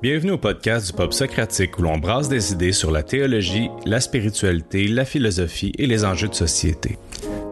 [0.00, 3.98] Bienvenue au podcast du Pop Socratique où l'on brasse des idées sur la théologie, la
[3.98, 6.96] spiritualité, la philosophie et les enjeux de société.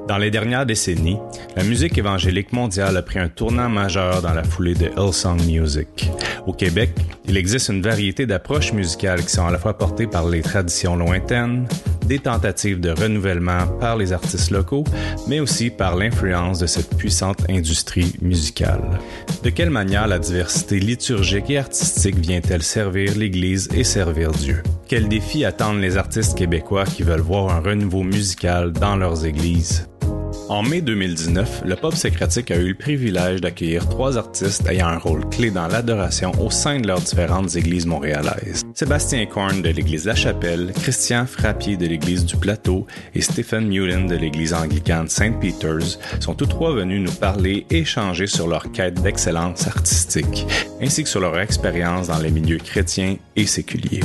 [0.07, 1.19] Dans les dernières décennies,
[1.57, 6.09] la musique évangélique mondiale a pris un tournant majeur dans la foulée de Hillsong Music.
[6.47, 6.91] Au Québec,
[7.27, 10.95] il existe une variété d'approches musicales qui sont à la fois portées par les traditions
[10.95, 11.67] lointaines,
[12.07, 14.85] des tentatives de renouvellement par les artistes locaux,
[15.29, 19.01] mais aussi par l'influence de cette puissante industrie musicale.
[19.43, 24.63] De quelle manière la diversité liturgique et artistique vient-elle servir l'Église et servir Dieu?
[24.89, 29.87] Quels défis attendent les artistes québécois qui veulent voir un renouveau musical dans leurs églises?
[30.49, 34.99] En mai 2019, le Pop Socratique a eu le privilège d'accueillir trois artistes ayant un
[34.99, 38.63] rôle clé dans l'adoration au sein de leurs différentes églises montréalaises.
[38.73, 42.87] Sébastien Korn de l'église La Chapelle, Christian Frappier de l'église du Plateau
[43.17, 45.41] et Stephen Mullen de l'église anglicane St.
[45.41, 50.47] Peter's sont tous trois venus nous parler et échanger sur leur quête d'excellence artistique,
[50.81, 54.01] ainsi que sur leur expérience dans les milieux chrétiens et séculiers.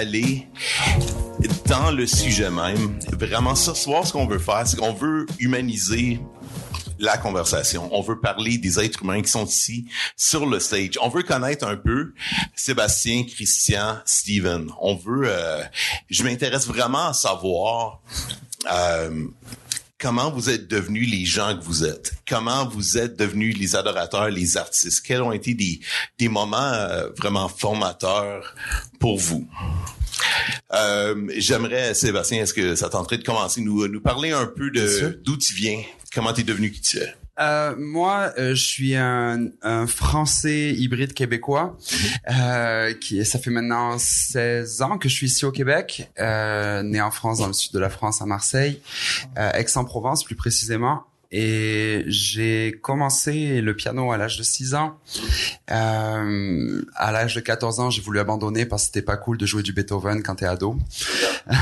[0.00, 0.46] D'aller
[1.66, 6.18] dans le sujet même, vraiment ce soir, ce qu'on veut faire, c'est qu'on veut humaniser
[6.98, 7.88] la conversation.
[7.92, 10.98] On veut parler des êtres humains qui sont ici sur le stage.
[11.02, 12.14] On veut connaître un peu
[12.56, 14.70] Sébastien, Christian, Steven.
[14.80, 15.62] On veut, euh,
[16.08, 18.00] je m'intéresse vraiment à savoir
[18.72, 19.26] euh,
[20.00, 24.30] comment vous êtes devenus les gens que vous êtes, comment vous êtes devenus les adorateurs,
[24.30, 25.80] les artistes, quels ont été des,
[26.18, 28.54] des moments euh, vraiment formateurs
[28.98, 29.48] pour vous?
[30.72, 35.20] Euh, J'aimerais, Sébastien, est-ce que ça tenterait de commencer nous nous parler un peu de
[35.24, 35.82] d'où tu viens,
[36.14, 37.14] comment tu es devenu qui tu es?
[37.40, 41.76] Euh, moi, euh, je suis un, un, Français hybride québécois.
[42.30, 47.00] Euh, qui, ça fait maintenant 16 ans que je suis ici au Québec, euh, né
[47.00, 48.80] en France, dans le sud de la France, à Marseille,
[49.38, 51.04] euh, Aix-en-Provence plus précisément.
[51.32, 54.98] Et j'ai commencé le piano à l'âge de 6 ans.
[55.70, 59.46] Euh, à l'âge de 14 ans, j'ai voulu abandonner parce que c'était pas cool de
[59.46, 60.76] jouer du Beethoven quand t'es ado.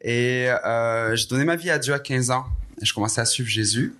[0.00, 2.46] Et euh, j'ai donné ma vie à Dieu à 15 ans
[2.84, 3.94] je commençais à suivre Jésus.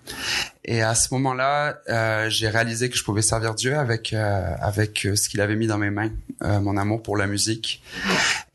[0.63, 5.07] Et à ce moment-là, euh, j'ai réalisé que je pouvais servir Dieu avec euh, avec
[5.15, 6.09] ce qu'il avait mis dans mes mains,
[6.43, 7.83] euh, mon amour pour la musique.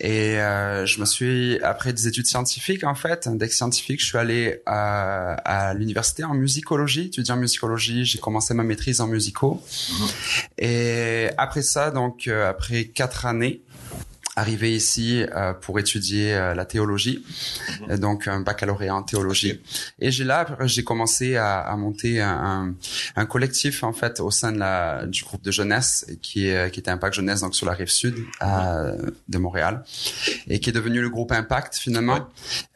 [0.00, 4.06] Et euh, je me suis après des études scientifiques en fait, un deck scientifique, je
[4.06, 8.04] suis allé à, à l'université en musicologie, étudiant en musicologie.
[8.04, 9.62] J'ai commencé ma maîtrise en musicaux.
[10.58, 13.62] Et après ça, donc après quatre années,
[14.36, 17.24] arrivé ici euh, pour étudier euh, la théologie,
[17.88, 19.52] mm donc un baccalauréat en théologie.
[19.52, 19.60] Okay.
[20.06, 22.74] Et j'ai là, j'ai commencé à, à monter un,
[23.16, 26.80] un, collectif en fait au sein de la du groupe de jeunesse qui est qui
[26.80, 28.96] était Impact Jeunesse donc sur la rive sud euh,
[29.28, 29.84] de Montréal
[30.48, 32.20] et qui est devenu le groupe Impact finalement ouais.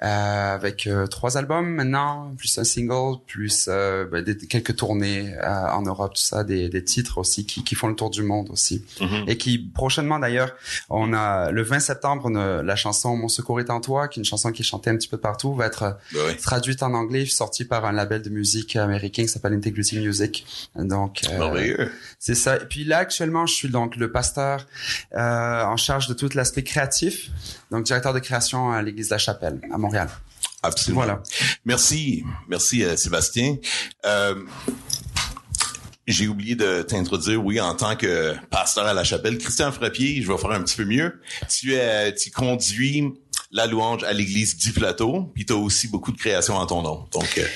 [0.03, 5.83] Euh, avec euh, trois albums maintenant, plus un single, plus ben, des, quelques tournées en
[5.83, 8.85] Europe, tout ça, des, des titres aussi qui, qui, font le tour du monde aussi
[9.01, 9.29] -hmm.
[9.31, 10.53] et qui prochainement d'ailleurs
[10.89, 14.27] on a le 20 septembre, la chanson Mon secours est en toi, qui est une
[14.27, 16.37] chanson qui est chantée un petit peu partout, va être ben oui.
[16.37, 20.47] traduite en anglais, sortie par un label de musique américain qui s'appelle Integrity Music.
[20.77, 21.89] Donc, euh,
[22.19, 22.57] c'est ça.
[22.57, 24.67] Et puis là, actuellement, je suis donc le pasteur
[25.15, 27.31] euh, en charge de tout l'aspect créatif,
[27.71, 30.09] donc directeur de création à l'Église de la Chapelle à Montréal.
[30.63, 31.03] Absolument.
[31.03, 31.23] Voilà.
[31.65, 33.57] Merci, merci euh, Sébastien.
[34.07, 34.35] Euh,
[36.07, 39.39] j'ai oublié de t'introduire, oui, en tant que pasteur à la chapelle.
[39.39, 41.21] Christian Frappier, je vais faire un petit peu mieux.
[41.49, 41.75] Tu
[42.21, 43.05] tu conduis
[43.51, 46.83] la louange à l'église du plateau, puis tu as aussi beaucoup de créations en ton
[46.83, 47.07] nom.
[47.13, 47.47] Donc, euh...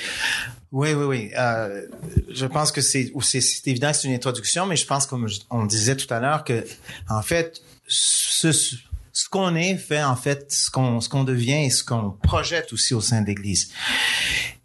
[0.70, 1.30] Oui, oui, oui.
[1.36, 1.86] Euh,
[2.30, 5.64] je pense que c'est, c'est évident que c'est une introduction, mais je pense, comme on
[5.64, 6.64] disait tout à l'heure, que
[7.08, 11.70] en fait, ce, ce qu'on est fait en fait ce qu'on ce qu'on devient et
[11.70, 13.72] ce qu'on projette aussi au sein de l'Église.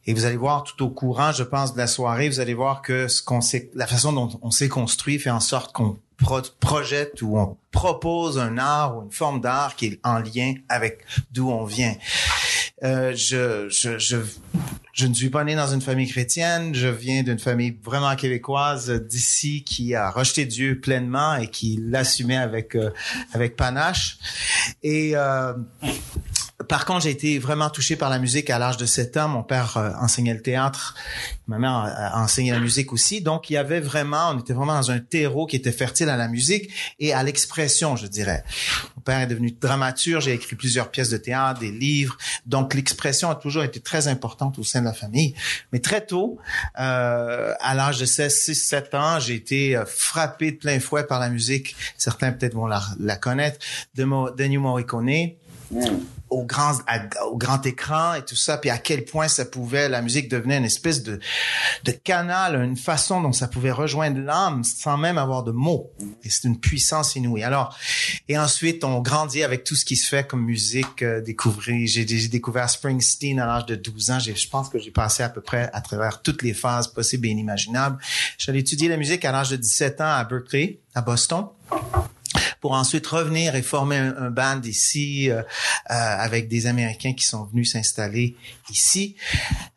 [0.06, 2.81] Et vous allez voir tout au courant, je pense, de la soirée, vous allez voir
[2.81, 6.41] que ce qu'on sait, la façon dont on s'est construit fait en sorte qu'on pro
[6.59, 11.06] projette ou on propose un art ou une forme d'art qui est en lien avec
[11.31, 11.96] d'où on vient.
[12.84, 14.17] Euh, je, je, je,
[14.94, 16.76] je ne suis pas né dans une famille chrétienne.
[16.76, 22.38] Je viens d'une famille vraiment québécoise d'ici qui a rejeté Dieu pleinement et qui l'assumait
[22.38, 22.91] avec euh,
[23.34, 24.17] avec panache.
[24.82, 25.53] Et euh,
[26.68, 29.28] par contre, j'ai été vraiment touché par la musique à l'âge de 7 ans.
[29.28, 30.96] Mon père euh, enseignait le théâtre,
[31.48, 33.22] ma mère a enseigné la musique aussi.
[33.22, 36.18] Donc, il y avait vraiment, on était vraiment dans un terreau qui était fertile à
[36.18, 36.70] la musique
[37.00, 38.44] et à l'expression, je dirais.
[38.96, 42.18] Mon père est devenu dramaturge, j'ai écrit plusieurs pièces de théâtre, des livres.
[42.46, 45.36] Donc, l'expression a toujours été très importante au sein de la famille.
[45.72, 46.38] Mais très tôt,
[46.80, 51.06] euh, à l'âge de 16, 6, 7 ans, j'ai été euh, frappé de plein fouet
[51.06, 51.76] par la musique.
[51.98, 53.60] Certains peut-être vont la, connaître,
[53.96, 55.34] de Mo, Ennio Morricone
[56.34, 56.74] au grand
[57.32, 60.58] au grand écran et tout ça puis à quel point ça pouvait la musique devenait
[60.58, 61.20] une espèce de
[61.84, 65.91] de canal une façon dont ça pouvait rejoindre l'âme sans même avoir de mots.
[66.24, 67.44] Et c'est une puissance inouïe.
[67.44, 67.78] Alors
[68.28, 71.22] et ensuite on grandit avec tout ce qui se fait comme musique euh,
[71.85, 74.20] j'ai découvert Springsteen à l'âge de 12 ans.
[74.20, 77.29] Je pense que j'ai passé à peu près à travers toutes les phases possibles et
[77.29, 77.97] inimaginables.
[78.38, 81.47] J'allais étudier la musique à l'âge de 17 ans à Berkeley à Boston
[82.64, 85.44] pour ensuite revenir et former un, band ici euh, euh,
[85.90, 88.38] avec des Américains qui sont venus s'installer
[88.70, 89.18] ici.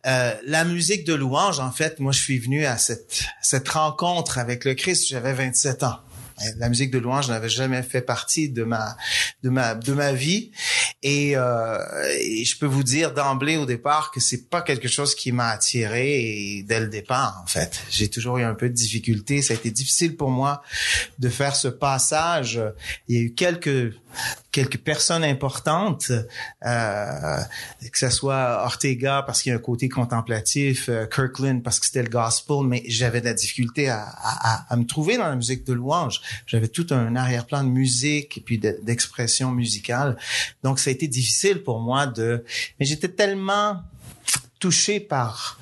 [0.06, 4.38] Euh, la musique de louange, en fait, moi je suis venu à cette, cette rencontre
[4.38, 5.98] avec le Christ, j'avais 27 ans.
[6.58, 8.96] La musique de louange n'avait jamais fait partie de ma
[9.42, 10.50] de ma de ma vie
[11.02, 11.78] et, euh,
[12.44, 16.64] je peux vous dire d'emblée au départ que c'est pas quelque chose qui m'a attiré
[16.66, 17.80] dès le départ en fait.
[17.90, 20.62] J'ai toujours eu un peu de difficulté, ça a été difficile pour moi
[21.18, 22.60] de faire ce passage.
[23.08, 23.94] Il y a eu quelques
[24.52, 26.10] quelques personnes importantes,
[26.64, 27.38] euh,
[27.92, 31.86] que ce soit Ortega parce qu'il y a un côté contemplatif, euh, Kirkland parce que
[31.86, 35.36] c'était le gospel, mais j'avais de la difficulté à, à, à, me trouver dans la
[35.36, 36.20] musique de louange.
[36.46, 40.16] J'avais tout un arrière-plan de musique et puis d'expression musicale.
[40.62, 42.44] Donc ça a été difficile pour moi de...
[42.80, 43.82] Mais j'étais tellement
[44.66, 45.60] touché par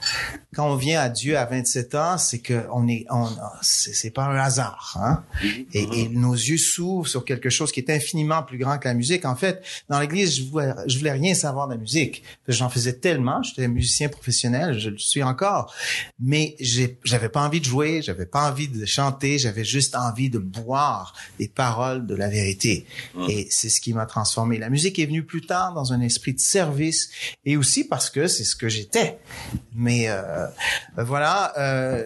[0.54, 3.28] quand on vient à Dieu à 27 ans, c'est que on est, on,
[3.60, 5.24] c'est pas un hasard, hein?
[5.72, 8.94] Et, et, nos yeux s'ouvrent sur quelque chose qui est infiniment plus grand que la
[8.94, 9.24] musique.
[9.24, 12.22] En fait, dans l'église, je voulais, je voulais rien savoir de la musique.
[12.48, 15.74] J'en faisais tellement, j'étais musicien professionnel, je le suis encore,
[16.20, 16.56] mais
[17.02, 21.14] j'avais pas envie de jouer, j'avais pas envie de chanter, j'avais juste envie de boire
[21.38, 22.86] les paroles de la vérité.
[23.28, 24.58] Et c'est ce qui m'a transformé.
[24.58, 27.10] La musique est venue plus tard dans un esprit de service
[27.44, 28.93] et aussi parce que c'est ce que j'étais.
[29.74, 30.46] Mais euh,
[30.98, 32.04] euh, voilà, euh,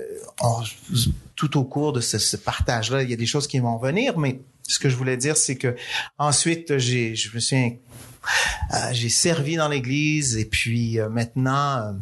[1.37, 4.41] tout au cours de ce, partage-là, il y a des choses qui vont venir, mais
[4.67, 5.77] ce que je voulais dire, c'est que
[6.19, 11.95] ensuite, j'ai, euh, servi dans l'Église et puis maintenant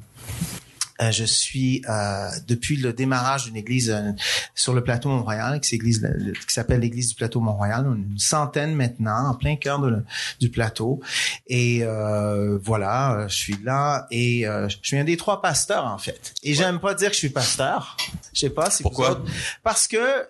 [1.00, 4.12] je suis euh, depuis le démarrage d'une église euh,
[4.54, 5.94] sur le plateau Mont-Royal, qui, qui
[6.48, 7.86] s'appelle l'église du plateau Mont-Royal.
[7.86, 9.80] Une centaine maintenant, en plein cœur
[10.40, 11.00] du plateau.
[11.46, 11.84] Et
[12.62, 16.34] voilà, je suis là et je suis un des trois pasteurs en fait.
[16.42, 17.96] Et j'aime pas dire que je suis pasteur.
[18.32, 19.22] Je sais pas si pourquoi?
[19.62, 20.26] Parce que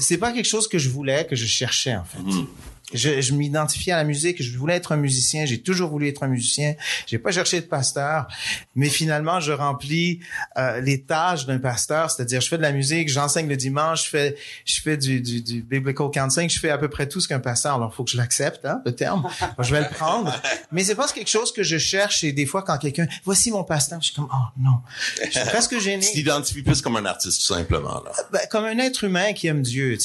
[0.00, 2.20] c'est pas quelque chose que je voulais, que je cherchais en fait.
[2.20, 2.46] Mm
[2.92, 6.22] je, je m'identifiais à la musique, je voulais être un musicien, j'ai toujours voulu être
[6.22, 6.74] un musicien,
[7.06, 8.26] j'ai pas cherché de pasteur,
[8.74, 10.20] mais finalement je remplis
[10.58, 14.10] euh, les tâches d'un pasteur, c'est-à-dire je fais de la musique, j'enseigne le dimanche, je
[14.10, 17.28] fais je fais du, du, du biblical counseling, je fais à peu près tout ce
[17.28, 19.28] qu'un pasteur, alors faut que je l'accepte, hein, le terme,
[19.58, 20.34] je vais le prendre,
[20.70, 22.22] mais c'est pas quelque chose que je cherche.
[22.24, 24.80] Et des fois quand quelqu'un, voici mon pasteur, je suis comme oh non,
[25.24, 26.04] je suis presque gêné.
[26.04, 28.12] Tu t'identifies plus comme un artiste tout simplement là.
[28.30, 29.96] Ben, comme un être humain qui aime Dieu,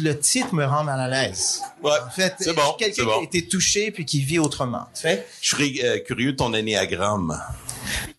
[0.00, 1.62] le titre me rend mal à l'aise.
[1.82, 1.92] Ouais.
[2.06, 2.74] En fait, c'est bon.
[2.78, 4.86] Quelqu'un qui a été touché puis qui vit autrement.
[4.94, 5.26] Tu sais?
[5.40, 7.40] Je serais euh, curieux de ton ennéagramme.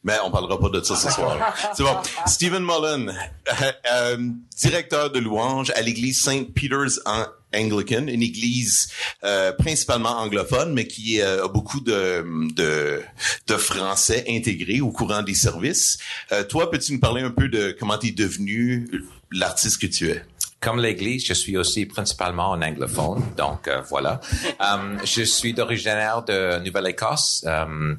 [0.04, 1.54] Mais on parlera pas de ça ce soir.
[1.76, 1.98] C'est bon.
[2.26, 4.18] Stephen Mullen, euh, euh,
[4.58, 8.90] directeur de louange à l'église Saint Peter's en Anglican, une église
[9.24, 13.02] euh, principalement anglophone, mais qui euh, a beaucoup de, de,
[13.48, 15.98] de, français intégrés au courant des services.
[16.32, 18.90] Euh, toi, peux-tu nous parler un peu de comment tu es devenu
[19.32, 20.24] l'artiste que tu es?
[20.60, 24.20] Comme l'Église, je suis aussi principalement un anglophone, donc euh, voilà.
[24.60, 27.98] Um, je suis d'originaire de Nouvelle-Écosse, um,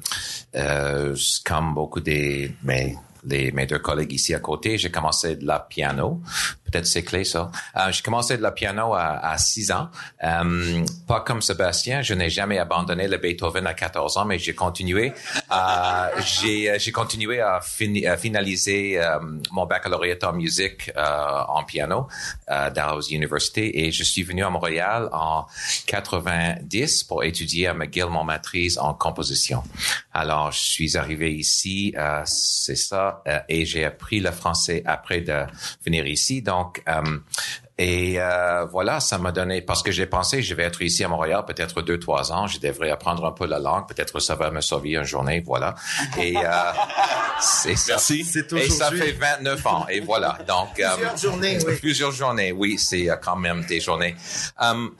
[0.55, 4.77] euh, comme beaucoup des mes les, mes deux collègues ici à côté.
[4.77, 6.21] J'ai commencé de la piano.
[6.71, 7.51] Peut-être c'est clé ça.
[7.75, 9.89] Euh, j'ai commencé de la piano à, à 6 ans.
[10.23, 14.53] Euh, pas comme Sébastien, je n'ai jamais abandonné le Beethoven à 14 ans, mais j'ai
[14.55, 15.13] continué.
[15.51, 19.19] Euh, j'ai, j'ai continué à, à finaliser euh,
[19.51, 22.07] mon baccalauréat en musique euh, en piano
[22.49, 25.45] euh, Dalhousie University et je suis venu à Montréal en
[25.87, 29.63] 90 pour étudier à McGill mon maîtrise en composition.
[30.13, 31.93] Alors, je suis arrivé ici,
[32.25, 35.45] c'est ça, euh, et j'ai appris le français après de
[35.85, 36.41] venir ici.
[36.41, 37.19] Donc, euh,
[37.81, 41.07] et euh, voilà, ça m'a donné parce que j'ai pensé je vais être ici à
[41.07, 44.51] Montréal peut-être deux trois ans, je devrais apprendre un peu la langue, peut-être ça va
[44.51, 45.75] me sauver une journée, voilà.
[46.17, 46.41] Et euh,
[47.39, 47.93] c'est ça.
[47.93, 48.25] Merci.
[48.57, 50.37] Et ça fait 29 ans et voilà.
[50.45, 51.75] Donc plusieurs journées, oui.
[51.77, 54.13] Plusieurs journées, oui, c'est quand même des journées.
[54.59, 54.93] Um,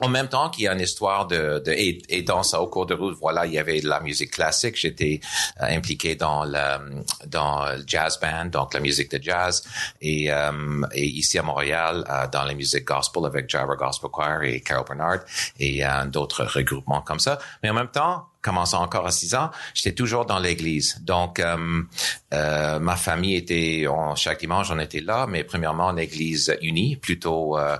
[0.00, 2.68] en même temps qu'il y a une histoire de, de et, et, dans ça au
[2.68, 4.76] cours de route, voilà, il y avait de la musique classique.
[4.76, 5.20] J'étais
[5.60, 9.62] euh, impliqué dans le dans le jazz band, donc la musique de jazz
[10.00, 14.42] et, um, et ici à Montréal euh, dans la musique gospel avec Java Gospel Choir
[14.42, 15.20] et Carol Bernard
[15.58, 17.38] et euh, d'autres regroupements comme ça.
[17.62, 21.00] Mais en même temps, commençant encore à 6 ans, j'étais toujours dans l'église.
[21.00, 21.82] Donc, euh,
[22.34, 26.96] euh, ma famille était, on, chaque dimanche, on était là, mais premièrement, une église unie,
[26.96, 27.78] plutôt euh,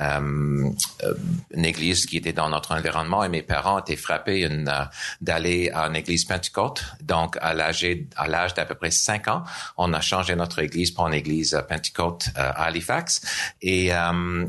[0.00, 0.70] euh,
[1.54, 3.22] une église qui était dans notre environnement.
[3.22, 4.72] Et mes parents étaient frappés une,
[5.20, 6.84] d'aller à une église pentecôte.
[7.02, 7.86] Donc, à l'âge,
[8.16, 9.44] à l'âge d'à peu près 5 ans,
[9.76, 13.20] on a changé notre église pour une église pentecôte à Halifax.
[13.62, 13.90] Et,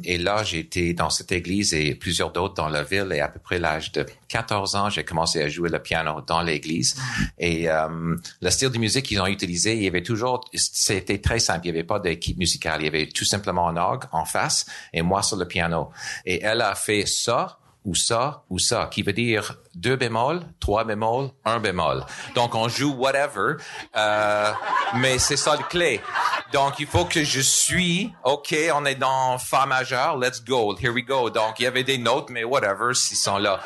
[0.04, 3.12] et là, été dans cette église et plusieurs d'autres dans la ville.
[3.14, 6.42] Et à peu près l'âge de 14 ans, j'ai commencé à jouer le piano dans
[6.42, 6.96] l'église.
[7.38, 11.40] Et euh, le style de musique qu'ils ont utilisé, il y avait toujours, c'était très
[11.40, 11.68] simple.
[11.68, 12.82] Il n'y avait pas d'équipe musicale.
[12.82, 15.92] Il y avait tout simplement un orgue en face et moi sur le piano.
[16.26, 20.84] Et elle a fait ça ou ça ou ça, qui veut dire deux bémols, trois
[20.84, 22.04] bémols, un bémol.
[22.36, 23.56] Donc on joue whatever,
[23.96, 24.52] euh,
[24.98, 26.00] mais c'est ça le clé.
[26.52, 30.92] Donc il faut que je suis, ok, on est dans fa majeur, let's go, here
[30.92, 31.30] we go.
[31.30, 33.60] Donc il y avait des notes, mais whatever, s'ils sont là.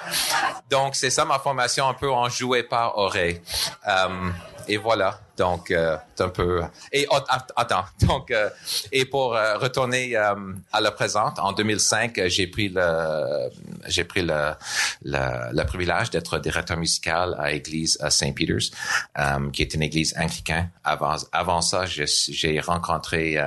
[0.70, 3.42] Donc c'est ça ma formation un peu en joué par oreille.
[3.88, 4.30] Euh,
[4.68, 5.20] et voilà.
[5.38, 6.64] Donc, euh, un peu.
[6.92, 7.18] Et oh,
[7.56, 7.86] attends.
[8.08, 8.50] Donc, euh,
[8.92, 10.34] et pour euh, retourner euh,
[10.72, 13.50] à la présente, en 2005, j'ai pris le,
[13.88, 14.52] j'ai pris le,
[15.04, 18.72] le, le privilège d'être directeur musical à l'église Saint Peter's,
[19.52, 20.70] qui est une église anglicaine.
[20.84, 23.38] Avant, avant ça, j'ai rencontré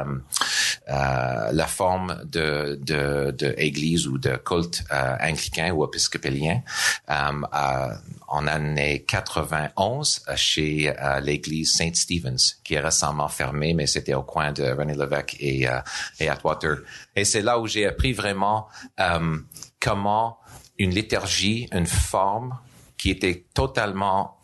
[0.89, 6.61] la forme de, de, de ou de culte anglicain ou épiscopalien
[7.09, 14.53] en année 91 chez l'église Saint Stephen's, qui est récemment fermé, mais c'était au coin
[14.53, 15.81] de René Lévesque et, euh,
[16.21, 16.79] et Atwater.
[17.17, 18.69] Et c'est là où j'ai appris vraiment
[19.01, 19.39] euh,
[19.81, 20.39] comment
[20.79, 22.59] une liturgie, une forme
[22.97, 24.39] qui était totalement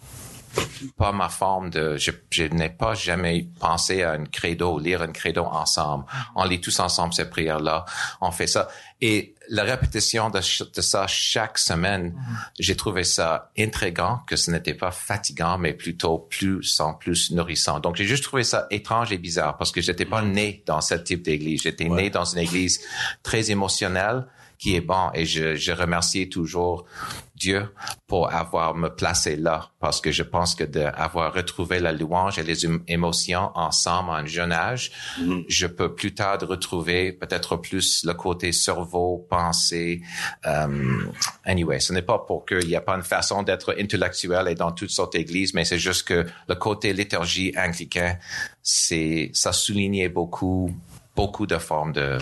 [0.96, 5.12] pas ma forme de, je, je n'ai pas jamais pensé à une credo, lire une
[5.12, 6.04] credo ensemble.
[6.36, 7.84] On lit tous ensemble ces prières-là.
[8.20, 8.68] On fait ça.
[9.00, 12.14] Et la répétition de, de ça chaque semaine,
[12.58, 17.80] j'ai trouvé ça intrigant, que ce n'était pas fatigant, mais plutôt plus en plus nourrissant.
[17.80, 20.94] Donc, j'ai juste trouvé ça étrange et bizarre parce que j'étais pas né dans ce
[20.94, 21.62] type d'église.
[21.62, 22.80] J'étais né dans une église
[23.22, 24.26] très émotionnelle
[24.58, 26.86] qui est bon et je, je remercie toujours
[27.34, 27.68] Dieu
[28.06, 32.42] pour avoir me placé là parce que je pense que d'avoir retrouvé la louange et
[32.42, 35.44] les émotions ensemble en jeune âge, mm-hmm.
[35.48, 40.02] je peux plus tard retrouver peut-être plus le côté cerveau, pensée.
[40.44, 41.12] Um,
[41.44, 44.72] anyway, ce n'est pas pour qu'il n'y a pas une façon d'être intellectuel et dans
[44.72, 48.16] toutes sortes d'églises, mais c'est juste que le côté liturgie anglicain,
[48.62, 50.70] c'est ça soulignait beaucoup
[51.16, 52.18] beaucoup de formes de,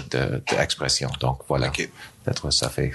[0.50, 1.10] d'expression.
[1.20, 1.70] Donc voilà.
[1.70, 2.92] Peut-être ça fait.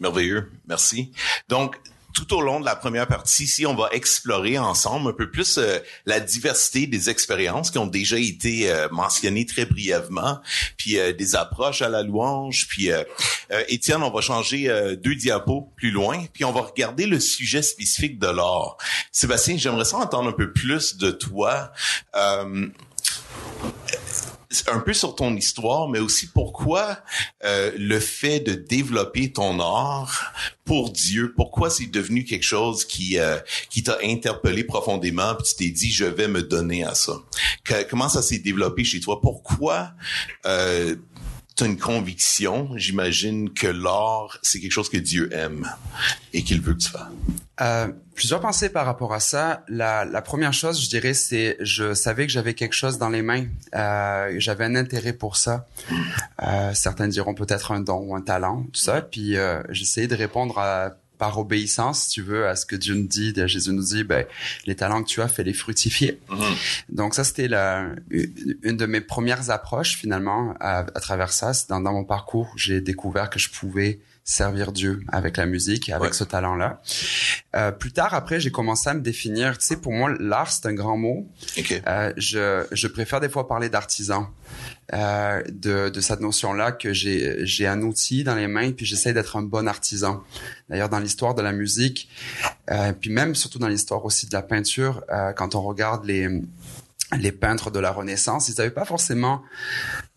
[0.00, 0.50] Merveilleux.
[0.66, 1.12] Merci.
[1.48, 1.76] Donc,
[2.12, 5.58] tout au long de la première partie, ici, on va explorer ensemble un peu plus
[5.58, 10.40] euh, la diversité des expériences qui ont déjà été euh, mentionnées très brièvement,
[10.76, 12.66] puis euh, des approches à la louange.
[12.68, 12.90] Puis,
[13.68, 14.68] Étienne, on va changer
[15.02, 18.76] deux diapos plus loin, puis on va regarder le sujet spécifique de l'art.
[19.12, 21.72] Sébastien, j'aimerais ça entendre un peu plus de toi
[24.66, 26.98] un peu sur ton histoire, mais aussi pourquoi
[27.44, 30.32] euh, le fait de développer ton art
[30.64, 33.38] pour Dieu, pourquoi c'est devenu quelque chose qui euh,
[33.70, 37.14] qui t'a interpellé profondément, puis tu t'es dit je vais me donner à ça.
[37.88, 39.20] comment ça s'est développé chez toi?
[39.20, 39.92] Pourquoi
[40.46, 40.96] euh,
[41.64, 45.68] as une conviction, j'imagine que l'art, c'est quelque chose que Dieu aime
[46.32, 47.08] et qu'il veut que tu fasses.
[47.60, 49.64] Euh, plusieurs pensées par rapport à ça.
[49.68, 53.22] La, la première chose, je dirais, c'est je savais que j'avais quelque chose dans les
[53.22, 53.46] mains.
[53.74, 55.66] Euh, j'avais un intérêt pour ça.
[56.42, 59.02] Euh, certains diront peut-être un don ou un talent, tout ça.
[59.02, 62.94] Puis euh, j'essayais de répondre à par obéissance, si tu veux, à ce que Dieu
[62.94, 63.34] nous dit.
[63.46, 64.24] Jésus nous dit, ben,
[64.64, 66.18] les talents que tu as, fais-les fructifier.
[66.30, 66.56] Mm-hmm.
[66.88, 71.52] Donc ça, c'était la, une de mes premières approches finalement à, à travers ça.
[71.68, 76.14] Dans, dans mon parcours, j'ai découvert que je pouvais servir Dieu avec la musique, avec
[76.14, 76.82] ce talent-là.
[77.56, 79.58] Euh, plus tard, après, j'ai commencé à me définir.
[79.58, 81.28] Tu sais, pour moi, l'art, c'est un grand mot.
[81.86, 84.28] Euh, je, je préfère des fois parler d'artisan.
[84.92, 89.12] Euh, de, de cette notion-là que j'ai j'ai un outil dans les mains puis j'essaie
[89.12, 90.24] d'être un bon artisan.
[90.68, 92.08] D'ailleurs dans l'histoire de la musique,
[92.72, 96.42] euh, puis même surtout dans l'histoire aussi de la peinture, euh, quand on regarde les
[97.18, 99.42] les peintres de la Renaissance, ils n'avaient pas forcément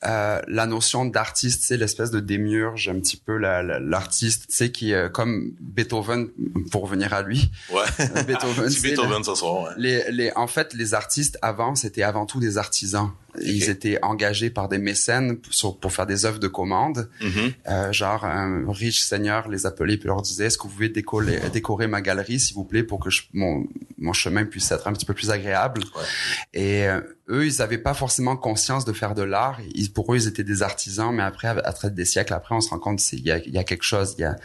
[0.05, 4.93] euh, la notion d'artiste, c'est l'espèce de démiurge, un petit peu l'artiste, tu sais, qui
[4.93, 6.29] euh, comme Beethoven,
[6.72, 7.51] pour revenir à lui.
[7.72, 7.83] Ouais.
[8.27, 8.74] Beethoven.
[8.81, 9.63] Beethoven ce soir.
[9.63, 9.69] Ouais.
[9.77, 13.12] Les, les, en fait, les artistes avant, c'était avant tout des artisans.
[13.41, 17.10] Ils étaient engagés par des mécènes pour, pour faire des œuvres de commande.
[17.19, 17.53] Mm-hmm.
[17.67, 21.39] euh, genre, un riche seigneur les appelait puis leur disait, est-ce que vous pouvez décorer,
[21.51, 23.65] décorer ma galerie, s'il vous plaît, pour que je, mon,
[23.98, 25.81] mon chemin puisse être un petit peu plus agréable?
[25.95, 26.60] Ouais.
[26.60, 26.88] Et
[27.29, 29.60] eux, ils n'avaient pas forcément conscience de faire de l'art.
[29.74, 32.62] Ils pour eux ils étaient des artisans, mais après, à travers des siècles après, on
[32.62, 34.35] se rend compte qu'il y a, il y a quelque chose, il y a,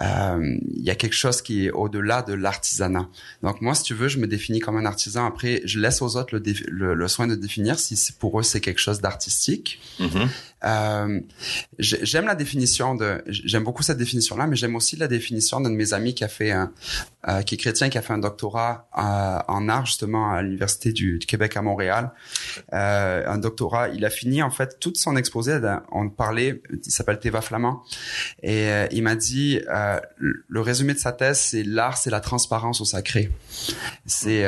[0.00, 3.08] euh, y a quelque chose qui est au-delà de l'artisanat.
[3.42, 5.26] Donc moi, si tu veux, je me définis comme un artisan.
[5.26, 8.80] Après, je laisse aux autres le, le, soin de définir si pour eux c'est quelque
[8.80, 9.80] chose d'artistique.
[10.00, 10.28] Mm-hmm.
[10.64, 11.20] Euh,
[11.78, 15.76] j'aime la définition de, j'aime beaucoup cette définition-là, mais j'aime aussi la définition d'un de
[15.76, 16.72] mes amis qui a fait un,
[17.28, 20.92] euh, qui est chrétien, qui a fait un doctorat euh, en art justement à l'université
[20.92, 22.12] du, Québec à Montréal.
[22.72, 25.58] Euh, un doctorat, il a fini en fait toute son exposé.
[25.92, 27.82] On parlait, il s'appelle Théva Flamand,
[28.42, 29.60] et euh, il m'a dit
[30.48, 33.30] le résumé de sa thèse, c'est l'art, c'est la transparence au sacré.
[34.06, 34.46] C'est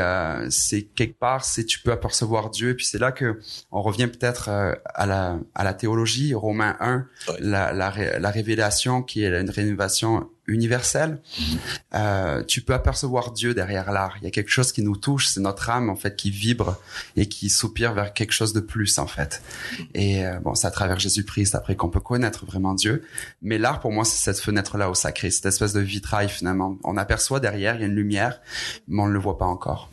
[0.50, 4.06] c'est quelque part, c'est tu peux apercevoir Dieu, et puis c'est là que on revient
[4.06, 7.06] peut-être à la à la théologie Romains 1,
[7.40, 11.20] la, la, révélation qui est une rénovation universelle.
[11.38, 11.58] Mhm.
[11.94, 14.16] Euh, tu peux apercevoir Dieu derrière l'art.
[14.20, 16.78] Il y a quelque chose qui nous touche, c'est notre âme en fait qui vibre
[17.16, 19.42] et qui soupire vers quelque chose de plus en fait.
[19.78, 19.86] Mhm.
[19.94, 23.04] Et euh, bon, c'est à travers Jésus-Christ après qu'on peut connaître vraiment Dieu.
[23.42, 26.78] Mais l'art pour moi c'est cette fenêtre là au sacré, cette espèce de vitrail finalement.
[26.84, 28.40] On aperçoit derrière, il y a une lumière,
[28.88, 29.90] mais on ne le voit pas encore.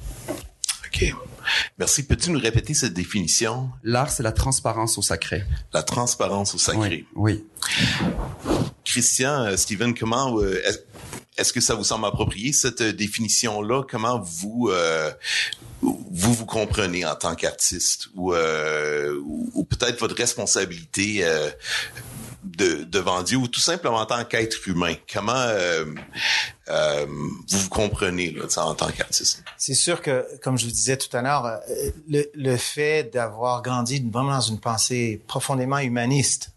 [0.94, 1.14] OK.
[1.78, 2.04] Merci.
[2.04, 3.70] Peux-tu nous répéter cette définition?
[3.84, 5.44] L'art, c'est la transparence au sacré.
[5.74, 7.06] La transparence au sacré.
[7.16, 7.44] Oui.
[8.86, 10.62] Christian, euh, Steven, comment euh,
[11.38, 13.84] est-ce que ça vous semble approprié cette euh, définition-là?
[13.90, 14.72] Comment vous
[15.82, 21.26] vous vous comprenez en tant qu'artiste ou, ou, peut-être votre responsabilité
[22.44, 24.96] de, devant Dieu ou tout simplement en tant qu'être humain?
[25.12, 25.86] Comment euh,
[26.70, 29.44] euh, vous vous comprenez là, en tant qu'artiste?
[29.58, 31.60] C'est sûr que, comme je vous disais tout à l'heure, euh,
[32.10, 36.52] le, le fait d'avoir grandi vraiment dans une pensée profondément humaniste,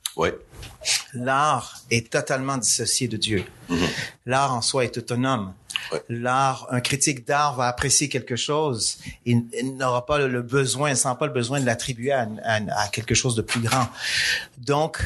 [1.14, 3.44] l'art est totalement dissocié de Dieu.
[3.70, 3.88] Mm-hmm.
[4.26, 5.52] L'art en soi est autonome.
[6.08, 9.44] L'art, un critique d'art va apprécier quelque chose, il,
[9.76, 13.36] n'aura pas le besoin, il sent pas le besoin de l'attribuer à, à, quelque chose
[13.36, 13.86] de plus grand.
[14.58, 14.98] Donc,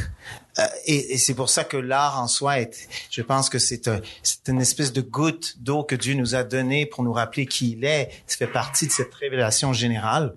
[0.86, 4.00] et, et c'est pour ça que l'art en soi est, je pense que c'est un,
[4.22, 7.72] c'est une espèce de goutte d'eau que Dieu nous a donnée pour nous rappeler qui
[7.72, 8.10] il est.
[8.26, 10.34] Ça fait partie de cette révélation générale.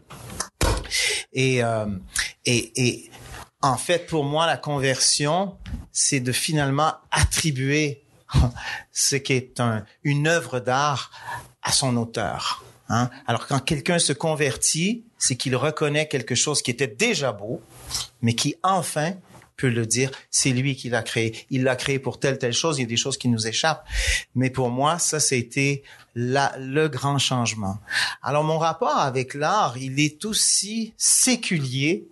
[1.33, 1.85] Et, euh,
[2.45, 3.09] et, et
[3.61, 5.57] en fait, pour moi, la conversion,
[5.91, 8.03] c'est de finalement attribuer
[8.91, 11.11] ce qui est un, une œuvre d'art
[11.61, 12.63] à son auteur.
[12.89, 13.09] Hein?
[13.25, 17.61] Alors quand quelqu'un se convertit, c'est qu'il reconnaît quelque chose qui était déjà beau,
[18.21, 19.13] mais qui enfin
[19.63, 21.33] peut le dire, c'est lui qui l'a créé.
[21.49, 23.87] Il l'a créé pour telle, telle chose, il y a des choses qui nous échappent.
[24.35, 25.83] Mais pour moi, ça, c'était
[26.15, 27.77] la, le grand changement.
[28.21, 32.09] Alors, mon rapport avec l'art, il est aussi séculier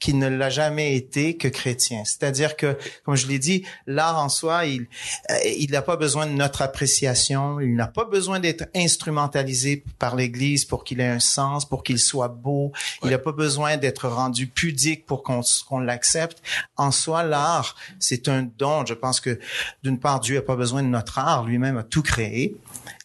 [0.00, 2.04] qui ne l'a jamais été que chrétien.
[2.04, 4.86] C'est-à-dire que, comme je l'ai dit, l'art en soi, il
[5.30, 10.16] euh, il n'a pas besoin de notre appréciation, il n'a pas besoin d'être instrumentalisé par
[10.16, 12.72] l'Église pour qu'il ait un sens, pour qu'il soit beau.
[13.02, 16.42] Il n'a pas besoin d'être rendu pudique pour qu'on l'accepte.
[16.76, 18.86] En soi, l'art, c'est un don.
[18.86, 19.38] Je pense que,
[19.82, 22.56] d'une part, Dieu n'a pas besoin de notre art, lui-même a tout créé.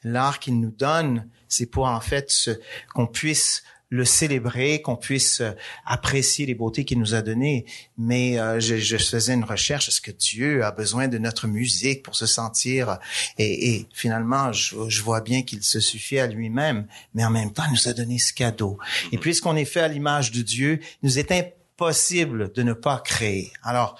[0.03, 2.49] L'art qu'il nous donne, c'est pour en fait
[2.93, 5.51] qu'on puisse le célébrer, qu'on puisse euh,
[5.85, 7.65] apprécier les beautés qu'il nous a données.
[7.97, 12.03] Mais euh, je, je, faisais une recherche, est-ce que Dieu a besoin de notre musique
[12.03, 12.99] pour se sentir?
[13.37, 17.53] Et, et finalement, je, je, vois bien qu'il se suffit à lui-même, mais en même
[17.53, 18.77] temps, il nous a donné ce cadeau.
[19.11, 22.99] Et puisqu'on est fait à l'image de Dieu, il nous est impossible de ne pas
[22.99, 23.51] créer.
[23.63, 23.99] Alors,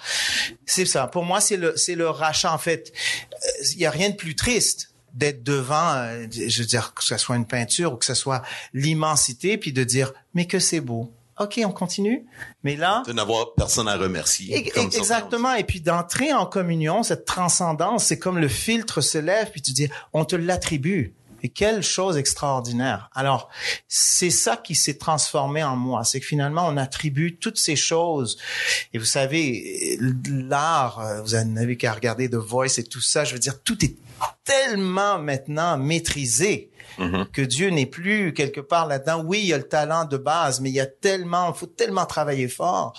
[0.64, 1.06] c'est ça.
[1.06, 2.52] Pour moi, c'est le, c'est le rachat.
[2.52, 2.92] En fait,
[3.32, 7.02] euh, il y a rien de plus triste d'être devant, euh, je veux dire, que
[7.02, 10.80] ce soit une peinture ou que ce soit l'immensité, puis de dire, mais que c'est
[10.80, 11.10] beau.
[11.38, 12.24] OK, on continue.
[12.62, 13.02] Mais là...
[13.06, 14.72] De n'avoir personne à remercier.
[14.76, 15.54] exactement.
[15.54, 19.72] Et puis d'entrer en communion, cette transcendance, c'est comme le filtre se lève, puis tu
[19.72, 21.14] dis, on te l'attribue.
[21.42, 23.10] Et quelle chose extraordinaire.
[23.14, 23.48] Alors,
[23.88, 26.04] c'est ça qui s'est transformé en moi.
[26.04, 28.38] C'est que finalement, on attribue toutes ces choses.
[28.92, 33.24] Et vous savez, l'art, euh, vous n'avez qu'à regarder The Voice et tout ça.
[33.24, 33.96] Je veux dire, tout est
[34.44, 37.26] tellement maintenant maîtrisé mm-hmm.
[37.30, 39.22] que Dieu n'est plus quelque part là-dedans.
[39.24, 41.66] Oui, il y a le talent de base, mais il y a tellement, il faut
[41.66, 42.92] tellement travailler fort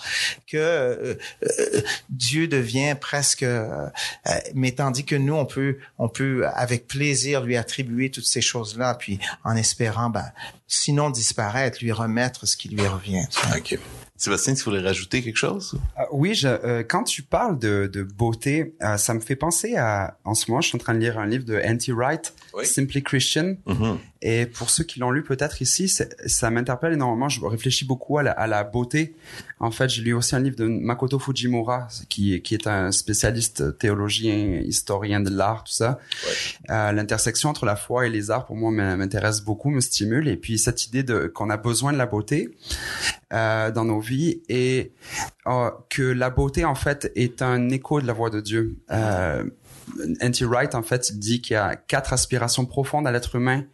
[0.46, 3.42] que euh, euh, Dieu devient presque.
[3.42, 3.88] Euh,
[4.54, 8.94] mais tandis que nous, on peut, on peut avec plaisir lui attribuer toutes ces choses-là,
[8.94, 10.30] puis en espérant, ben,
[10.66, 13.26] sinon disparaître, lui remettre ce qui lui revient.
[13.56, 13.78] Ok.
[14.18, 15.78] Sébastien, tu voulais rajouter quelque chose?
[15.96, 19.76] Euh, Oui, je, euh, quand tu parles de, de beauté, euh, ça me fait penser
[19.76, 20.18] à.
[20.24, 23.02] En ce moment, je suis en train de lire un livre de Anti Wright, Simply
[23.02, 23.54] Christian.
[23.66, 23.96] Mm-hmm.
[24.22, 27.28] Et pour ceux qui l'ont lu peut-être ici, ça m'interpelle énormément.
[27.28, 29.14] Je réfléchis beaucoup à la, à la, beauté.
[29.60, 33.78] En fait, j'ai lu aussi un livre de Makoto Fujimura, qui, qui est un spécialiste
[33.78, 35.98] théologien, historien de l'art, tout ça.
[36.24, 36.92] Ouais.
[36.92, 40.28] L'intersection entre la foi et les arts, pour moi, m'intéresse beaucoup, me stimule.
[40.28, 42.50] Et puis cette idée de qu'on a besoin de la beauté
[43.30, 44.92] dans nos vies et
[45.46, 48.76] euh, que la beauté en fait est un écho de la voix de Dieu.
[48.90, 49.44] Euh,
[50.20, 50.44] N.T.
[50.44, 53.64] Wright en fait dit qu'il y a quatre aspirations profondes à l'être humain.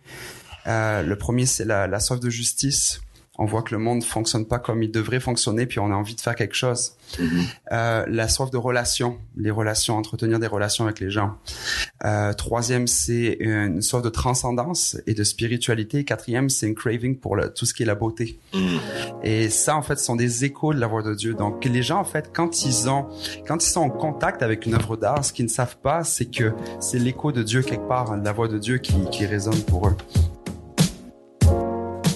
[0.67, 3.01] Euh, le premier c'est la, la soif de justice
[3.37, 6.15] on voit que le monde fonctionne pas comme il devrait fonctionner, puis on a envie
[6.15, 6.93] de faire quelque chose.
[7.19, 7.45] Mm-hmm.
[7.73, 11.35] Euh, la soif de relation, les relations, entretenir des relations avec les gens.
[12.05, 16.05] Euh, troisième, c'est une soif de transcendance et de spiritualité.
[16.05, 18.39] Quatrième, c'est une craving pour le, tout ce qui est la beauté.
[18.53, 18.77] Mm.
[19.25, 21.35] Et ça, en fait, sont des échos de la voix de Dieu.
[21.35, 23.09] Donc, les gens, en fait, quand ils ont,
[23.49, 26.27] quand ils sont en contact avec une œuvre d'art, ce qu'ils ne savent pas, c'est
[26.27, 29.61] que c'est l'écho de Dieu quelque part, hein, la voix de Dieu qui, qui résonne
[29.63, 29.97] pour eux.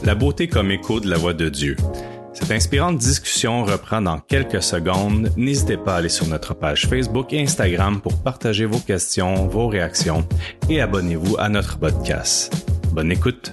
[0.09, 1.77] La beauté comme écho de la voix de Dieu.
[2.33, 5.31] Cette inspirante discussion reprend dans quelques secondes.
[5.37, 9.69] N'hésitez pas à aller sur notre page Facebook et Instagram pour partager vos questions, vos
[9.69, 10.27] réactions
[10.71, 12.67] et abonnez-vous à notre podcast.
[12.93, 13.53] Bonne écoute.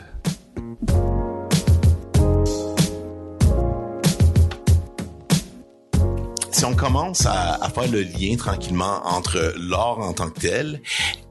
[6.52, 10.82] Si on commence à, faire le lien tranquillement entre l'art en tant que tel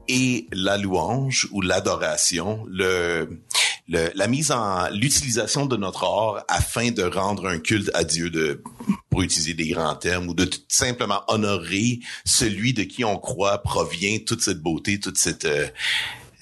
[0.07, 3.41] et la louange ou l'adoration, le,
[3.87, 8.29] le, la mise en l'utilisation de notre art afin de rendre un culte à Dieu
[8.29, 8.63] de
[9.09, 13.59] pour utiliser des grands termes ou de tout simplement honorer celui de qui on croit
[13.59, 15.67] provient toute cette beauté, toute cette euh,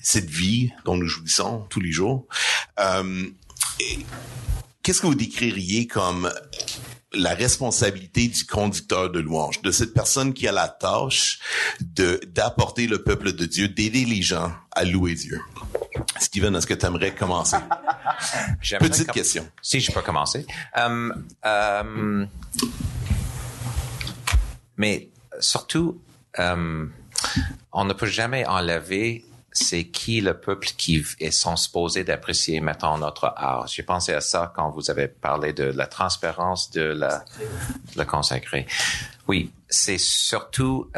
[0.01, 2.27] cette vie dont nous jouissons tous les jours.
[2.79, 3.25] Euh,
[4.83, 6.29] Qu'est-ce que vous décririez comme
[7.13, 11.39] la responsabilité du conducteur de louange, de cette personne qui a la tâche
[11.79, 15.39] de d'apporter le peuple de Dieu, d'aider les gens à louer Dieu?
[16.19, 17.57] Steven, est-ce que tu aimerais commencer?
[18.79, 19.47] Petite com- question.
[19.61, 20.45] Si je peux commencer.
[20.77, 21.11] Euh,
[21.45, 22.25] euh,
[24.77, 25.09] mais
[25.39, 26.01] surtout,
[26.39, 26.85] euh,
[27.71, 32.97] on ne peut jamais enlever c'est qui le peuple qui est sont supposés d'apprécier, mettons,
[32.97, 33.67] notre art.
[33.67, 37.23] J'ai pensé à ça quand vous avez parlé de la transparence de la,
[37.95, 38.65] le consacré.
[39.27, 40.89] Oui, c'est surtout,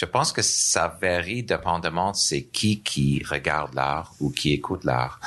[0.00, 4.84] je pense que ça varie dépendamment de c'est qui qui regarde l'art ou qui écoute
[4.84, 5.20] l'art.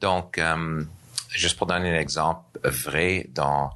[0.00, 0.82] Donc, euh,
[1.28, 3.70] juste pour donner un exemple vrai dans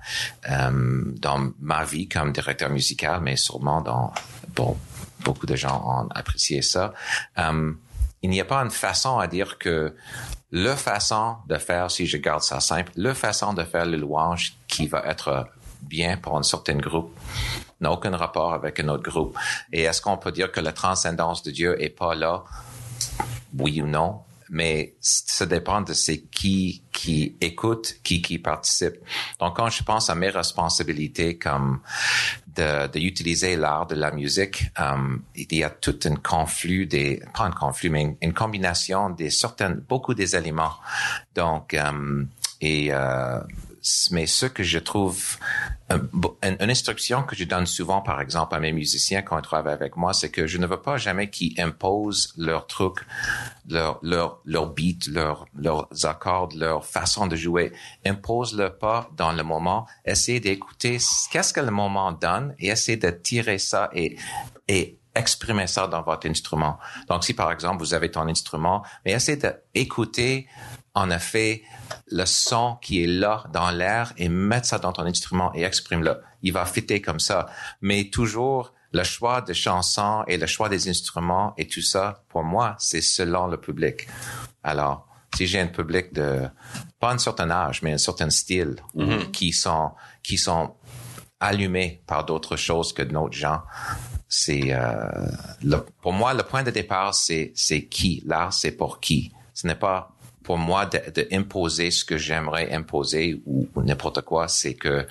[0.50, 4.12] euh, dans ma vie comme directeur musical, mais sûrement dans
[4.56, 4.76] bon
[5.20, 6.94] beaucoup de gens ont apprécié ça.
[7.38, 7.72] Euh,
[8.22, 9.94] il n'y a pas une façon à dire que
[10.50, 14.54] le façon de faire, si je garde ça simple, le façon de faire le louange
[14.66, 15.46] qui va être
[15.80, 17.16] bien pour un certain groupe
[17.80, 19.36] n'a aucun rapport avec un autre groupe.
[19.72, 22.44] Et est-ce qu'on peut dire que la transcendance de Dieu est pas là?
[23.58, 24.20] Oui ou non?
[24.52, 28.96] Mais ça dépend de c'est qui qui écoute, qui qui participe.
[29.38, 31.80] Donc quand je pense à mes responsabilités comme
[32.56, 37.44] de, de l'art de la musique, euh, il y a tout un conflit des pas
[37.44, 40.74] un conflit mais une, une combination des certaines beaucoup des éléments.
[41.36, 42.24] Donc euh,
[42.60, 43.38] et euh,
[44.10, 45.38] mais ce que je trouve
[45.90, 49.74] une, une instruction que je donne souvent, par exemple, à mes musiciens quand ils travaillent
[49.74, 52.98] avec moi, c'est que je ne veux pas jamais qu'ils imposent leur truc,
[53.68, 57.72] leur leur leur beat, leur leurs accords, leur façon de jouer.
[58.06, 59.86] Impose-le pas dans le moment.
[60.04, 60.98] Essayez d'écouter
[61.30, 64.16] qu'est-ce que le moment donne et essayez de tirer ça et
[64.68, 66.78] et exprimer ça dans votre instrument.
[67.08, 69.38] Donc, si par exemple vous avez ton instrument, mais essayez
[69.74, 70.46] d'écouter
[70.94, 71.62] en effet
[72.08, 76.20] le son qui est là dans l'air et mettre ça dans ton instrument et exprime-le.
[76.42, 77.46] Il va fitter comme ça.
[77.80, 82.42] Mais toujours le choix de chansons et le choix des instruments et tout ça, pour
[82.42, 84.08] moi, c'est selon le public.
[84.64, 86.48] Alors, si j'ai un public de
[86.98, 90.74] pas un certain âge, mais un certain style ou qui sont qui sont
[91.38, 93.62] allumés par d'autres choses que d'autres gens,
[94.28, 95.08] c'est euh,
[96.02, 99.76] pour moi le point de départ c'est c'est qui l'art c'est pour qui ce n'est
[99.76, 104.74] pas pour moi de, de imposer ce que j'aimerais imposer ou, ou n'importe quoi c'est
[104.74, 105.06] que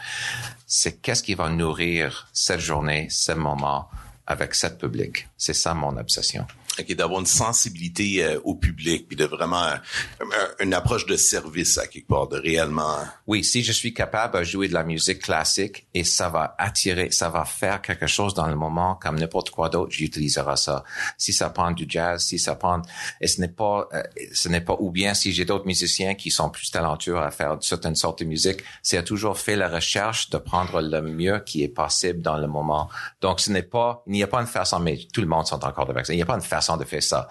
[0.66, 3.90] c'est qu'est-ce qui va nourrir cette journée ce moment
[4.28, 5.28] avec cette public.
[5.38, 6.46] C'est ça mon obsession
[6.88, 9.76] D'avoir une sensibilité euh, au public, puis de vraiment euh,
[10.22, 12.98] un- une approche de service à quelque part, de réellement.
[13.28, 17.12] Oui, si je suis capable de jouer de la musique classique et ça va attirer,
[17.12, 20.84] ça va faire quelque chose dans le moment comme n'importe quoi d'autre, j'utiliserai ça.
[21.18, 22.82] Si ça prend du jazz, si ça prend,
[23.22, 26.32] et ce n'est pas, euh, ce n'est pas, ou bien si j'ai d'autres musiciens qui
[26.32, 30.38] sont plus talentueux à faire certaines sortes de musique, c'est toujours fait la recherche de
[30.38, 32.90] prendre le mieux qui est possible dans le moment.
[33.22, 35.64] Donc, ce n'est pas, il n'y a pas une façon, mais tout le monde sont
[35.66, 36.14] encore de ça.
[36.14, 37.28] Il n'y a pas une façon de faire ça.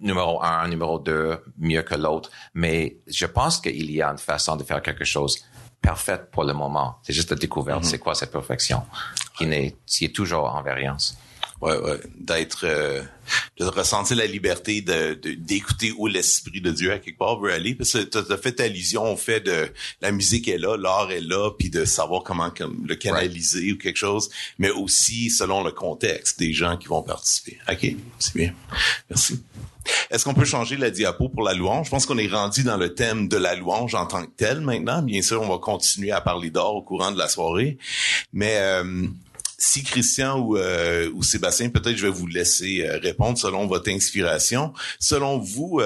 [0.00, 2.30] Numéro un, numéro deux, mieux que l'autre.
[2.54, 5.44] Mais je pense qu'il y a une façon de faire quelque chose
[5.80, 6.98] parfaite pour le moment.
[7.02, 7.84] C'est juste la découverte.
[7.84, 8.82] C'est quoi cette perfection
[9.36, 11.16] qui n'est, qui est toujours en variance?
[11.62, 13.02] Ouais, ouais, d'être, euh,
[13.58, 17.74] de ressentir la liberté de, d'écouter où l'esprit de Dieu à quelque part veut aller.
[17.74, 19.70] Parce que tu as fait allusion au fait de
[20.00, 23.78] la musique est là, l'art est là, puis de savoir comment comme, le canaliser ou
[23.78, 27.58] quelque chose, mais aussi selon le contexte des gens qui vont participer.
[27.70, 27.86] Ok,
[28.18, 28.52] c'est bien.
[29.08, 29.40] Merci.
[30.10, 31.86] Est-ce qu'on peut changer la diapo pour la louange?
[31.86, 34.60] Je pense qu'on est rendu dans le thème de la louange en tant que tel
[34.60, 35.02] maintenant.
[35.02, 37.78] Bien sûr, on va continuer à parler d'or au courant de la soirée.
[38.32, 39.08] Mais euh,
[39.64, 43.90] si Christian ou, euh, ou Sébastien, peut-être je vais vous laisser euh, répondre selon votre
[43.90, 44.72] inspiration.
[44.98, 45.80] Selon vous,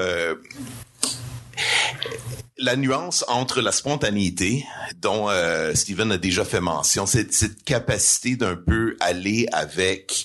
[2.59, 4.65] la nuance entre la spontanéité,
[5.03, 10.25] dont euh, Steven a déjà fait mention, cette, cette capacité d'un peu aller avec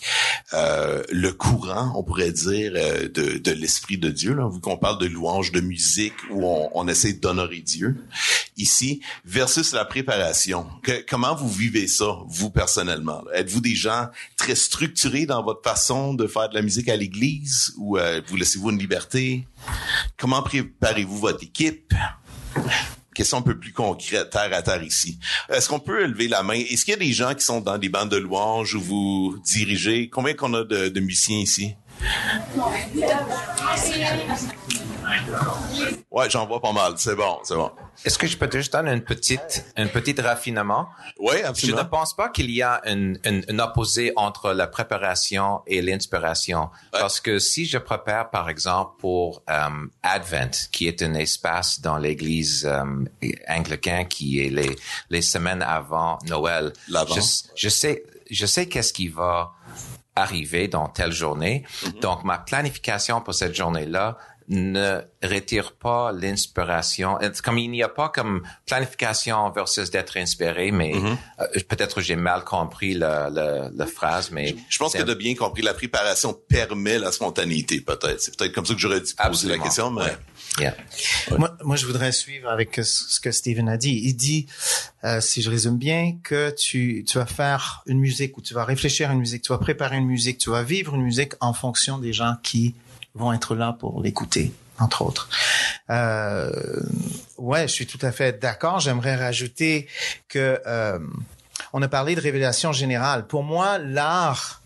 [0.54, 4.78] euh, le courant, on pourrait dire, euh, de, de l'esprit de Dieu, là, vu qu'on
[4.78, 7.98] parle de louange, de musique, où on, on essaie d'honorer Dieu,
[8.56, 10.68] ici, versus la préparation.
[10.84, 13.24] Que, comment vous vivez ça, vous personnellement?
[13.34, 17.74] Êtes-vous des gens très structurés dans votre façon de faire de la musique à l'église,
[17.78, 19.46] ou euh, vous laissez-vous une liberté?
[20.18, 21.94] Comment préparez-vous votre équipe?
[23.14, 25.20] Question un peu plus concrète, terre à terre ici.
[25.50, 26.54] Est-ce qu'on peut élever la main?
[26.54, 29.38] Est-ce qu'il y a des gens qui sont dans des bandes de louanges où vous
[29.44, 30.10] dirigez?
[30.10, 31.76] Combien qu'on a de, de musiciens ici?
[36.10, 36.94] Ouais, j'en vois pas mal.
[36.98, 37.72] C'est bon, c'est bon.
[38.04, 40.88] Est-ce que je peux juste donner une petite, un petit raffinement?
[41.20, 41.80] Oui, absolument.
[41.80, 45.82] Je ne pense pas qu'il y a un, un, un, opposé entre la préparation et
[45.82, 46.70] l'inspiration.
[46.94, 47.00] Ouais.
[47.00, 51.98] Parce que si je prépare, par exemple, pour um, Advent, qui est un espace dans
[51.98, 53.08] l'église um,
[53.48, 54.76] anglicaine qui est les,
[55.10, 57.22] les semaines avant Noël, je,
[57.56, 59.54] je sais, je sais qu'est-ce qui va
[60.16, 61.64] arriver dans telle journée.
[61.64, 62.00] Mm-hmm.
[62.02, 64.18] Donc, ma planification pour cette journée-là
[64.52, 67.18] ne retire pas l'inspiration.
[67.44, 71.64] Comme il n'y a pas comme planification versus d'être inspiré, mais mm -hmm.
[71.72, 75.36] peut-être j'ai mal compris la, la, la, phrase, mais je, je pense que as bien
[75.36, 75.62] compris.
[75.62, 78.20] La préparation permet la spontanéité, peut-être.
[78.22, 79.58] C'est peut-être comme ça que j'aurais dû poser Absolument.
[79.58, 80.02] la question, mais.
[80.02, 80.18] Ouais.
[80.60, 80.76] Yeah.
[81.30, 81.38] Ouais.
[81.38, 83.98] Moi, moi, je voudrais suivre avec ce que Steven a dit.
[84.04, 84.48] Il dit,
[85.06, 88.66] euh, si je résume bien, que tu, tu vas faire une musique ou tu vas
[88.66, 91.54] réfléchir à une musique, tu vas préparer une musique, tu vas vivre une musique en
[91.54, 92.76] fonction des gens qui
[93.16, 95.30] vont être là pour l'écouter, entre autres.
[95.90, 96.52] Euh,
[97.38, 98.80] ouais, je suis tout à fait d'accord.
[98.80, 99.88] J'aimerais rajouter
[100.28, 101.00] que euh,
[101.74, 103.28] on a parlé de révélation générale.
[103.28, 104.62] Pour moi, l'art,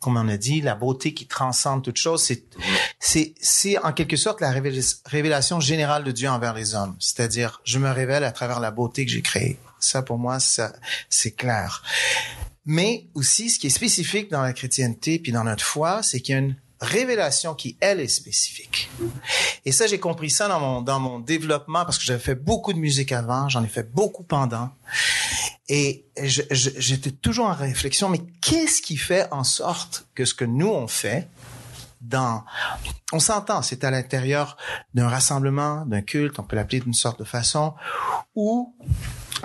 [0.00, 2.44] comme on a dit, la beauté qui transcende toute chose, c'est
[2.98, 6.96] c'est c'est en quelque sorte la révélation générale de Dieu envers les hommes.
[7.00, 9.58] C'est-à-dire, je me révèle à travers la beauté que j'ai créée.
[9.78, 10.72] Ça, pour moi, ça
[11.10, 11.82] c'est clair.
[12.64, 16.34] Mais aussi, ce qui est spécifique dans la chrétienté puis dans notre foi, c'est qu'il
[16.34, 18.90] y a une révélation qui, elle, est spécifique.
[19.64, 22.72] Et ça, j'ai compris ça dans mon, dans mon développement parce que j'avais fait beaucoup
[22.72, 24.70] de musique avant, j'en ai fait beaucoup pendant.
[25.68, 30.68] Et j'étais toujours en réflexion, mais qu'est-ce qui fait en sorte que ce que nous,
[30.68, 31.28] on fait,
[32.00, 32.44] dans,
[33.12, 34.56] on s'entend, c'est à l'intérieur
[34.94, 37.74] d'un rassemblement, d'un culte, on peut l'appeler d'une sorte de façon,
[38.36, 38.74] où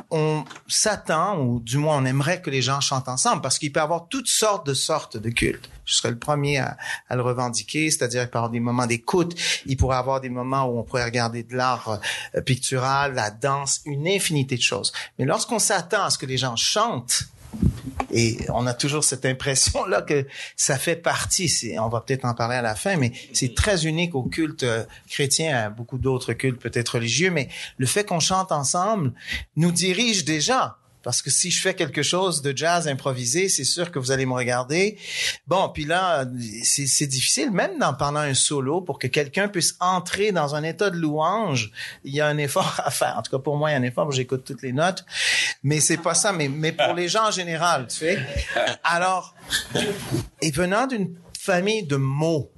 [0.10, 3.80] on s'attend, ou du moins on aimerait que les gens chantent ensemble, parce qu'il peut
[3.80, 5.69] y avoir toutes sortes de sortes de cultes.
[5.86, 6.77] Je serais le premier à,
[7.10, 10.84] le revendiquer, c'est-à-dire avoir des moments d'écoute, il pourrait y avoir des moments où on
[10.84, 11.99] pourrait regarder de l'art
[12.36, 14.93] euh, pictural, la danse, une infinité de choses.
[15.19, 17.23] Mais lorsqu'on s'attend à ce que les gens chantent,
[18.14, 21.74] et on a toujours cette impression là que ça fait partie.
[21.80, 24.84] On va peut-être en parler à la fin, mais c'est très unique au culte euh,
[25.10, 27.32] chrétien, à beaucoup d'autres cultes peut-être religieux.
[27.32, 29.14] Mais le fait qu'on chante ensemble
[29.56, 33.92] nous dirige déjà parce que si je fais quelque chose de jazz improvisé, c'est sûr
[33.92, 34.98] que vous allez me regarder.
[35.48, 36.26] Bon, puis là,
[36.64, 40.90] c'est difficile, même dans, pendant un solo, pour que quelqu'un puisse entrer dans un état
[40.90, 41.72] de louange,
[42.04, 43.16] il y a un effort à faire.
[43.18, 45.06] En tout cas, pour moi, il y a un effort, j'écoute toutes les notes.
[45.64, 48.20] Mais c'est pas ça, mais, mais pour les gens en général, tu sais.
[48.84, 49.36] Alors,
[50.42, 52.52] et venant d'une famille de mots,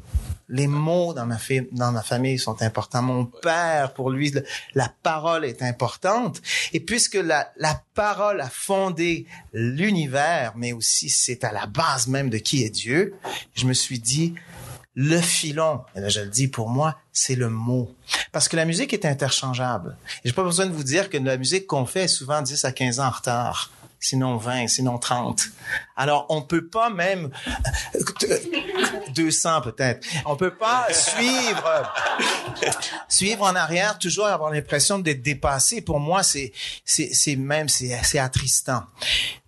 [0.49, 1.37] les mots dans ma,
[1.71, 3.01] dans ma famille sont importants.
[3.01, 4.33] Mon père, pour lui,
[4.75, 6.41] la parole est importante.
[6.73, 12.29] Et puisque la, la parole a fondé l'univers, mais aussi c'est à la base même
[12.29, 13.15] de qui est Dieu,
[13.55, 14.33] je me suis dit,
[14.95, 17.93] le filon, et là je le dis pour moi, c'est le mot.
[18.31, 19.97] Parce que la musique est interchangeable.
[20.23, 22.71] J'ai pas besoin de vous dire que la musique qu'on fait est souvent 10 à
[22.71, 23.71] 15 ans en retard
[24.03, 25.43] sinon 20, sinon 30.
[25.95, 27.29] Alors, on peut pas même
[29.15, 30.07] 200 peut-être.
[30.25, 31.93] On peut pas suivre
[33.07, 35.81] suivre en arrière toujours avoir l'impression d'être dépassé.
[35.81, 36.51] Pour moi, c'est
[36.85, 38.83] c'est même c'est c'est attristant.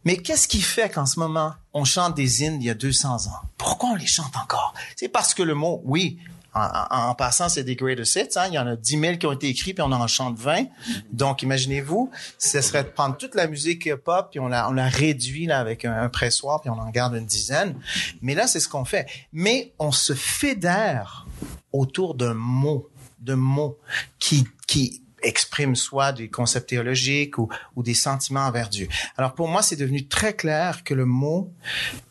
[0.03, 3.27] Mais qu'est-ce qui fait qu'en ce moment, on chante des hymnes il y a 200
[3.27, 3.41] ans?
[3.57, 4.73] Pourquoi on les chante encore?
[4.95, 6.19] C'est parce que le mot oui,
[6.55, 8.37] En, passant, c'est des greatest hits.
[8.37, 8.45] Hein?
[8.47, 10.67] Il y en a 10 000 qui ont été écrits, puis on en chante 20.
[11.11, 14.87] Donc, imaginez-vous, ce serait de prendre toute la musique pop, puis on la, on la
[14.87, 17.77] réduit là, avec un, pressoir, puis on en garde une dizaine.
[18.21, 19.05] Mais là, c'est ce qu'on fait.
[19.33, 21.27] Mais on se fédère
[21.73, 22.89] autour d'un mot,
[23.19, 23.77] de mots
[24.17, 28.87] qui, qui exprime soit des concepts théologiques ou, ou des sentiments envers Dieu.
[29.17, 31.51] Alors pour moi, c'est devenu très clair que le mot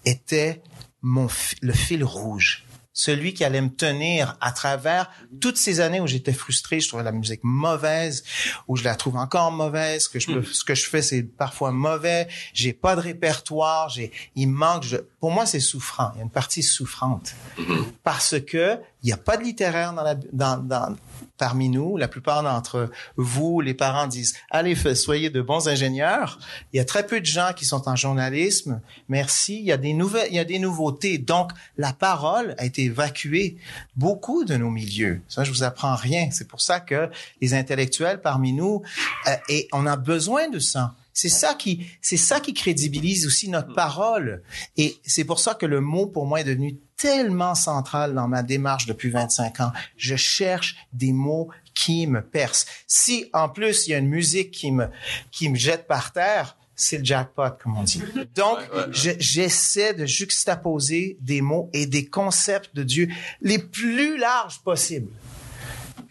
[0.05, 0.63] était
[1.01, 1.29] mon,
[1.61, 2.64] le fil rouge
[2.95, 7.03] celui qui allait me tenir à travers toutes ces années où j'étais frustré, je trouvais
[7.03, 8.25] la musique mauvaise,
[8.69, 11.73] où je la trouve encore mauvaise, que je peux, ce que je fais c'est parfois
[11.73, 16.21] mauvais, j'ai pas de répertoire, j'ai, il manque, je, pour moi c'est souffrant, il y
[16.21, 17.35] a une partie souffrante.
[17.59, 17.85] Mm-hmm.
[18.05, 20.97] parce que il y a pas de littéraire dans la, dans, dans
[21.37, 26.39] parmi nous, la plupart d'entre vous, les parents disent allez, soyez de bons ingénieurs.
[26.73, 28.81] Il y a très peu de gens qui sont en journalisme.
[29.09, 29.59] Merci.
[29.59, 31.19] Il y a des nouvelles, il y a des nouveautés.
[31.19, 33.57] Donc, la parole a été évacuée
[33.97, 35.21] beaucoup de nos milieux.
[35.29, 36.31] Ça, je vous apprends rien.
[36.33, 38.83] C'est pour ça que les intellectuels parmi nous,
[39.27, 40.95] euh, et on a besoin de ça.
[41.15, 44.43] C'est ça qui, c'est ça qui crédibilise aussi notre parole.
[44.77, 48.43] Et c'est pour ça que le mot, pour moi, est devenu tellement central dans ma
[48.43, 49.73] démarche depuis 25 ans.
[49.97, 52.67] Je cherche des mots qui me percent.
[52.89, 54.89] Si, en plus, il y a une musique qui me,
[55.31, 58.03] qui me jette par terre, c'est le jackpot, comme on dit.
[58.35, 58.59] Donc,
[58.91, 63.09] j'essaie de juxtaposer des mots et des concepts de Dieu
[63.41, 65.11] les plus larges possibles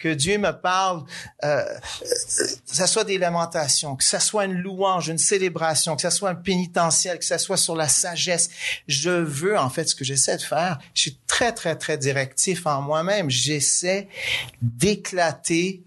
[0.04, 1.02] que Dieu me parle,
[1.44, 1.64] euh,
[2.02, 6.28] que ça soit des lamentations, que ça soit une louange, une célébration, que ça soit
[6.28, 8.50] un pénitentiel, que ça soit sur la sagesse.
[8.86, 12.66] Je veux, en fait, ce que j'essaie de faire, je suis très, très, très directif
[12.66, 13.30] en moi-même.
[13.30, 14.08] J'essaie
[14.60, 15.82] d'éclater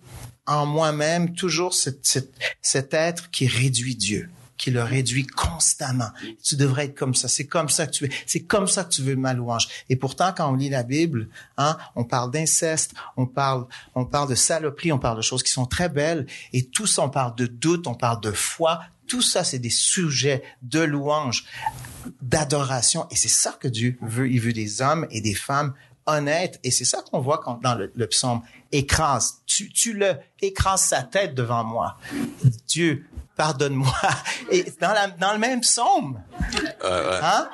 [0.47, 6.09] en moi-même toujours cet être qui réduit Dieu qui le réduit constamment.
[6.43, 7.27] Tu devrais être comme ça.
[7.27, 8.09] C'est comme ça que tu es.
[8.25, 9.67] C'est comme ça que tu veux ma louange.
[9.89, 13.65] Et pourtant, quand on lit la Bible, hein, on parle d'inceste, on parle,
[13.95, 16.25] on parle de saloperie, on parle de choses qui sont très belles.
[16.53, 18.81] Et tout ça, on parle de doute, on parle de foi.
[19.07, 21.45] Tout ça, c'est des sujets de louange,
[22.21, 23.07] d'adoration.
[23.11, 24.29] Et c'est ça que Dieu veut.
[24.29, 25.73] Il veut des hommes et des femmes
[26.07, 26.59] honnêtes.
[26.63, 28.41] Et c'est ça qu'on voit quand, dans le, le psaume.
[28.71, 29.41] Écrase.
[29.45, 31.97] Tu, tu le écrases sa tête devant moi.
[32.67, 33.93] Dieu, pardonne-moi.
[34.51, 36.21] Et dans, la, dans le même psaume.
[36.83, 37.49] Hein?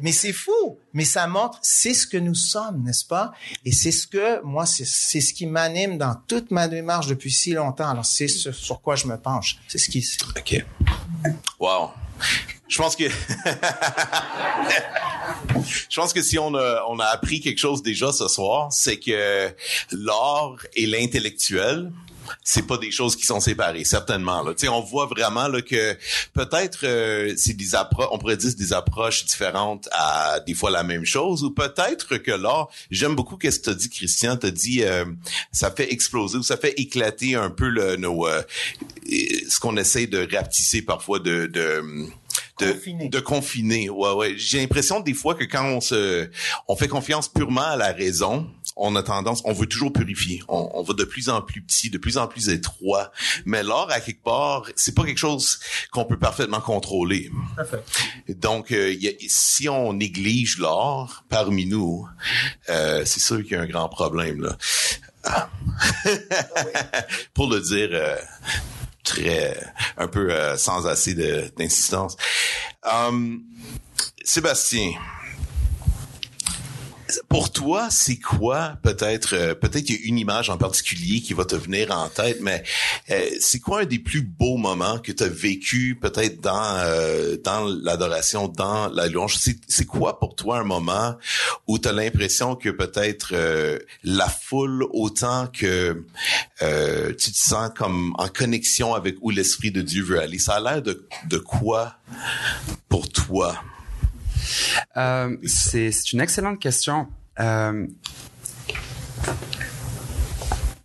[0.00, 0.78] Mais c'est fou.
[0.92, 3.32] Mais ça montre, c'est ce que nous sommes, n'est-ce pas?
[3.64, 7.52] Et c'est ce que, moi, c'est ce qui m'anime dans toute ma démarche depuis si
[7.52, 7.90] longtemps.
[7.90, 9.58] Alors, c'est sur, sur quoi je me penche.
[9.68, 10.06] C'est ce qui...
[10.36, 10.64] OK.
[11.58, 11.90] Wow.
[12.74, 13.04] Je pense que
[15.88, 18.98] je pense que si on a on a appris quelque chose déjà ce soir, c'est
[18.98, 19.54] que
[19.92, 21.92] l'art et l'intellectuel
[22.42, 24.42] c'est pas des choses qui sont séparées, certainement.
[24.42, 24.54] Là.
[24.70, 25.96] on voit vraiment là, que
[26.32, 30.82] peut-être euh, c'est des approches, on pourrait dire des approches différentes à des fois la
[30.82, 34.46] même chose, ou peut-être que là, j'aime beaucoup ce que tu as dit, Christian, tu
[34.46, 35.04] as dit euh,
[35.52, 38.42] ça fait exploser ou ça fait éclater un peu le, nos, euh,
[39.06, 42.08] ce qu'on essaie de rapetisser parfois de, de
[42.60, 43.08] de confiner.
[43.08, 43.90] de confiner.
[43.90, 44.34] Ouais, ouais.
[44.36, 46.30] J'ai l'impression des fois que quand on se,
[46.68, 50.42] on fait confiance purement à la raison, on a tendance, on veut toujours purifier.
[50.48, 53.12] On, on va de plus en plus petit, de plus en plus étroit.
[53.44, 55.58] Mais l'or, à quelque part, c'est pas quelque chose
[55.90, 57.30] qu'on peut parfaitement contrôler.
[58.28, 58.94] Donc, euh,
[59.28, 62.06] si on néglige l'or parmi nous,
[62.68, 64.56] euh, c'est sûr qu'il y a un grand problème là.
[65.24, 65.48] Ah.
[67.34, 68.16] Pour le dire euh,
[69.04, 69.56] très,
[69.96, 72.16] un peu sans assez d'insistance.
[72.82, 73.44] Um,
[74.24, 74.92] Sébastien,
[77.28, 81.34] pour toi, c'est quoi peut-être euh, peut-être qu'il y a une image en particulier qui
[81.34, 82.62] va te venir en tête, mais
[83.10, 87.36] euh, c'est quoi un des plus beaux moments que tu as vécu peut-être dans euh,
[87.42, 89.38] dans l'adoration, dans la louange?
[89.68, 91.16] C'est quoi pour toi un moment
[91.66, 93.34] où tu as l'impression que peut-être
[94.02, 96.04] la foule autant que
[96.60, 100.38] tu te sens comme en connexion avec où l'esprit de Dieu veut aller?
[100.38, 101.96] Ça a l'air de de quoi
[102.88, 103.54] pour toi?
[104.96, 107.08] Euh, c'est une excellente question.
[107.40, 107.86] Euh,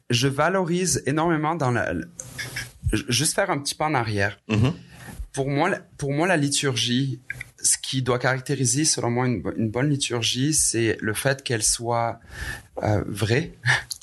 [0.09, 1.93] je valorise énormément dans la,
[2.91, 4.39] juste faire un petit pas en arrière.
[4.49, 4.73] Mm-hmm.
[5.33, 7.21] Pour moi, pour moi, la liturgie,
[7.61, 12.19] ce qui doit caractériser, selon moi, une, bonne liturgie, c'est le fait qu'elle soit
[12.83, 13.53] euh, vraie.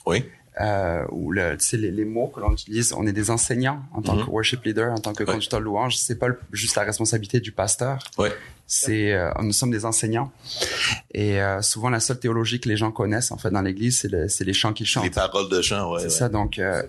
[0.06, 0.24] Oui.
[0.58, 4.16] Euh, ou le, les, les mots que l'on utilise, on est des enseignants en tant
[4.16, 4.24] mm-hmm.
[4.24, 5.98] que worship leader, en tant que conducteur de louange.
[5.98, 8.02] C'est pas juste la responsabilité du pasteur.
[8.16, 8.30] Oui
[8.66, 10.32] c'est euh, nous sommes des enseignants.
[11.14, 14.08] Et euh, souvent la seule théologie que les gens connaissent en fait dans l'église c'est
[14.08, 15.04] le, les chants qu'ils chantent.
[15.04, 16.82] Les paroles de chant ouais c'est ça donc euh,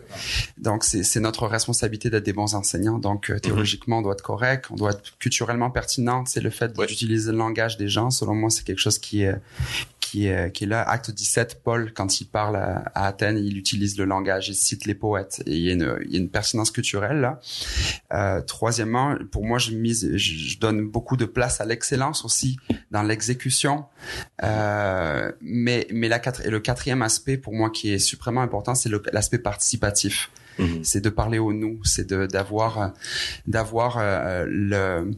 [0.57, 2.97] donc c'est notre responsabilité d'être des bons enseignants.
[2.97, 3.39] Donc mhm.
[3.39, 6.25] théologiquement on doit être correct on doit être culturellement pertinent.
[6.25, 9.36] C'est le fait d'utiliser le langage des gens selon moi c'est quelque chose qui est
[10.10, 10.82] qui est, qui est là.
[10.88, 14.95] Acte 17, Paul, quand il parle à, Athènes, il utilise le langage, il cite les
[14.95, 15.43] poètes.
[15.45, 17.39] Et il y a une, il y a une pertinence culturelle là.
[18.14, 22.58] Euh, troisièmement, pour moi, je, mise, je, donne beaucoup de place à l'excellence aussi
[22.91, 23.86] dans l'exécution.
[24.43, 28.89] Euh, mais mais la et le quatrième aspect pour moi qui est suprêmement important, c'est
[29.12, 30.32] l'aspect participatif.
[30.58, 30.84] Mm-hmm.
[30.84, 32.93] C'est de parler au nous, c'est d'avoir
[33.45, 35.12] d'avoir euh, le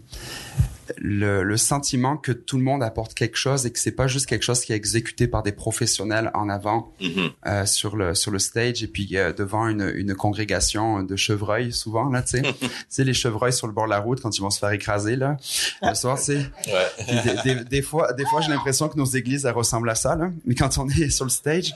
[0.98, 4.26] le, le, sentiment que tout le monde apporte quelque chose et que c'est pas juste
[4.26, 7.32] quelque chose qui est exécuté par des professionnels en avant mm-hmm.
[7.48, 11.72] euh, sur le sur le stage et puis euh, devant une, une congrégation de chevreuils
[11.72, 12.42] souvent là tu sais.
[12.60, 14.72] Tu sais les chevreuils sur le bord de la route quand ils vont se faire
[14.72, 15.38] écraser là
[15.82, 17.34] le soir c'est ouais.
[17.44, 20.16] des, des, des, fois des fois j'ai l'impression que nos églises elles ressemblent à ça
[20.16, 20.32] là.
[20.46, 21.74] Mais quand on est sur le stage.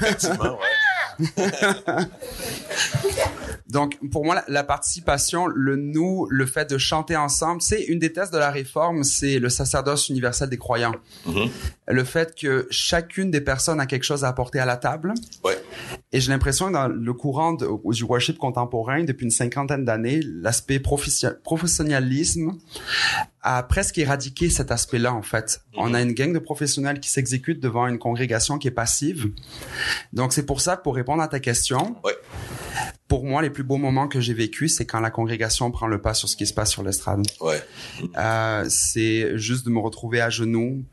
[0.00, 0.89] Effectivement ouais
[3.68, 8.12] Donc, pour moi, la, participation, le nous, le fait de chanter ensemble, c'est une des
[8.12, 10.94] thèses de la réforme, c'est le sacerdoce universel des croyants.
[11.26, 11.50] Mm-hmm.
[11.88, 15.14] Le fait que chacune des personnes a quelque chose à apporter à la table.
[15.44, 15.56] Ouais.
[16.10, 20.20] Et j'ai l'impression que dans le courant de, du worship contemporain, depuis une cinquantaine d'années,
[20.24, 22.58] l'aspect professionnalisme
[23.42, 25.60] a presque éradiqué cet aspect-là, en fait.
[25.72, 25.76] Mm-hmm.
[25.76, 29.30] On a une gang de professionnels qui s'exécutent devant une congrégation qui est passive.
[30.12, 32.14] Donc, c'est pour ça, pour répondre à ta question, ouais
[33.10, 36.00] pour moi, les plus beaux moments que j'ai vécu, c'est quand la congrégation prend le
[36.00, 37.26] pas sur ce qui se passe sur l'estrade.
[37.40, 37.60] Ouais.
[38.16, 40.84] Euh, c'est juste de me retrouver à genoux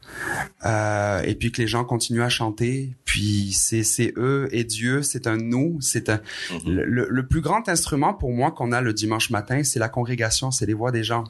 [0.65, 2.95] euh, et puis que les gens continuent à chanter.
[3.05, 6.15] Puis c'est c'est eux et Dieu, c'est un nous, c'est un
[6.49, 6.61] mm-hmm.
[6.65, 10.49] le, le, plus grand instrument pour moi qu'on a le dimanche matin, c'est la congrégation,
[10.49, 11.23] c'est les voix des gens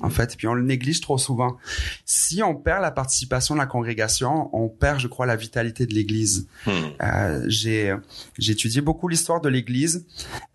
[0.00, 0.36] en fait.
[0.36, 1.56] Puis on le néglige trop souvent.
[2.04, 5.94] Si on perd la participation de la congrégation, on perd, je crois, la vitalité de
[5.94, 6.48] l'Église.
[6.66, 6.70] Hmm.
[7.02, 7.94] Euh, j'ai
[8.38, 10.06] j'ai étudié beaucoup l'histoire de l'Église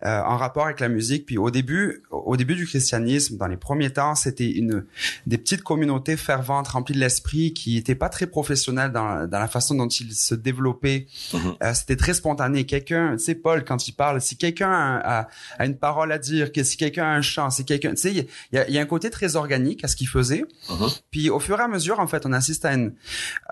[0.04, 1.26] euh, en rapport avec la musique.
[1.26, 4.84] Puis au début, au début du christianisme, dans les premiers temps, c'était une
[5.26, 9.48] des petites communautés ferventes, remplies de l'esprit, qui étaient pas très professionnelles dans, dans la
[9.48, 11.06] façon dont ils se développaient.
[11.32, 11.38] Hmm.
[11.62, 12.64] Euh, c'était très spontané.
[12.64, 15.28] Quelqu'un, tu sais, Paul, quand il parle, si quelqu'un a,
[15.58, 18.12] a, une parole à dire, que si quelqu'un a un chant, si quelqu'un, tu sais,
[18.12, 20.44] il y a, y a un côté très organique à ce qu'il faisait.
[20.68, 21.00] Uh-huh.
[21.10, 22.94] Puis au fur et à mesure, en fait, on assiste à une,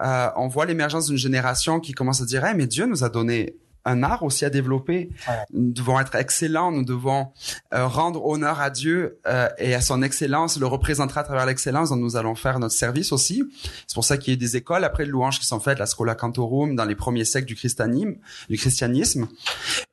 [0.00, 3.08] euh, on voit l'émergence d'une génération qui commence à dire, hey, mais Dieu nous a
[3.08, 5.10] donné un art aussi à développer.
[5.52, 7.28] Nous devons être excellents, nous devons
[7.74, 11.90] euh, rendre honneur à Dieu euh, et à son excellence, le représenter à travers l'excellence
[11.90, 13.42] dont nous allons faire notre service aussi.
[13.86, 15.86] C'est pour ça qu'il y a des écoles après de louanges qui sont faites, la
[15.86, 18.14] Scola Cantorum dans les premiers siècles du christianisme,
[18.48, 19.28] du christianisme.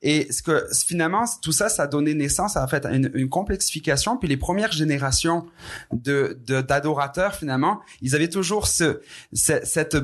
[0.02, 4.16] Et ce que finalement tout ça, ça a donné naissance à, fait une, une complexification.
[4.16, 5.46] Puis les premières générations
[5.92, 9.00] de d'adorateurs finalement, ils avaient toujours ce,
[9.32, 9.96] cette cette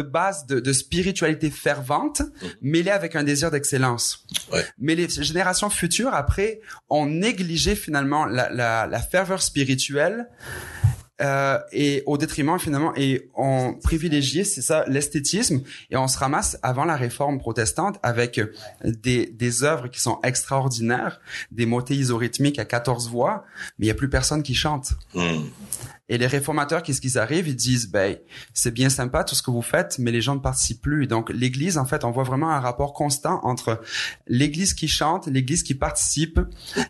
[0.00, 2.50] base de, de spiritualité fervente mhm.
[2.62, 4.26] mêlée avec un désir d'excellence.
[4.52, 4.64] Ouais.
[4.78, 10.28] Mais les générations futures, après, ont négligé finalement la, la, la ferveur spirituelle
[11.20, 16.60] euh, et au détriment finalement et on privilégié c'est ça l'esthétisme et on se ramasse
[16.62, 18.40] avant la réforme protestante avec
[18.84, 23.44] des des œuvres qui sont extraordinaires des motets isorhythmiques à 14 voix
[23.78, 25.40] mais il y a plus personne qui chante hmm.
[26.10, 27.48] Et les réformateurs, qu'est-ce qu'ils arrivent?
[27.48, 28.16] Ils disent, ben,
[28.54, 31.06] c'est bien sympa tout ce que vous faites, mais les gens ne participent plus.
[31.06, 33.80] Donc, l'Église, en fait, on voit vraiment un rapport constant entre
[34.26, 36.40] l'Église qui chante, l'Église qui participe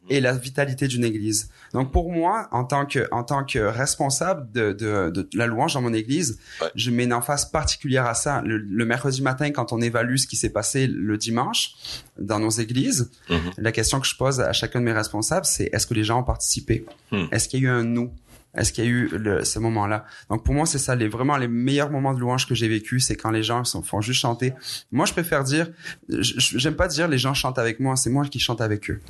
[0.09, 1.51] et la vitalité d'une Église.
[1.73, 5.75] Donc, pour moi, en tant que, en tant que responsable de, de, de la louange
[5.75, 6.39] dans mon Église,
[6.77, 8.43] je mets une emphase particulière à ça.
[8.45, 11.75] Le, mercredi matin, quand on évalue ce qui s'est passé le dimanche
[12.19, 13.55] dans nos églises, mm-hmm.
[13.59, 16.21] la question que je pose à chacun de mes responsables, c'est est-ce que les gens
[16.21, 16.87] ont participé?
[17.11, 17.25] Mm.
[17.33, 18.13] Est-ce qu'il y a eu un nous?
[18.55, 20.07] Est-ce qu'il y a eu le, ce moment-là?
[20.31, 23.01] Donc pour moi, c'est ça, les vraiment les meilleurs moments de louange que j'ai vécu,
[23.01, 24.55] c'est quand les gens sont, font juste chanter.
[24.91, 25.71] Moi, je préfère dire,
[26.09, 29.01] j'aime pas dire les gens chantent avec moi, c'est moi qui chante avec eux.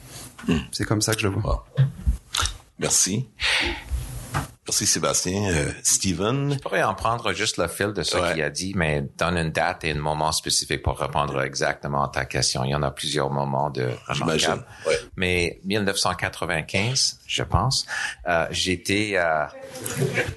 [0.47, 0.59] Hmm.
[0.73, 1.67] C'est comme ça que je le vois.
[2.79, 3.27] Merci.
[4.69, 5.51] Merci Sébastien.
[5.51, 6.53] Euh, Steven?
[6.53, 9.51] Je pourrais en prendre juste le fil de ce qu'il a dit, mais donne une
[9.51, 12.65] date et un moment spécifique pour répondre exactement à ta question.
[12.65, 14.67] Il y en a plusieurs moments de remarquables.
[14.87, 14.99] Ouais.
[15.17, 17.87] Mais 1995, je pense,
[18.27, 19.47] euh, j'étais euh,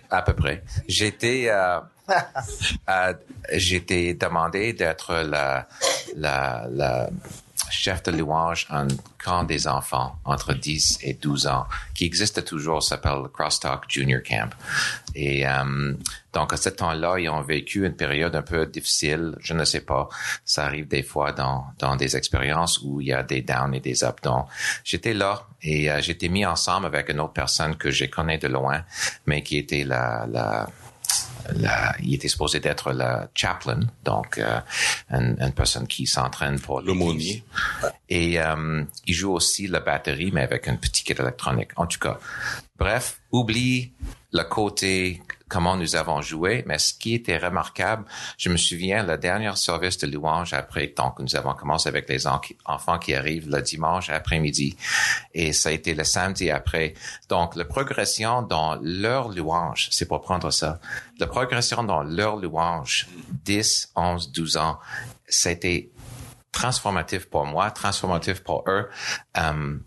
[0.10, 0.64] à peu près.
[0.88, 1.82] J'étais euh,
[2.90, 3.14] euh,
[3.52, 5.68] j'étais demandé d'être la,
[6.16, 7.10] la, la
[7.72, 8.88] chef de louange un
[9.24, 11.66] camp des enfants entre 10 et 12 ans
[11.96, 14.50] qui existe toujours, s'appelle Crosstalk Junior Camp.
[15.16, 15.94] Et euh,
[16.34, 19.36] donc à ce temps-là, ils ont vécu une période un peu difficile.
[19.40, 20.10] Je ne sais pas,
[20.46, 23.80] ça arrive des fois dans, dans des expériences où il y a des downs et
[23.80, 24.22] des ups.
[24.24, 24.48] Donc
[24.84, 28.48] j'étais là et euh, j'étais mis ensemble avec une autre personne que je connais de
[28.48, 28.84] loin,
[29.26, 30.68] mais qui était la, la
[32.02, 34.60] il était supposé d'être le chaplain, donc euh,
[35.10, 37.44] une, personne qui s'entraîne pour l'aumônier.
[38.10, 41.72] Et euh, il joue aussi la batterie, mais avec une petite kit électronique.
[41.76, 42.20] En tout cas,
[42.78, 43.94] bref, oublie
[44.32, 45.22] le côté
[45.52, 48.06] comment nous avons joué, mais ce qui était remarquable,
[48.38, 52.26] je me souviens, la dernière service de louange après, donc nous avons commencé avec les
[52.26, 54.78] enfants qui arrivent le dimanche après-midi,
[55.34, 56.94] et ça a été le samedi après.
[57.28, 60.80] Donc, la progression dans leur louange, c'est pour prendre ça,
[61.20, 63.08] la progression dans leur louange,
[63.44, 64.80] 10, 11, 12 ans,
[65.28, 65.90] c'était
[66.54, 68.88] transformatif pour moi, transformatif pour eux.
[69.38, 69.78] Euh,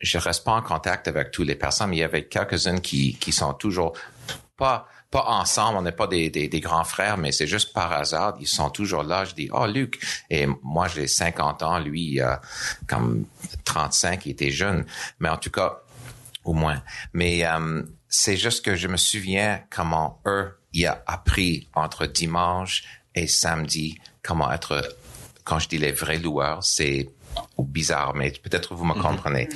[0.00, 3.16] je reste pas en contact avec toutes les personnes, mais il y avait quelques-unes qui,
[3.16, 3.92] qui sont toujours
[4.56, 8.34] pas pas ensemble, on n'est pas des, des, grands frères, mais c'est juste par hasard,
[8.40, 9.24] ils sont toujours là.
[9.24, 12.40] Je dis, oh Luc, et moi j'ai 50 ans, lui a
[12.88, 13.24] comme
[13.62, 14.84] 35, il était jeune,
[15.20, 15.82] mais en tout cas,
[16.42, 16.82] au moins.
[17.12, 22.82] Mais euh, c'est juste que je me souviens comment eux, il a appris entre dimanche
[23.14, 24.82] et samedi comment être,
[25.44, 27.08] quand je dis les vrais loueurs, c'est
[27.56, 29.02] bizarre, mais peut-être vous me mhm.
[29.02, 29.48] comprenez.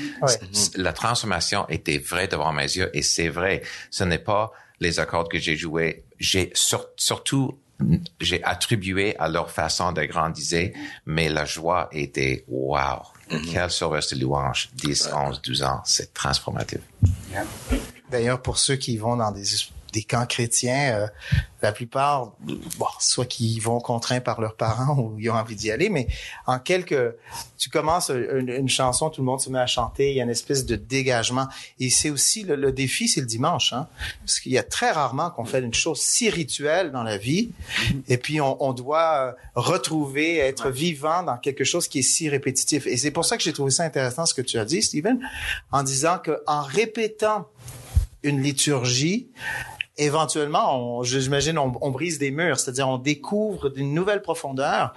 [0.76, 3.62] La transformation était vraie devant mes yeux et c'est vrai.
[3.90, 6.04] Ce n'est pas les accords que j'ai joués.
[6.18, 7.58] J'ai surtout
[8.20, 10.72] j'ai attribué à leur façon de grandir,
[11.06, 13.02] mais la joie était wow.
[13.30, 13.42] Mhm.
[13.52, 16.80] Quel service de louange, 10, 11, 12 ans, c'est transformatif.
[18.10, 19.54] D'ailleurs, pour ceux qui vont dans des
[19.92, 21.06] des camps chrétiens, euh,
[21.60, 25.70] la plupart, bon, soit qui vont contraints par leurs parents ou ils ont envie d'y
[25.70, 26.06] aller, mais
[26.46, 27.14] en quelques,
[27.56, 30.30] tu commences une, chanson, tout le monde se met à chanter, il y a une
[30.30, 31.48] espèce de dégagement.
[31.80, 33.88] Et c'est aussi le, défi, c'est le dimanche, hein,
[34.20, 37.50] parce qu'il y a très rarement qu'on fait une chose si rituelle dans la vie,
[38.08, 42.86] et puis on, on doit retrouver, être vivant dans quelque chose qui est si répétitif.
[42.86, 45.20] Et c'est pour ça que j'ai trouvé ça intéressant ce que tu as dit, Stephen,
[45.72, 47.48] en disant que en répétant
[48.22, 49.28] une liturgie,
[49.98, 54.94] éventuellement, j'imagine, on, on, brise des murs, c'est-à-dire on découvre d'une nouvelle profondeur.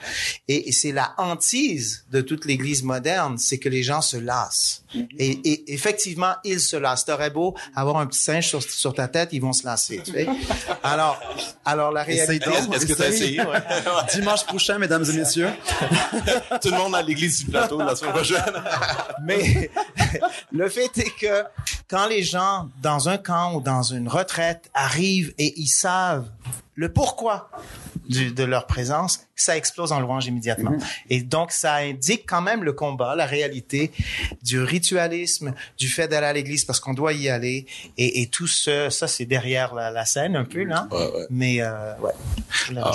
[0.47, 4.83] Et, c'est la hantise de toute l'Église moderne, c'est que les gens se lassent.
[5.17, 7.05] Et, et, effectivement, ils se lassent.
[7.05, 10.01] T'aurais beau avoir un petit singe sur, sur, ta tête, ils vont se lasser.
[10.03, 10.27] Tu sais?
[10.83, 11.19] Alors,
[11.65, 12.49] alors la réalité.
[12.73, 13.41] Est-ce que tu as essayé?
[13.51, 13.57] Ouais.
[14.13, 15.49] Dimanche prochain, mesdames et messieurs.
[16.61, 18.53] Tout le monde à l'Église du plateau la semaine prochaine.
[19.23, 19.69] Mais
[20.51, 21.43] le fait est que
[21.91, 26.29] quand les gens, dans un camp ou dans une retraite, arrivent et ils savent
[26.75, 27.51] le pourquoi
[28.09, 30.71] de leur présence, ça explose en louange immédiatement.
[30.71, 31.05] Mm-hmm.
[31.09, 33.91] Et donc, ça indique quand même le combat, la réalité
[34.41, 37.65] du ritualisme, du fait d'aller à l'église parce qu'on doit y aller.
[37.97, 40.87] Et, tout ce, ça, c'est derrière la, scène un peu, là.
[41.29, 42.13] Mais, euh, ouais.
[42.77, 42.93] Ah,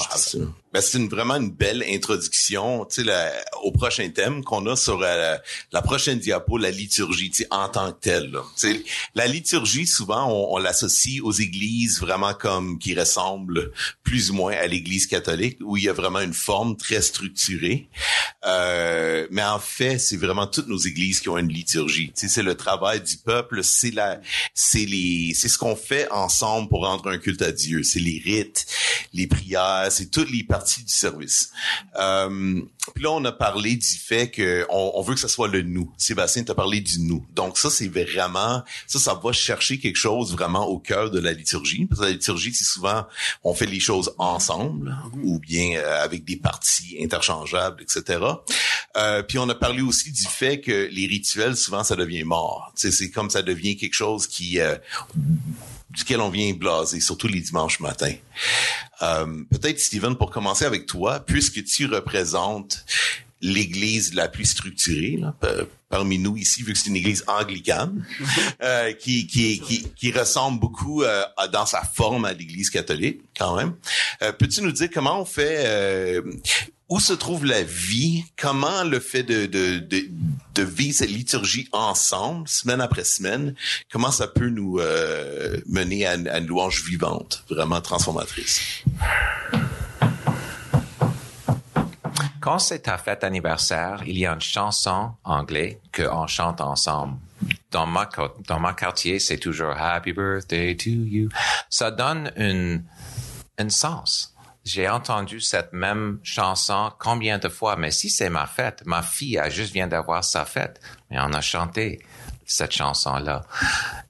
[0.77, 3.03] ben, c'est une, vraiment une belle introduction sais,
[3.63, 5.39] au prochain thème qu'on a sur euh,
[5.73, 8.31] la prochaine diapo, la liturgie en tant que telle.
[8.31, 8.43] Là.
[9.15, 13.73] La liturgie, souvent, on, on l'associe aux églises vraiment comme qui ressemblent
[14.03, 17.89] plus ou moins à l'Église catholique, où il y a vraiment une forme très structurée.
[18.45, 22.13] Euh, mais en fait, c'est vraiment toutes nos églises qui ont une liturgie.
[22.15, 24.21] C'est le travail du peuple, c'est la,
[24.53, 27.83] c'est les, c'est ce qu'on fait ensemble pour rendre un culte à Dieu.
[27.83, 28.67] C'est les rites,
[29.15, 31.51] les prières, c'est toutes les parties du service.
[31.99, 32.61] Euh,
[32.95, 35.93] puis là, on a parlé du fait que on, veut que ça soit le nous.
[35.97, 37.25] Sébastien t'a parlé du nous.
[37.35, 41.33] Donc ça, c'est vraiment, ça, ça va chercher quelque chose vraiment au cœur de la
[41.33, 41.87] liturgie.
[41.87, 43.07] Parce que la liturgie, c'est souvent,
[43.45, 48.21] on fait les choses ensemble ou bien euh, avec des parties interchangeables, etc.
[48.97, 52.73] Euh, puis on a parlé aussi du fait que les rituels, souvent, ça devient mort.
[52.75, 54.59] C'est comme ça devient quelque chose qui...
[55.91, 58.15] Duquel on vient blaser, surtout les dimanches matins.
[59.03, 62.85] Euh, Peut-être, Steven, pour commencer avec toi, puisque tu représentes
[63.41, 65.35] l'église la plus structurée là,
[65.89, 68.05] parmi nous ici, vu que c'est une église anglicane,
[68.63, 71.23] euh, qui, qui, qui, qui, ressemble beaucoup euh,
[71.53, 73.75] dans sa forme à l'église catholique, quand même.
[74.23, 76.23] Euh, Peux-tu nous dire comment on fait, euh,
[76.89, 82.47] où se trouve la vie, comment le fait de, de, de, vivre cette liturgie ensemble,
[82.49, 83.55] semaine après semaine,
[83.91, 88.85] comment ça peut nous euh, mener à, à une louange vivante, vraiment transformatrice?
[92.41, 97.17] Quand c'est ta fête anniversaire, il y a une chanson anglaise qu'on chante ensemble.
[97.73, 98.09] Dans ma,
[98.47, 101.29] dans ma quartier, c'est toujours Happy Birthday to you.
[101.69, 102.85] Ça donne une,
[103.59, 104.36] un sens.
[104.67, 109.39] J'ai entendu cette même chanson combien de fois, mais si c'est ma fête, ma fille
[109.39, 112.05] a juste vient d'avoir sa fête, mais on a chanté
[112.45, 113.43] cette chanson-là.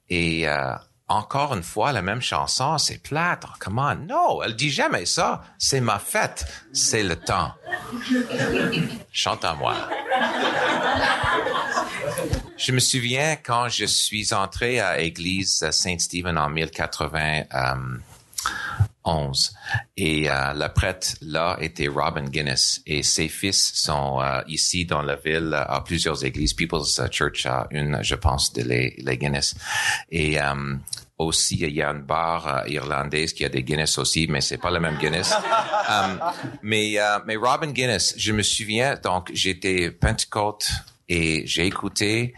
[0.09, 0.73] Et euh,
[1.07, 3.43] encore une fois la même chanson, c'est plate.
[3.59, 3.93] Comment?
[3.93, 5.43] Non, elle dit jamais ça.
[5.59, 6.43] C'est ma fête.
[6.73, 7.53] C'est le temps.
[9.11, 9.75] Chante à moi.
[12.57, 17.43] Je me souviens quand je suis entré à l'église Saint-Stephen en 1080,
[19.07, 19.53] 11.
[19.95, 25.01] Et euh, le prêtre là était Robin Guinness et ses fils sont euh, ici dans
[25.01, 26.53] la ville à plusieurs églises.
[26.53, 29.55] People's Church a une, je pense, de les, Guinness.
[30.11, 30.75] Et euh,
[31.17, 34.57] aussi, il y a une bar euh, irlandaise qui a des Guinness aussi, mais c'est
[34.57, 35.33] pas le même Guinness.
[35.33, 36.19] Um,
[36.61, 40.69] mais, euh, mais Robin Guinness, je me souviens, donc j'étais Pentecôte
[41.09, 42.33] et j'ai écouté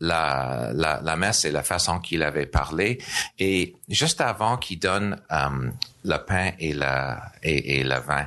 [0.00, 2.98] la, la, la messe et la façon qu'il avait parlé.
[3.38, 5.72] Et juste avant qu'il donne um,
[6.04, 8.26] le pain et, la, et, et le vin,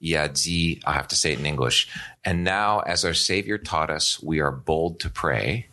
[0.00, 1.88] il a dit, I have to say it in English,
[2.24, 5.66] and now as our Savior taught us, we are bold to pray.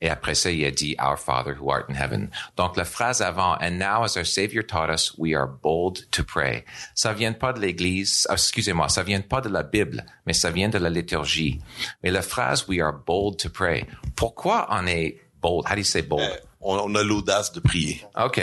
[0.00, 2.30] Et après ça, il a dit, Our Father who art in heaven.
[2.56, 6.24] Donc, la phrase avant, And now as our Savior taught us, we are bold to
[6.24, 6.64] pray.
[6.94, 10.50] Ça vient pas de l'Église, ah, excusez-moi, ça vient pas de la Bible, mais ça
[10.50, 11.60] vient de la liturgie.
[12.02, 13.86] Mais la phrase, We are bold to pray.
[14.16, 15.66] Pourquoi on est bold?
[15.66, 16.22] How do you say bold?
[16.22, 18.02] Euh, on, on a l'audace de prier.
[18.16, 18.40] OK.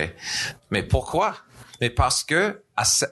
[0.69, 1.35] Mais pourquoi?
[1.81, 2.61] Mais parce que,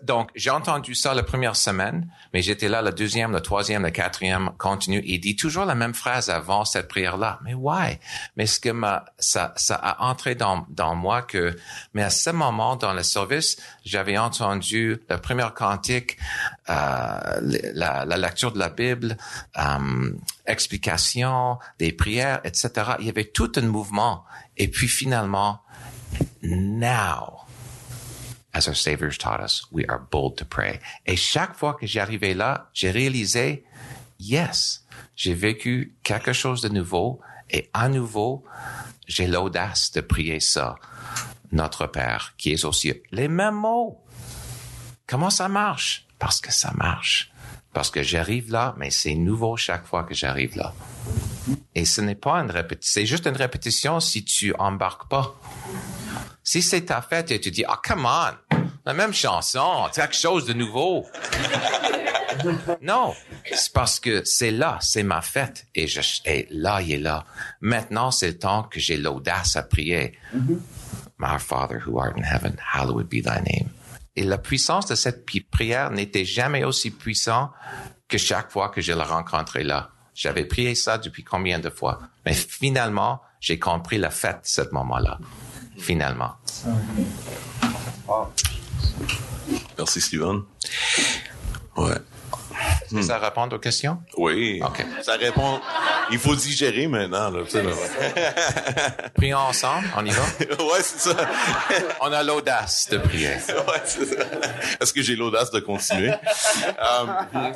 [0.03, 3.91] donc, j'ai entendu ça la première semaine, mais j'étais là la deuxième, la troisième, la
[3.91, 5.01] quatrième, continue.
[5.05, 7.39] Il dit toujours la même phrase avant cette prière-là.
[7.43, 7.99] Mais why?
[8.37, 11.55] Mais ce que m'a, ça, ça a entré dans, dans moi que,
[11.93, 16.17] mais à ce moment dans le service, j'avais entendu le premier cantique,
[16.69, 17.39] euh,
[17.73, 19.17] la, la lecture de la Bible,
[19.57, 20.11] euh,
[20.45, 22.69] explication, des prières, etc.
[22.99, 24.25] Il y avait tout un mouvement.
[24.57, 25.61] Et puis finalement,
[26.43, 27.44] now,
[28.55, 30.79] as our Savior's taught us, we are bold to pray.
[31.05, 33.65] Et chaque fois que j'arrivais là, j'ai réalisé,
[34.17, 34.85] yes,
[35.15, 38.45] j'ai vécu quelque chose de nouveau et à nouveau,
[39.07, 40.75] j'ai l'audace de prier ça.
[41.51, 44.01] Notre Père, qui est aussi les mêmes mots.
[45.05, 46.07] Comment ça marche?
[46.17, 47.31] Parce que ça marche.
[47.73, 50.73] Parce que j'arrive là, mais c'est nouveau chaque fois que j'arrive là.
[51.75, 55.35] Et ce n'est pas une répétition, c'est juste une répétition si tu embarques pas.
[56.43, 60.45] Si c'est ta fête et tu dis, ah, come on, la même chanson, quelque chose
[60.45, 61.05] de nouveau.
[62.81, 63.13] non,
[63.51, 67.25] c'est parce que c'est là, c'est ma fête et je, et là, il est là.
[67.61, 70.17] Maintenant, c'est le temps que j'ai l'audace à prier.
[71.21, 73.69] Our Father who art in heaven, hallowed be thy name.
[74.17, 77.51] Et la puissance de cette pri- prière n'était jamais aussi puissante
[78.07, 79.89] que chaque fois que je le rencontrais là.
[80.15, 81.99] J'avais prié ça depuis combien de fois?
[82.25, 85.19] Mais finalement, j'ai compris la fête de ce moment-là.
[85.77, 86.35] Finalement.
[89.77, 90.43] Merci, Steven.
[91.75, 91.95] Ouais.
[93.01, 94.01] Ça répond aux questions?
[94.17, 94.61] Oui.
[94.63, 94.85] OK.
[95.01, 95.59] Ça répond.
[96.11, 97.41] Il faut digérer maintenant, là.
[99.15, 100.21] Prions ensemble, on y va?
[100.39, 101.15] ouais, c'est ça.
[102.01, 103.29] On a l'audace de prier.
[103.49, 104.23] Ouais, c'est ça.
[104.79, 106.11] Est-ce que j'ai l'audace de continuer?
[106.11, 107.51] Euh,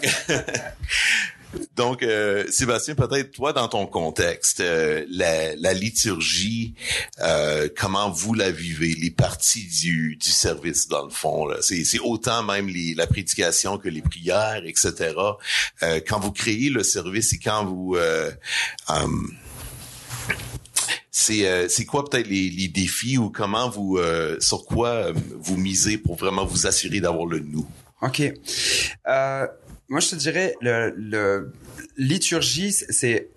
[1.75, 6.75] Donc, euh, Sébastien, peut-être toi, dans ton contexte, euh, la, la liturgie,
[7.21, 11.47] euh, comment vous la vivez, les parties du, du service, dans le fond.
[11.61, 15.15] C'est, autant même les, la prédication que les prières, etc.
[15.81, 17.95] Euh, quand vous créez le service et quand vous...
[17.95, 18.31] euh,
[21.11, 23.99] c'est euh, c'est quoi peut-être les, les défis ou comment vous
[24.39, 27.67] sur quoi vous misez pour vraiment vous assurer d'avoir le nous?
[28.01, 28.21] OK.
[29.89, 31.51] Moi, je te dirais, le, le
[31.97, 33.29] liturgie, c'est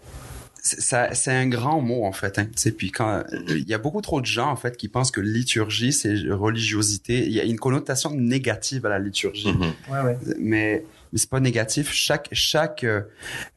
[0.65, 2.39] c'est- ça- c'est un grand mot en fait.
[2.39, 4.87] Hein, tu sais, puis quand il y a beaucoup trop de gens en fait qui
[4.87, 7.27] pensent que liturgie c'est religiosité.
[7.27, 9.53] Il y a une connotation négative à la liturgie,
[9.91, 10.17] Ouais, ouais.
[10.39, 11.93] mais mais c'est pas négatif.
[11.93, 13.03] Chaque chaque euh,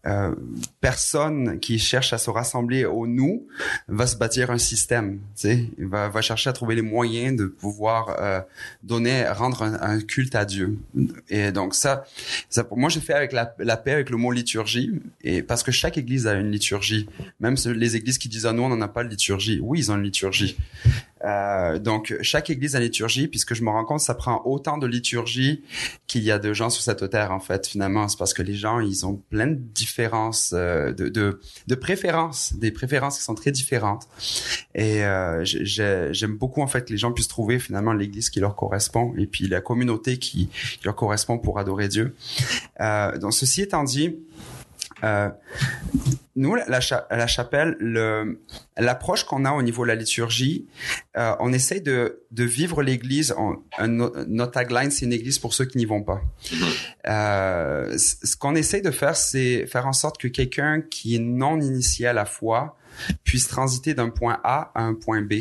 [0.06, 0.36] euh,
[0.82, 3.48] personne qui cherche à se rassembler au nous
[3.88, 5.20] va se bâtir un système.
[5.36, 8.42] Tu va va chercher à trouver les moyens de pouvoir euh,
[8.84, 10.78] donner rendre un, culte à Dieu.
[11.30, 12.06] Et donc ça,
[12.50, 14.92] ça pour moi j'ai fait avec la, la paix avec le mot liturgie
[15.22, 17.08] et parce que chaque église a une liturgie.
[17.40, 19.60] Même les églises qui disent ah nous on n'en a pas de liturgie.
[19.62, 20.58] Oui ils ont une liturgie.
[21.26, 24.86] Euh, donc chaque église a liturgie puisque je me rends compte ça prend autant de
[24.86, 25.64] liturgie
[26.08, 28.08] qu'il y a de gens sur cette terre en fait finalement.
[28.08, 32.54] C'est parce que les gens ils ont plein de différences euh, de, de de préférences
[32.54, 34.08] des préférences qui sont très différentes.
[34.76, 38.30] Et euh, j'ai- j'ai- j'aime beaucoup en fait que les gens puissent trouver finalement l'église
[38.30, 42.16] qui leur correspond et puis la communauté qui, qui leur correspond pour adorer Dieu.
[42.82, 44.16] Euh, donc ceci étant dit
[45.04, 45.30] euh,
[46.38, 48.42] nous, la, la cha- la chapelle, le-
[48.78, 50.66] l'approche qu'on a au niveau de la liturgie,
[51.18, 53.34] euh, on essaye de, de vivre l'Église.
[53.80, 56.22] Notre tagline, c'est une Église pour ceux qui n'y vont pas.
[57.08, 61.20] Euh, c- ce qu'on essaye de faire, c'est faire en sorte que quelqu'un qui est
[61.20, 62.78] non initié à la foi
[63.24, 65.34] puisse transiter d'un point A à un point B.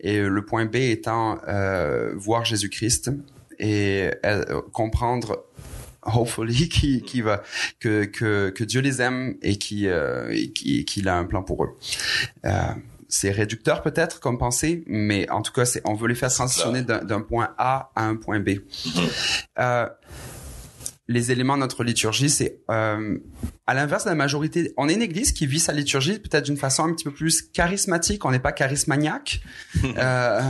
[0.00, 3.10] Et le point B étant euh, voir Jésus-Christ
[3.58, 5.44] et euh, comprendre
[6.06, 7.42] hopefully qui qui va
[7.80, 11.42] que que que Dieu les aime et qui euh, et qui qu'il a un plan
[11.42, 11.76] pour eux.
[12.44, 12.52] Euh,
[13.08, 16.82] c'est réducteur peut-être comme pensée, mais en tout cas, c'est on veut les faire transitionner
[16.82, 18.50] d'un d'un point A à un point B.
[19.58, 19.86] Euh,
[21.08, 23.18] les éléments de notre liturgie, c'est euh,
[23.66, 24.72] à l'inverse de la majorité.
[24.76, 27.42] On est une église qui vit sa liturgie peut-être d'une façon un petit peu plus
[27.42, 28.24] charismatique.
[28.24, 29.40] On n'est pas charismaniaque,
[29.96, 30.40] euh,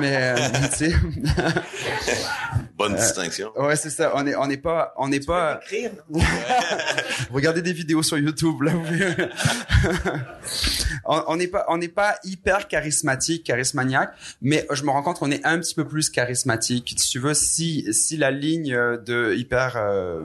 [0.00, 0.36] mais euh,
[0.70, 0.94] tu sais,
[2.76, 3.52] Bonne distinction.
[3.56, 4.12] ouais, c'est ça.
[4.14, 5.60] On est, on n'est pas, on n'est pas.
[7.30, 8.72] Regardez des vidéos sur YouTube là.
[8.74, 8.84] vous-
[11.04, 15.30] on n'est pas, on n'est pas hyper charismatique, charismaniaque, mais je me rends compte qu'on
[15.30, 16.94] est un petit peu plus charismatique.
[16.96, 20.20] Si tu veux, si si la ligne euh, de hyper euh,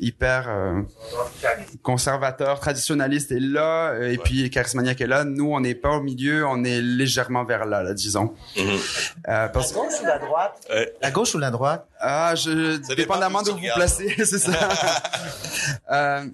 [0.00, 0.82] hyper euh,
[1.82, 6.46] conservateur, traditionnaliste est là, et puis charismaniaque est là, nous on n'est pas au milieu,
[6.46, 8.34] on est légèrement vers là, là disons.
[8.56, 8.78] Mhm.
[9.28, 10.66] Euh, parce que gauche ou la droite?
[10.70, 11.86] Euh, La gauche ou la droite?
[12.00, 13.78] ah, je, Ça dépend dépendamment d'où vous regardes.
[13.78, 14.52] placez, c'est ça.
[15.90, 16.24] euh,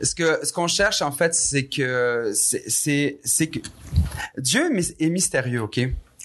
[0.00, 2.62] ce que ce qu'on cherche en fait, c'est que c'est
[3.00, 3.58] c'est c'est que
[4.38, 5.80] Dieu est mys- est mystérieux, ok?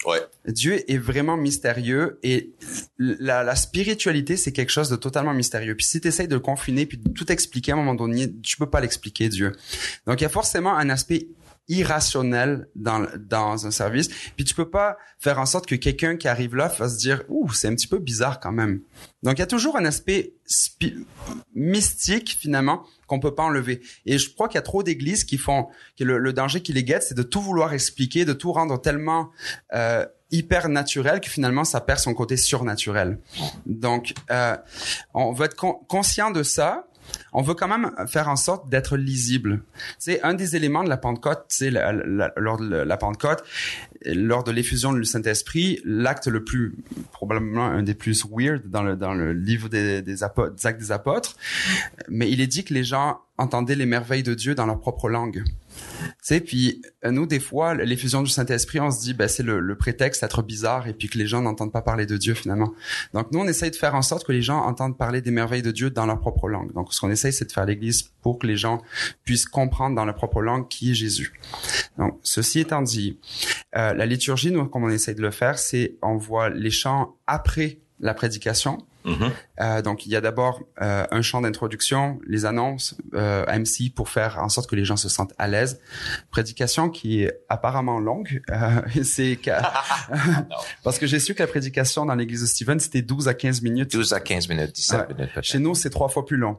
[0.06, 0.20] Ouais.
[0.46, 2.50] Dieu est vraiment mystérieux et
[2.98, 5.74] la, la spiritualité, c'est quelque chose de totalement mystérieux.
[5.74, 8.30] Puis si tu essayes de le confiner puis de tout expliquer à un moment donné,
[8.42, 9.52] tu peux pas l'expliquer, Dieu.
[10.06, 11.26] Donc il y a forcément un aspect
[11.68, 14.08] irrationnel dans dans un service.
[14.36, 17.22] Puis tu peux pas faire en sorte que quelqu'un qui arrive là va se dire
[17.28, 18.80] ouh c'est un petit peu bizarre quand même.
[19.22, 20.34] Donc il y a toujours un aspect
[21.54, 23.82] mystique finalement qu'on peut pas enlever.
[24.04, 26.72] Et je crois qu'il y a trop d'églises qui font que le, le danger qui
[26.72, 29.30] les guette c'est de tout vouloir expliquer de tout rendre tellement
[29.74, 33.18] euh, hyper naturel que finalement ça perd son côté surnaturel.
[33.64, 34.56] Donc euh,
[35.14, 36.86] on va être con- conscient de ça
[37.38, 39.62] on veut quand même faire en sorte d'être lisible.
[39.98, 43.44] C'est un des éléments de la Pentecôte, c'est lors de la Pentecôte,
[44.06, 46.74] lors de l'effusion du Saint-Esprit, l'acte le plus
[47.12, 50.80] probablement un des plus weird dans le dans le livre des, des, apo- des actes
[50.80, 51.36] des apôtres,
[52.08, 55.08] mais il est dit que les gens entendaient les merveilles de Dieu dans leur propre
[55.10, 55.44] langue.
[56.20, 59.60] Sais, puis euh, nous, des fois, l'effusion du Saint-Esprit, on se dit, ben, c'est le,
[59.60, 62.72] le prétexte d'être bizarre et puis que les gens n'entendent pas parler de Dieu finalement.
[63.14, 65.62] Donc nous, on essaye de faire en sorte que les gens entendent parler des merveilles
[65.62, 66.72] de Dieu dans leur propre langue.
[66.72, 68.82] Donc ce qu'on essaye, c'est de faire l'Église pour que les gens
[69.24, 71.32] puissent comprendre dans leur propre langue qui est Jésus.
[71.98, 73.18] Donc ceci étant dit,
[73.76, 77.16] euh, la liturgie, nous, comme on essaye de le faire, c'est on voit les chants
[77.26, 78.78] après la prédication.
[79.06, 79.30] Mhm.
[79.60, 84.08] Euh, donc, il y a d'abord euh, un chant d'introduction, les annonces, euh, MC pour
[84.08, 85.80] faire en sorte que les gens se sentent à l'aise.
[86.30, 88.42] Prédication qui est apparemment longue.
[88.50, 89.38] Euh, c'est
[90.84, 93.62] parce que j'ai su que la prédication dans l'église de Stephen, c'était 12 à 15
[93.62, 93.92] minutes.
[93.92, 95.14] 12 à 15 minutes, 17 Ouais.
[95.14, 95.30] minutes.
[95.42, 96.58] Chez nous, c'est trois fois plus long.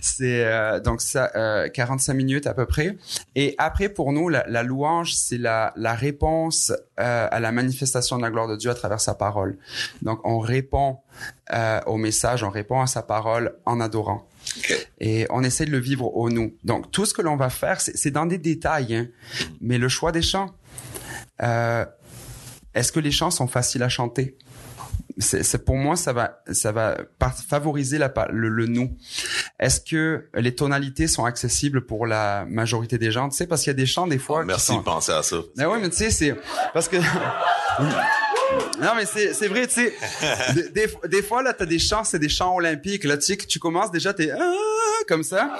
[0.00, 2.96] c'est euh, donc ça, euh, 45 minutes à peu près.
[3.34, 8.16] Et après, pour nous, la, la louange, c'est la, la réponse euh, à la manifestation
[8.16, 9.58] de la gloire de Dieu à travers sa parole.
[10.02, 10.87] Donc, on répond
[11.52, 14.26] euh, au message, on répond à sa parole en adorant.
[15.00, 16.54] Et on essaie de le vivre au nous.
[16.64, 18.94] Donc, tout ce que l'on va faire, c'est dans des détails.
[18.94, 19.06] Hein.
[19.60, 20.54] Mais le choix des chants,
[21.42, 21.84] euh,
[22.74, 24.36] est-ce que les chants sont faciles à chanter?
[25.20, 26.96] c'est pour moi ça va ça va
[27.48, 28.96] favoriser la le, le nous.
[29.58, 33.28] Est-ce que les tonalités sont accessibles pour la majorité des gens?
[33.28, 34.42] Tu sais parce qu'il y a des chants des fois.
[34.42, 35.38] qui Merci sont- de penser à ça.
[35.56, 36.36] mais ouais, mais tu sais, c'est
[36.72, 36.98] parce que.
[38.80, 39.94] Non, mais c'est, c'est vrai, tu sais.
[40.54, 43.04] Des, des, des fois, là, t'as des chants, c'est des chants olympiques.
[43.04, 44.52] Là, tu sais, que tu commences déjà, t'es ah,
[45.06, 45.50] comme ça.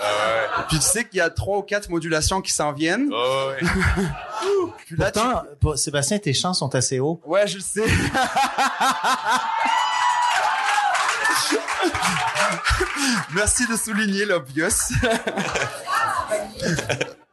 [0.68, 3.08] Puis tu sais qu'il y a trois ou quatre modulations qui s'en viennent.
[3.12, 3.58] Oh, ouais.
[4.86, 7.20] Puis là, tu- Pourtant, pour- Sébastien, tes chants sont assez hauts.
[7.26, 7.84] Ouais, je le sais.
[13.34, 14.68] Merci de souligner l'obvious.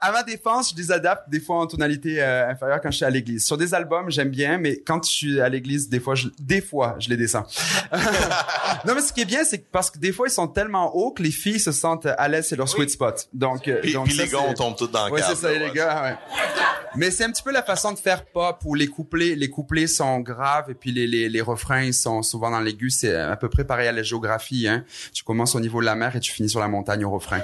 [0.08, 3.06] À ma défense, je les adapte des fois en tonalité euh, inférieure quand je suis
[3.06, 3.46] à l'église.
[3.46, 6.62] Sur des albums, j'aime bien, mais quand je suis à l'église, des fois, je, des
[6.62, 7.46] fois, je les descends.
[8.86, 10.96] non, mais ce qui est bien, c'est que parce que des fois, ils sont tellement
[10.96, 13.28] hauts que les filles se sentent à l'aise, c'est leur sweet spot.
[13.34, 15.22] Donc, euh, Puis, donc puis ça, les gars, c'est- on tombe tous dans le Ouais,
[15.28, 15.72] c'est ça, là, les ouais.
[15.74, 16.16] gars, ouais.
[16.98, 19.88] Mais c'est un petit peu la façon de faire pop où les couplets, les couplets
[19.88, 22.90] sont graves et puis les, les, les refrains ils sont souvent dans l'aigu.
[22.90, 24.66] C'est à peu près pareil à la géographie.
[24.70, 24.86] Hein.
[25.14, 27.42] Tu commences au niveau de la mer et tu finis sur la montagne au refrain.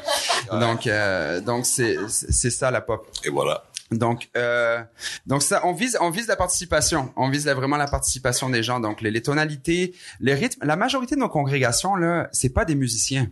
[0.51, 3.07] Donc, euh, donc c'est c'est ça la pop.
[3.25, 3.63] Et voilà.
[3.91, 4.81] Donc, euh,
[5.25, 7.11] donc ça, on vise, on vise la participation.
[7.17, 8.79] On vise la- vraiment la participation des gens.
[8.79, 10.63] Donc, les, les tonalités, les rythmes.
[10.65, 13.27] La majorité de nos congrégations là, c'est pas des musiciens.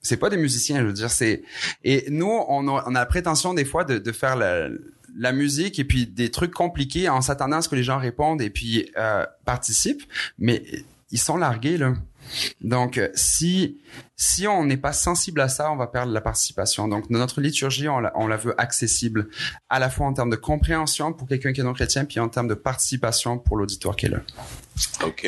[0.00, 1.10] C'est pas des musiciens, je veux dire.
[1.10, 1.42] C'est
[1.84, 4.66] et nous, on a, on a la prétention des fois de, de faire la,
[5.16, 8.42] la musique et puis des trucs compliqués en s'attendant à ce que les gens répondent
[8.42, 10.02] et puis euh, participent.
[10.40, 10.64] Mais
[11.12, 11.92] ils sont largués là.
[12.60, 13.78] Donc, euh, si
[14.16, 16.86] si on n'est pas sensible à ça, on va perdre la participation.
[16.88, 19.28] Donc, notre liturgie, on la, on la veut accessible,
[19.68, 22.28] à la fois en termes de compréhension pour quelqu'un qui est non chrétien, puis en
[22.28, 24.20] termes de participation pour l'auditoire qui est là.
[25.04, 25.24] OK.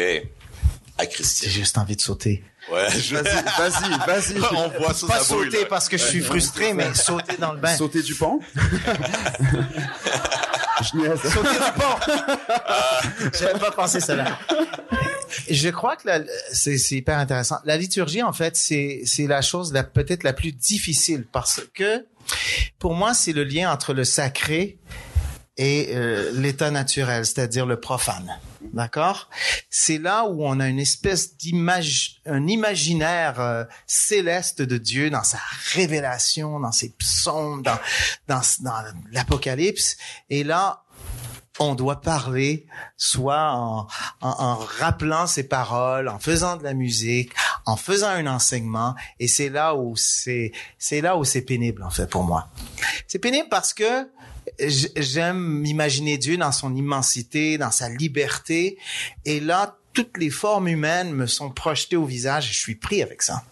[0.96, 1.50] À J'ai Christian.
[1.50, 2.44] juste envie de sauter.
[2.72, 3.16] Ouais, je...
[3.16, 4.38] Vas-y, vas-y, vas-y.
[4.56, 7.58] On voit ça, Pas ça sauter parce que je suis frustré, mais sauter dans le
[7.58, 7.76] bain.
[7.76, 8.40] Sauter du pont.
[10.82, 11.16] Je.
[11.16, 11.96] Sauter du pont.
[13.38, 14.38] J'avais pas pensé cela.
[15.48, 16.20] Je crois que la-
[16.52, 17.56] c'est c'est hyper intéressant.
[17.64, 22.04] La liturgie, en fait, c'est c'est la chose la peut-être la plus difficile parce que
[22.78, 24.78] pour moi, c'est le lien entre le sacré
[25.56, 28.38] et euh, l'état naturel, c'est-à-dire le profane.
[28.72, 29.30] D'accord?
[29.70, 35.22] C'est là où on a une espèce d'image, un imaginaire euh, céleste de Dieu dans
[35.22, 35.38] sa
[35.72, 37.78] révélation, dans ses psaumes, dans
[38.26, 39.96] dans, dans l'Apocalypse.
[40.30, 40.84] Et là,
[41.60, 43.86] on doit parler soit en,
[44.20, 47.32] en, en rappelant ses paroles, en faisant de la musique,
[47.66, 48.96] en faisant un enseignement.
[49.20, 52.48] Et c'est là où c'est c'est là où c'est pénible en fait pour moi.
[53.06, 54.08] C'est pénible parce que
[54.58, 58.78] j'aime imaginer Dieu dans son immensité, dans sa liberté.
[59.24, 63.02] Et là, toutes les formes humaines me sont projetées au visage et je suis pris
[63.02, 63.44] avec ça.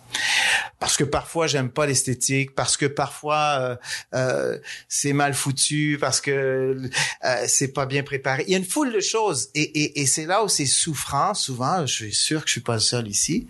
[0.78, 3.76] Parce que parfois j'aime pas l'esthétique, parce que parfois euh,
[4.14, 6.90] euh, c'est mal foutu, parce que
[7.24, 8.44] euh, c'est pas bien préparé.
[8.48, 11.32] Il y a une foule de choses et, et, et c'est là où c'est souffrant.
[11.34, 13.46] Souvent, je suis sûr que je suis pas le seul ici.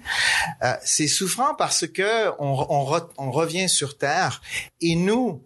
[0.62, 4.42] Euh, c'est souffrant parce que on, re- on revient sur terre
[4.82, 5.42] et nous,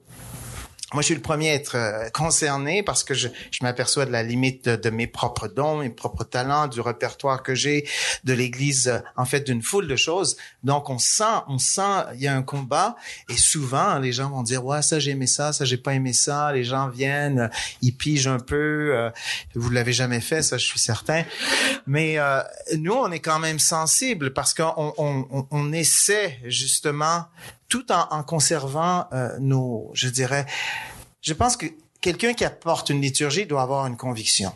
[0.92, 4.12] moi, je suis le premier à être euh, concerné parce que je, je m'aperçois de
[4.12, 7.88] la limite de, mes propres dons, mes propres talents, du répertoire que j'ai,
[8.22, 10.36] de l'Église, euh, en fait, d'une foule de choses.
[10.62, 12.94] Donc, on sent, on sent, il y a un combat.
[13.28, 16.12] Et souvent, les gens vont dire, ouais, ça j'ai aimé ça, ça j'ai pas aimé
[16.12, 16.52] ça.
[16.52, 17.48] Les gens viennent, euh,
[17.82, 19.10] ils pigent un peu.
[19.54, 21.24] vous l'avez jamais fait, ça, je suis certain.
[21.86, 22.42] Mais euh,
[22.76, 27.26] nous, on est quand même sensibles parce qu'on on, on, on essaie justement
[27.68, 30.46] tout en, en conservant euh, nos, je dirais,
[31.22, 31.66] je pense que
[32.00, 34.52] quelqu'un qui apporte une liturgie doit avoir une conviction.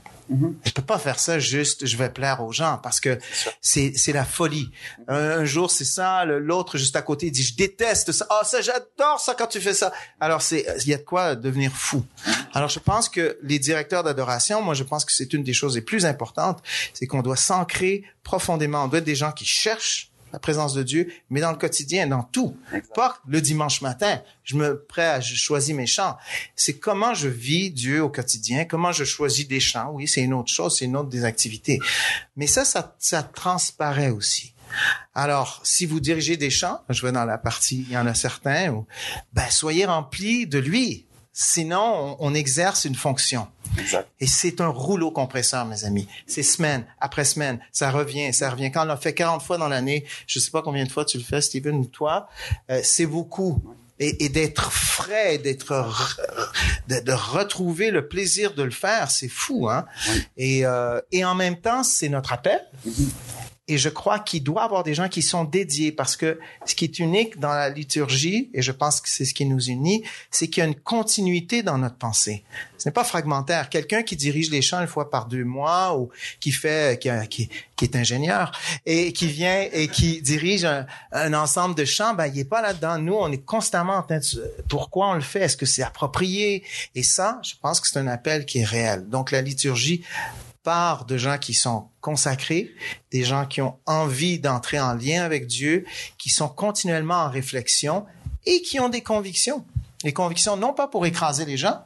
[0.65, 3.19] Je peux pas faire ça juste, je vais plaire aux gens parce que
[3.61, 4.71] c'est c'est la folie.
[5.09, 8.29] Un, un jour c'est ça, l'autre juste à côté dit je déteste ça.
[8.31, 9.93] Ah ça j'adore ça quand tu fais ça.
[10.21, 12.05] Alors c'est il y a de quoi devenir fou.
[12.53, 15.75] Alors je pense que les directeurs d'adoration, moi je pense que c'est une des choses
[15.75, 16.63] les plus importantes,
[16.95, 18.85] c'est qu'on doit s'ancrer profondément.
[18.85, 22.07] On doit être des gens qui cherchent la présence de Dieu, mais dans le quotidien,
[22.07, 22.57] dans tout.
[22.95, 26.17] Pas le dimanche matin, je me prêt à je choisis mes chants.
[26.57, 29.91] C'est comment je vis Dieu au quotidien, comment je choisis des chants.
[29.93, 31.79] Oui, c'est une autre chose, c'est une autre des activités.
[32.37, 34.55] Mais ça, ça, ça transparaît aussi.
[35.15, 38.15] Alors, si vous dirigez des chants, je vais dans la partie, il y en a
[38.15, 38.87] certains, où,
[39.33, 41.07] ben, soyez remplis de lui.
[41.33, 43.47] Sinon, on, on exerce une fonction.
[43.79, 44.09] Exact.
[44.19, 46.09] Et c'est un rouleau compresseur, mes amis.
[46.27, 47.61] C'est semaine après semaine.
[47.73, 48.71] Ça revient, ça revient.
[48.73, 51.19] Quand on l'a fait 40 fois dans l'année, je sais pas combien de fois tu
[51.19, 52.29] le fais, Steven, ou toi,
[52.71, 53.63] euh, c'est beaucoup.
[54.03, 56.19] Et, et d'être frais, d'être, re-
[56.89, 59.85] de, de retrouver le plaisir de le faire, c'est fou, hein?
[60.39, 62.61] Et, euh, et en même temps, c'est notre appel.
[63.71, 66.75] Et je crois qu'il doit y avoir des gens qui sont dédiés parce que ce
[66.75, 70.03] qui est unique dans la liturgie, et je pense que c'est ce qui nous unit,
[70.33, 72.43] c'est qu'il y a une continuité dans notre pensée.
[72.79, 73.69] Ce n'est pas fragmentaire.
[73.69, 76.11] Quelqu'un qui dirige les chants une fois par deux mois ou
[76.41, 78.51] qui fait, qui, est ingénieur
[78.87, 80.67] et qui vient et qui dirige
[81.13, 82.99] un, ensemble de chants, ben, il est pas là-dedans.
[82.99, 85.43] Nous, on est constamment en train de, pourquoi on le fait?
[85.43, 86.65] Est-ce que c'est approprié?
[86.97, 89.09] Et ça, je pense que c'est un appel qui est réel.
[89.09, 90.03] Donc, la liturgie
[90.63, 92.71] part de gens qui sont consacrés,
[93.11, 95.85] des gens qui ont envie d'entrer en lien avec Dieu,
[96.19, 98.07] qui sont continuellement en réflexion
[98.47, 99.65] et qui ont des convictions.
[100.05, 101.81] Les convictions, non pas pour écraser les gens,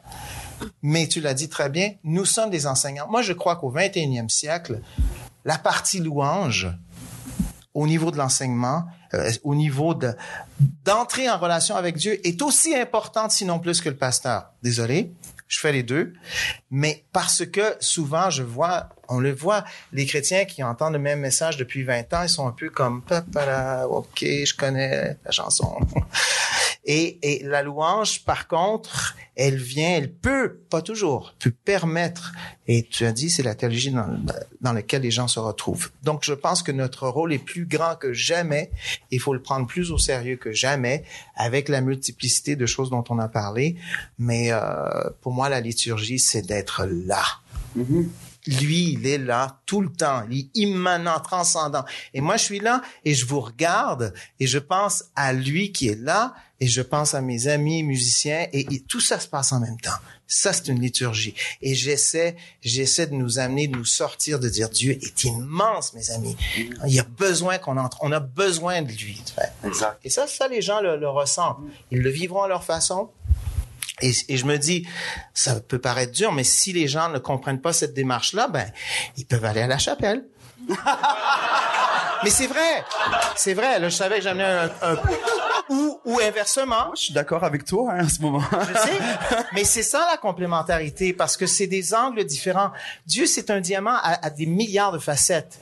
[0.82, 3.08] mais tu l'as dit très bien, nous sommes des enseignants.
[3.08, 4.80] Moi, je crois qu'au 21e siècle,
[5.44, 6.68] la partie louange,
[7.74, 10.14] au niveau de l'enseignement, euh, au niveau de
[10.84, 14.52] d'entrer en relation avec Dieu, est aussi importante, sinon plus que le pasteur.
[14.62, 15.12] Désolé,
[15.48, 16.14] je fais les deux,
[16.70, 21.20] mais parce que souvent, je vois, on le voit, les chrétiens qui entendent le même
[21.20, 23.02] message depuis 20 ans, ils sont un peu comme,
[23.90, 25.78] ok, je connais la chanson.
[26.86, 32.32] Et, et la louange, par contre, elle vient, elle peut, pas toujours, peut permettre,
[32.68, 34.06] et tu as dit, c'est la théologie dans,
[34.60, 35.90] dans laquelle les gens se retrouvent.
[36.02, 38.70] Donc, je pense que notre rôle est plus grand que jamais.
[39.10, 41.04] Il faut le prendre plus au sérieux que jamais,
[41.36, 43.76] avec la multiplicité de choses dont on a parlé.
[44.18, 47.24] Mais euh, pour moi, la liturgie, c'est d'être là.
[48.46, 50.24] Lui, il est là tout le temps.
[50.30, 51.84] Il est immanent, transcendant.
[52.12, 55.88] Et moi, je suis là et je vous regarde et je pense à lui qui
[55.88, 59.52] est là et je pense à mes amis musiciens et, et tout ça se passe
[59.52, 59.90] en même temps.
[60.26, 61.34] Ça, c'est une liturgie.
[61.60, 66.10] Et j'essaie, j'essaie de nous amener, de nous sortir, de dire Dieu est immense, mes
[66.10, 66.36] amis.
[66.56, 67.98] Il y a besoin qu'on entre.
[68.00, 69.22] On a besoin de lui.
[69.64, 69.98] Exact.
[70.02, 71.58] Et ça, ça, les gens le, le ressentent.
[71.90, 73.10] Ils le vivront à leur façon.
[74.00, 74.86] Et, je me dis,
[75.34, 78.66] ça peut paraître dur, mais si les gens ne comprennent pas cette démarche-là, ben,
[79.16, 80.24] ils peuvent aller à la chapelle.
[82.24, 82.84] Mais c'est vrai.
[83.36, 83.78] C'est vrai.
[83.78, 84.96] Là, je savais que j'amenais un,
[85.68, 86.90] ou, ou inversement.
[86.96, 88.42] Je suis d'accord avec toi hein, en ce moment.
[88.68, 88.98] Je sais.
[89.52, 92.70] Mais c'est ça la complémentarité parce que c'est des angles différents.
[93.06, 95.58] Dieu, c'est un diamant à, à des milliards de facettes.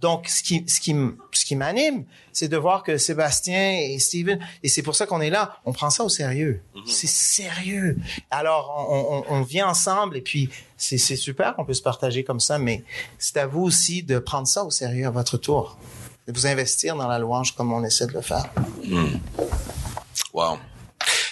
[0.00, 0.94] Donc, ce qui, ce qui,
[1.32, 5.20] ce qui m'anime, c'est de voir que Sébastien et Steven, et c'est pour ça qu'on
[5.20, 6.60] est là, on prend ça au sérieux.
[6.86, 7.96] C'est sérieux.
[8.30, 12.24] Alors, on, on, on vient ensemble et puis c'est c'est super qu'on peut se partager
[12.24, 12.84] comme ça, mais
[13.18, 15.78] c'est à vous aussi de prendre ça au sérieux à votre tour.
[16.26, 18.48] De vous investir dans la louange comme on essaie de le faire.
[20.32, 20.58] Wow.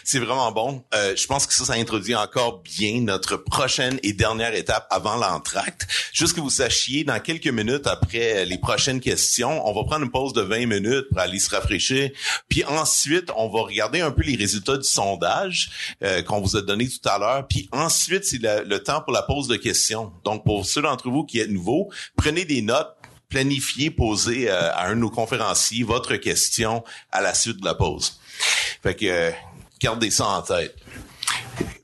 [0.05, 0.85] C'est vraiment bon.
[0.95, 5.17] Euh, je pense que ça, ça introduit encore bien notre prochaine et dernière étape avant
[5.17, 5.87] l'entracte.
[6.13, 10.11] Juste que vous sachiez, dans quelques minutes après les prochaines questions, on va prendre une
[10.11, 12.11] pause de 20 minutes pour aller se rafraîchir.
[12.49, 16.63] Puis ensuite, on va regarder un peu les résultats du sondage euh, qu'on vous a
[16.63, 17.47] donné tout à l'heure.
[17.49, 20.13] Puis ensuite, c'est le, le temps pour la pause de questions.
[20.25, 22.95] Donc, pour ceux d'entre vous qui êtes nouveaux, prenez des notes
[23.33, 27.75] planifiez, posez euh, à un de nos conférenciers votre question à la suite de la
[27.75, 28.21] pause.
[28.83, 29.31] Fait que euh,
[29.81, 30.77] gardez ça en tête.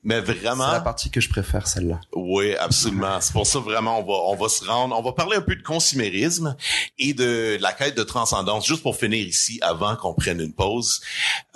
[0.05, 2.01] Mais C'est vraiment, la partie que je préfère, celle-là.
[2.15, 3.21] oui, absolument.
[3.21, 5.55] C'est pour ça vraiment on va on va se rendre, on va parler un peu
[5.55, 6.57] de consumérisme
[6.99, 11.01] et de la quête de transcendance juste pour finir ici avant qu'on prenne une pause.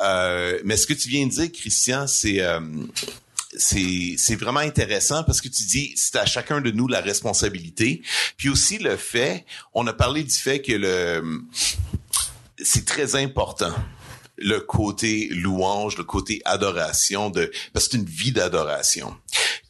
[0.01, 2.61] Euh, mais ce que tu viens de dire, Christian, c'est euh,
[3.57, 8.03] c'est c'est vraiment intéressant parce que tu dis c'est à chacun de nous la responsabilité.
[8.37, 9.45] Puis aussi le fait,
[9.75, 11.43] on a parlé du fait que le
[12.59, 13.75] c'est très important
[14.39, 19.17] le côté louange, le côté adoration de parce que c'est une vie d'adoration.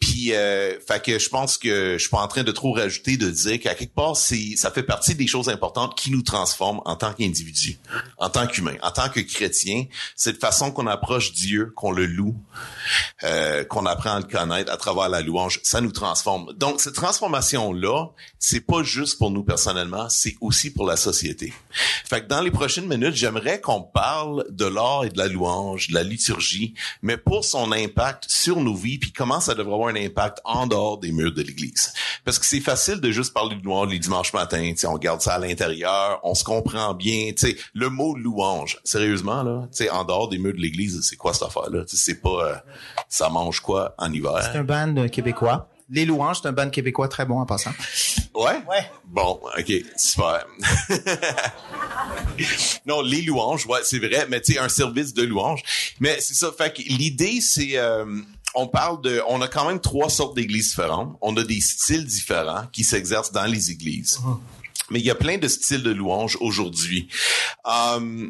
[0.01, 3.17] Puis euh, fait que je pense que je suis pas en train de trop rajouter
[3.17, 6.81] de dire qu'à quelque part c'est ça fait partie des choses importantes qui nous transforment
[6.85, 7.79] en tant qu'individu,
[8.19, 9.85] en tant qu'humain, en tant que chrétien,
[10.17, 12.37] cette façon qu'on approche Dieu, qu'on le loue,
[13.23, 16.53] euh, qu'on apprend à le connaître à travers la louange, ça nous transforme.
[16.55, 18.07] Donc cette transformation là,
[18.39, 21.53] c'est pas juste pour nous personnellement, c'est aussi pour la société.
[22.05, 25.89] Fait que dans les prochaines minutes, j'aimerais qu'on parle de l'art et de la louange,
[25.89, 29.89] de la liturgie, mais pour son impact sur nos vies, puis comment ça devrait avoir
[29.89, 31.93] un impact en dehors des murs de l'Église.
[32.25, 34.99] Parce que c'est facile de juste parler de louange les dimanches matins, tu sais, on
[34.99, 39.63] garde ça à l'intérieur, on se comprend bien, tu sais, le mot louange, sérieusement là,
[39.73, 41.85] tu sais, en dehors des murs de l'Église, c'est quoi cette affaire-là?
[41.85, 42.55] Tu sais, C'est pas, euh,
[43.09, 44.39] ça mange quoi en hiver?
[44.43, 45.69] C'est un band québécois.
[45.91, 47.73] Les Louanges, c'est un band québécois très bon en passant.
[48.35, 48.63] Ouais?
[48.71, 48.91] Ouais.
[49.05, 50.47] Bon, OK, super.
[52.87, 55.63] non, les louanges, ouais, c'est vrai, mais tu sais, un service de louange.
[56.01, 57.77] Mais c'est ça, fait que l'idée, c'est...
[57.77, 58.05] euh,
[58.55, 59.23] on parle de...
[59.29, 61.17] On a quand même trois sortes d'églises différentes.
[61.21, 64.19] On a des styles différents qui s'exercent dans les églises.
[64.91, 67.09] Mais il y a plein de styles de louange aujourd'hui.
[67.67, 68.29] Euh,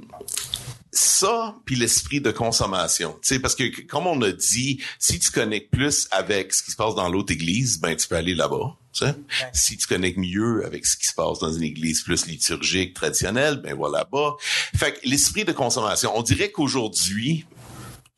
[0.93, 3.13] ça, puis l'esprit de consommation.
[3.23, 6.71] Tu sais, parce que comme on a dit, si tu connectes plus avec ce qui
[6.71, 8.77] se passe dans l'autre église, ben tu peux aller là-bas.
[8.93, 9.15] Tu sais.
[9.55, 13.57] Si tu connectes mieux avec ce qui se passe dans une église plus liturgique, traditionnelle,
[13.57, 14.35] ben voilà là-bas.
[14.77, 17.47] Fait que l'esprit de consommation, on dirait qu'aujourd'hui,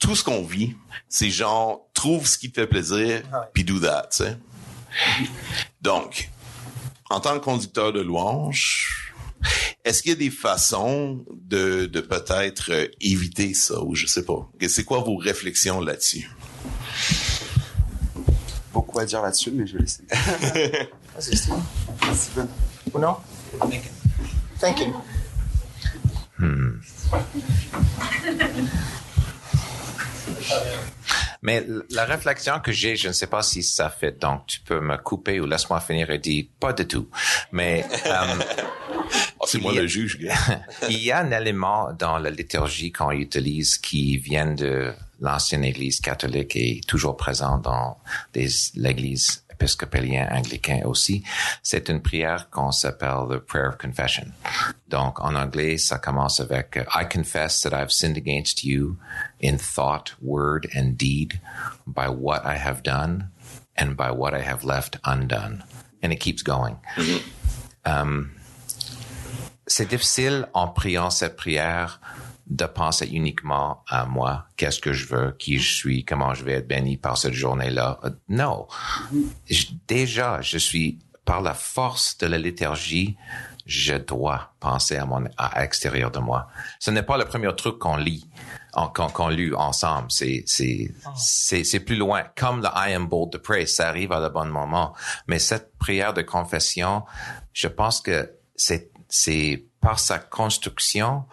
[0.00, 0.74] tout ce qu'on vit,
[1.08, 3.22] c'est genre trouve ce qui te fait plaisir,
[3.54, 4.08] puis do that.
[4.10, 4.36] Tu sais.
[5.80, 6.30] Donc,
[7.08, 9.14] en tant que conducteur de louange,
[9.86, 14.22] est-ce qu'il y a des façons de, de peut-être euh, éviter ça ou je sais
[14.22, 14.50] pas?
[14.68, 16.30] C'est quoi vos réflexions là-dessus?
[18.74, 20.04] Beaucoup à dire là-dessus, mais je vais laisser.
[21.14, 21.54] Vas-y, Steve.
[22.14, 22.48] Steven.
[22.92, 23.16] Ou non?
[24.60, 24.92] Thinking.
[31.44, 34.80] Mais la réflexion que j'ai, je ne sais pas si ça fait, donc tu peux
[34.80, 37.08] me couper ou laisse-moi finir et dire pas du tout.
[37.52, 38.10] Mais euh,
[39.40, 40.18] Ah, c'est moi a- le juge,
[40.88, 46.00] il y a un élément dans la liturgie qu'on utilise qui vient de l'ancienne Église
[46.00, 47.98] catholique et toujours présent dans
[48.34, 51.22] l'Église épiscopalienne anglicain aussi.
[51.62, 54.32] C'est une prière qu'on s'appelle the prayer of confession.
[54.88, 58.98] Donc en anglais, ça commence avec I confess that I've sinned against you
[59.40, 61.40] in thought, word and deed
[61.86, 63.30] by what I have done
[63.76, 65.64] and by what I have left undone.
[66.02, 66.76] And it keeps going.
[67.86, 68.32] Um,
[69.66, 72.00] c'est difficile en priant cette prière
[72.46, 76.52] de penser uniquement à moi, qu'est-ce que je veux, qui je suis, comment je vais
[76.52, 77.98] être béni par cette journée-là?
[78.04, 78.66] Euh, Non.
[79.88, 83.16] Déjà, je suis, par la force de la liturgie,
[83.66, 86.48] je dois penser à mon, à l'extérieur de moi.
[86.78, 88.28] Ce n'est pas le premier truc qu'on lit,
[88.74, 90.10] qu'on, qu'on lit ensemble.
[90.10, 92.24] C'est, c'est plus loin.
[92.36, 94.94] Comme le I am bold to pray, ça arrive à le bon moment.
[95.28, 97.04] Mais cette prière de confession,
[97.54, 101.24] je pense que c'est, c'est par sa construction,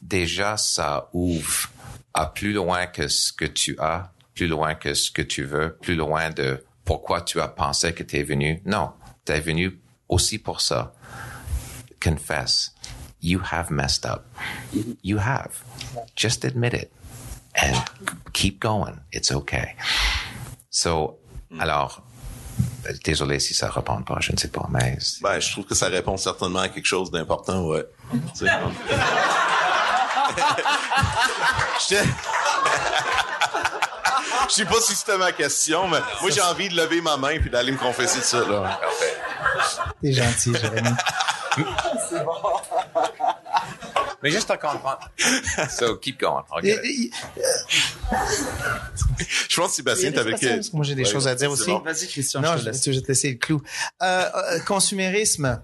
[0.00, 1.70] déjà, ça ouvre
[2.14, 5.76] à plus loin que ce que tu as, plus loin que ce que tu veux,
[5.80, 8.62] plus loin de pourquoi tu as pensé que tu es venu.
[8.64, 8.92] Non,
[9.24, 10.94] tu es venu aussi pour ça.
[12.00, 12.76] Confesse.
[13.26, 14.24] you have messed up.
[15.02, 15.64] You have.
[16.14, 16.92] Just admit it
[17.60, 17.76] and
[18.32, 19.00] keep going.
[19.10, 19.74] It's okay.
[20.70, 21.18] So,
[21.58, 22.02] alors,
[23.04, 24.98] désolé si ça répond pas, je ne sais pas, mais.
[25.22, 27.86] Ben, je trouve que ça répond certainement à quelque chose d'important, ouais.
[31.88, 31.96] Je
[34.48, 37.38] Je sais pas si c'était ma question, mais moi j'ai envie de lever ma main
[37.38, 38.80] puis d'aller me confesser de ça là.
[40.02, 40.90] T'es gentil, Jérémy.
[44.22, 45.10] Mais juste à comprendre.
[45.70, 46.42] So, keep going.
[46.62, 47.10] Et- et-
[49.48, 51.66] Je pense que Sébastien t'avais passer, parce que moi, j'ai des choses à dire aussi.
[51.70, 51.78] bon.
[51.80, 52.84] Vas-y, Christian, Non, je je, te laisse.
[52.84, 53.62] je vais te laisser le clou.
[54.02, 55.60] Euh, euh, consumérisme,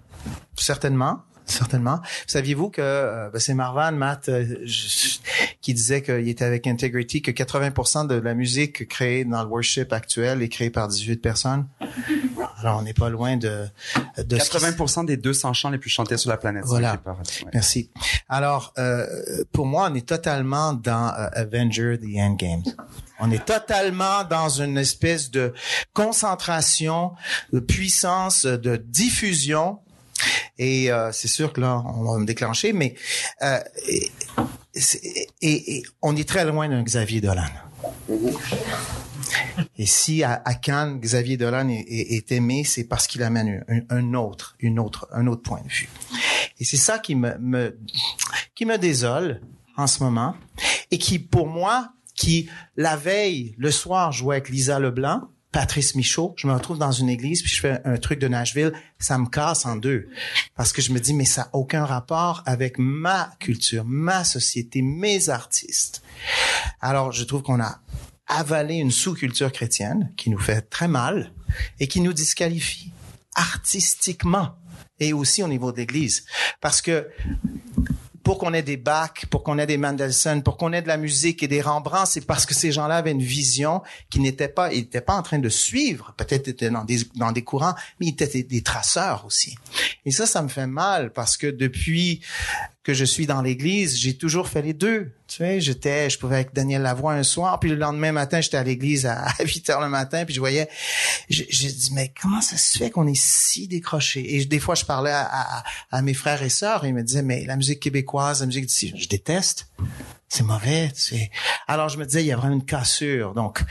[0.58, 1.22] certainement.
[1.44, 2.00] Certainement.
[2.28, 5.18] Saviez-vous que euh, ben, c'est Marvan, Matt, euh, je-
[5.60, 9.92] qui disait qu'il était avec Integrity, que 80% de la musique créée dans le worship
[9.92, 11.66] actuel est créée par 18 personnes?
[12.60, 13.66] Alors, on n'est pas loin de,
[14.18, 16.64] de ce qui- 80% des 200 chants les plus chantés sur la planète.
[16.66, 16.92] Voilà.
[16.92, 17.50] c'est pas- ouais.
[17.54, 17.90] Merci.
[18.28, 19.06] Alors, euh,
[19.52, 22.62] pour moi, on est totalement dans euh, Avenger The Endgame.
[23.20, 25.52] On est totalement dans une espèce de
[25.92, 27.12] concentration,
[27.52, 29.78] de puissance, de diffusion.
[30.58, 32.94] Et euh, c'est sûr que là, on va me déclencher, mais
[33.42, 34.10] euh, et,
[34.74, 35.00] c'est-
[35.40, 37.42] et- et on est très loin d'un Xavier Dolan.
[39.78, 43.80] Et si à, à Cannes, Xavier Dolan est, est- aimé, c'est parce qu'il amène un,
[43.96, 45.88] un autre, une autre, un autre point de vue.
[46.60, 47.78] Et c'est ça qui me, me
[48.54, 49.40] qui me désole
[49.76, 50.34] en ce moment
[50.90, 56.32] et qui pour moi qui la veille le soir jouait avec Lisa Leblanc Patrice Michaud,
[56.38, 59.26] je me retrouve dans une église puis je fais un truc de Nashville, ça me
[59.26, 60.08] casse en deux
[60.56, 64.80] parce que je me dis mais ça a aucun rapport avec ma culture, ma société,
[64.80, 66.02] mes artistes.
[66.80, 67.80] Alors je trouve qu'on a
[68.38, 71.32] avalé une sous-culture chrétienne qui nous fait très mal
[71.80, 72.90] et qui nous disqualifie
[73.34, 74.54] artistiquement
[75.00, 76.24] et aussi au niveau de l'Église.
[76.60, 77.08] Parce que
[78.22, 80.96] pour qu'on ait des Bach, pour qu'on ait des Mendelssohn, pour qu'on ait de la
[80.96, 84.72] musique et des Rembrandt, c'est parce que ces gens-là avaient une vision qui n'était pas,
[84.72, 88.06] ils n'étaient pas en train de suivre, peut-être étaient dans des, dans des courants, mais
[88.06, 89.56] ils étaient des traceurs aussi.
[90.04, 92.20] Et ça, ça me fait mal parce que depuis
[92.84, 95.12] que je suis dans l'église, j'ai toujours fait les deux.
[95.32, 98.58] Tu sais, j'étais, je pouvais avec Daniel Lavoie un soir, puis le lendemain matin, j'étais
[98.58, 100.68] à l'église à, 8 heures le matin, puis je voyais,
[101.30, 104.36] j'ai dit, mais comment ça se fait qu'on est si décroché?
[104.36, 107.22] Et des fois, je parlais à, à, à mes frères et sœurs, ils me disaient,
[107.22, 109.68] mais la musique québécoise, la musique d'ici, je déteste.
[110.28, 111.30] C'est mauvais, tu sais.
[111.66, 113.34] Alors, je me disais, il y a vraiment une cassure.
[113.34, 113.62] Donc,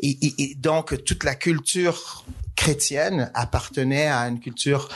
[0.00, 2.24] et, et- et donc, toute la culture
[2.60, 4.90] chrétienne appartenait à une culture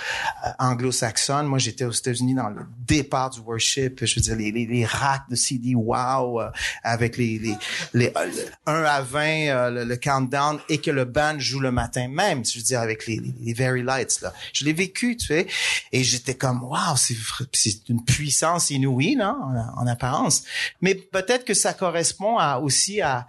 [0.45, 1.47] euh, anglo-saxonne.
[1.47, 4.05] Moi, j'étais aux États-Unis dans le départ du worship.
[4.05, 6.51] Je veux dire, les, les, les racks de CD Wow euh,
[6.83, 7.57] avec les, les,
[7.95, 11.59] les euh, le 1 à 20, euh, le, le countdown et que le band joue
[11.59, 12.45] le matin même.
[12.45, 14.21] Je veux dire, avec les, les, Very Lights.
[14.21, 14.35] Là.
[14.53, 15.47] Je l'ai vécu, tu sais.
[15.91, 17.17] Et j'étais comme, wow, c'est
[17.53, 20.43] c'est une puissance inouïe, là, en, en apparence.
[20.83, 23.27] Mais peut-être que ça correspond à, aussi à...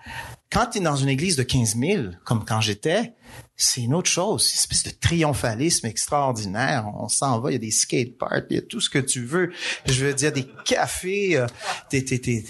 [0.52, 3.14] Quand tu es dans une église de 15 000, comme quand j'étais,
[3.56, 4.44] c'est une autre chose.
[4.46, 6.88] C'est une espèce de triomphalisme extraordinaire.
[6.98, 9.00] On s'en va, il y a des skate parks, il y a tout ce que
[9.00, 9.52] tu veux.
[9.86, 11.38] Je veux dire, des cafés.
[11.38, 11.48] euh,
[11.90, 12.44] t'es- t'es- t'es-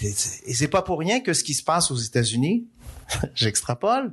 [0.46, 2.66] et c'est pas pour rien que ce qui se passe aux États-Unis,
[3.36, 4.12] j'extrapole,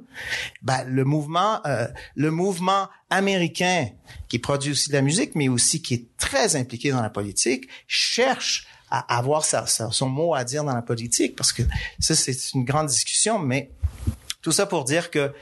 [0.62, 3.88] ben, le mouvement, euh, le mouvement américain
[4.28, 7.68] qui produit aussi de la musique, mais aussi qui est très impliqué dans la politique,
[7.88, 11.64] cherche à avoir sa- son mot à dire dans la politique, parce que
[12.00, 13.72] ça, c'est une grande discussion, mais
[14.44, 15.34] tout ça pour dire que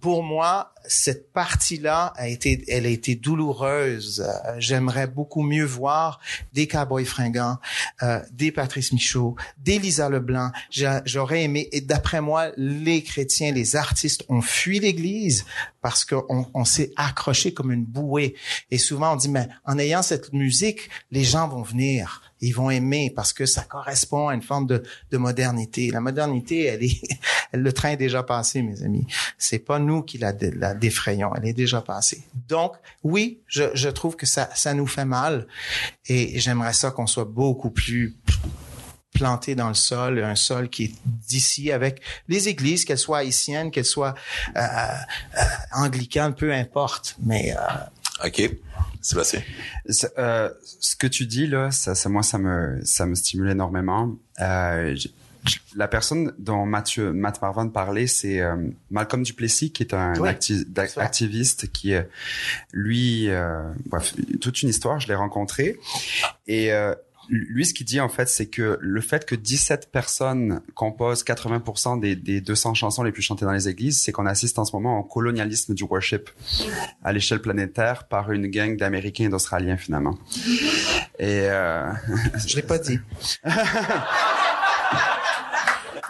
[0.00, 4.20] pour moi, cette partie-là a été, elle a été douloureuse.
[4.26, 6.20] Euh, J'aimerais beaucoup mieux voir
[6.52, 7.58] des Cowboys fringants,
[8.02, 10.50] euh, des Patrice Michaud, des Lisa Leblanc.
[10.70, 15.44] J'a- J'aurais aimé, et d'après moi, les chrétiens, les artistes ont fui l'Église
[15.80, 18.34] parce qu'on on, s'est accroché comme une bouée.
[18.70, 22.70] Et souvent, on dit, mais en ayant cette musique, les gens vont venir ils vont
[22.70, 25.90] aimer parce que ça correspond à une forme de, de modernité.
[25.90, 27.00] La modernité, elle est,
[27.52, 29.06] le train est déjà passé, mes amis.
[29.38, 32.22] C'est pas nous qui la, la défrayons, elle est déjà passée.
[32.48, 32.72] Donc,
[33.02, 35.46] oui, je, je trouve que ça, ça nous fait mal
[36.06, 38.16] et j'aimerais ça qu'on soit beaucoup plus
[39.14, 43.70] planté dans le sol, un sol qui est d'ici avec les églises, qu'elles soient haïtiennes,
[43.70, 44.14] qu'elles soient
[44.56, 45.42] euh, euh,
[45.72, 47.16] anglicanes, peu importe.
[47.22, 47.60] Mais euh,
[48.24, 48.50] OK.
[49.00, 49.42] Sébastien.
[50.18, 50.50] Euh,
[50.80, 54.14] ce que tu dis là, ça, ça moi ça me ça me stimule énormément.
[54.40, 54.96] Euh,
[55.76, 58.56] la personne dont Mathieu Matt Marvan parlait, c'est euh,
[58.90, 60.64] Malcolm Duplessis, qui est un Oui, acti-
[60.96, 62.02] activiste qui, euh,
[62.72, 65.00] lui, euh, bref, toute une histoire.
[65.00, 65.78] Je l'ai rencontré
[66.46, 66.94] et euh,
[67.28, 72.00] lui, ce qu'il dit en fait, c'est que le fait que 17 personnes composent 80%
[72.00, 74.74] des, des 200 chansons les plus chantées dans les églises, c'est qu'on assiste en ce
[74.74, 76.30] moment au colonialisme du worship
[77.02, 80.18] à l'échelle planétaire par une gang d'Américains et d'Australiens finalement.
[81.18, 81.90] Et euh...
[82.46, 82.98] je l'ai pas dit.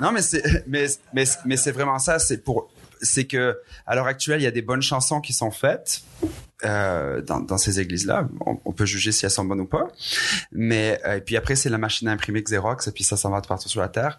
[0.00, 2.18] non, mais c'est mais mais mais c'est vraiment ça.
[2.18, 2.68] C'est pour
[3.04, 6.02] c'est que à l'heure actuelle, il y a des bonnes chansons qui sont faites
[6.64, 8.28] euh, dans, dans, ces églises-là.
[8.46, 9.88] On, on, peut juger si elles sont bonnes ou pas.
[10.52, 13.30] Mais euh, et puis après, c'est la machine à imprimer Xerox et puis ça s'en
[13.30, 14.18] va de partout sur la terre.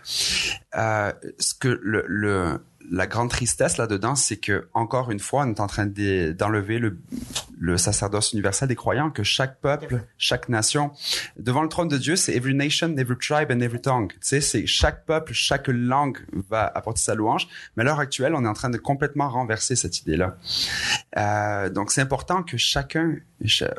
[0.77, 2.59] Euh, ce que le, le
[2.91, 6.97] la grande tristesse là-dedans, c'est que encore une fois, on est en train d'enlever le,
[7.57, 10.91] le sacerdoce universel des croyants, que chaque peuple, chaque nation,
[11.37, 14.11] devant le trône de Dieu, c'est every nation, every tribe and every tongue.
[14.13, 17.47] Tu sais, c'est chaque peuple, chaque langue va apporter sa louange.
[17.75, 20.37] Mais à l'heure actuelle, on est en train de complètement renverser cette idée-là.
[21.17, 23.15] Euh, donc, c'est important que chacun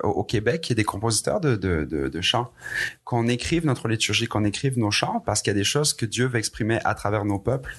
[0.02, 2.50] au Québec, il y a des compositeurs de, de, de, de chants,
[3.04, 6.06] qu'on écrive notre liturgie, qu'on écrive nos chants, parce qu'il y a des choses que
[6.06, 7.74] Dieu veut exprimer à travers nos peuples.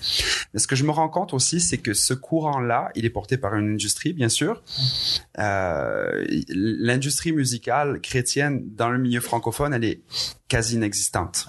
[0.54, 3.38] Mais ce que je me rends compte aussi, c'est que ce courant-là, il est porté
[3.38, 4.62] par une industrie, bien sûr.
[5.40, 10.02] Euh, L'industrie musicale chrétienne dans le milieu francophone, elle est
[10.48, 11.48] quasi inexistante.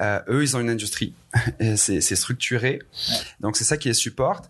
[0.00, 1.14] Euh, eux, ils ont une industrie.
[1.76, 2.80] c'est structuré.
[3.40, 4.48] Donc, c'est ça qui les supporte.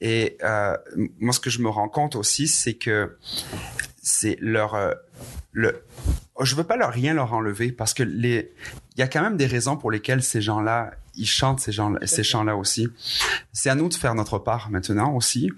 [0.00, 0.76] Et euh,
[1.18, 3.16] moi, ce que je me rends compte aussi, c'est que
[4.02, 4.92] c'est leur euh,
[5.52, 5.82] le
[6.40, 8.52] je veux pas leur rien leur enlever parce que les
[8.96, 11.94] il y a quand même des raisons pour lesquelles ces gens-là ils chantent ces gens
[12.04, 12.88] ces chants-là aussi.
[13.52, 15.50] C'est à nous de faire notre part maintenant aussi.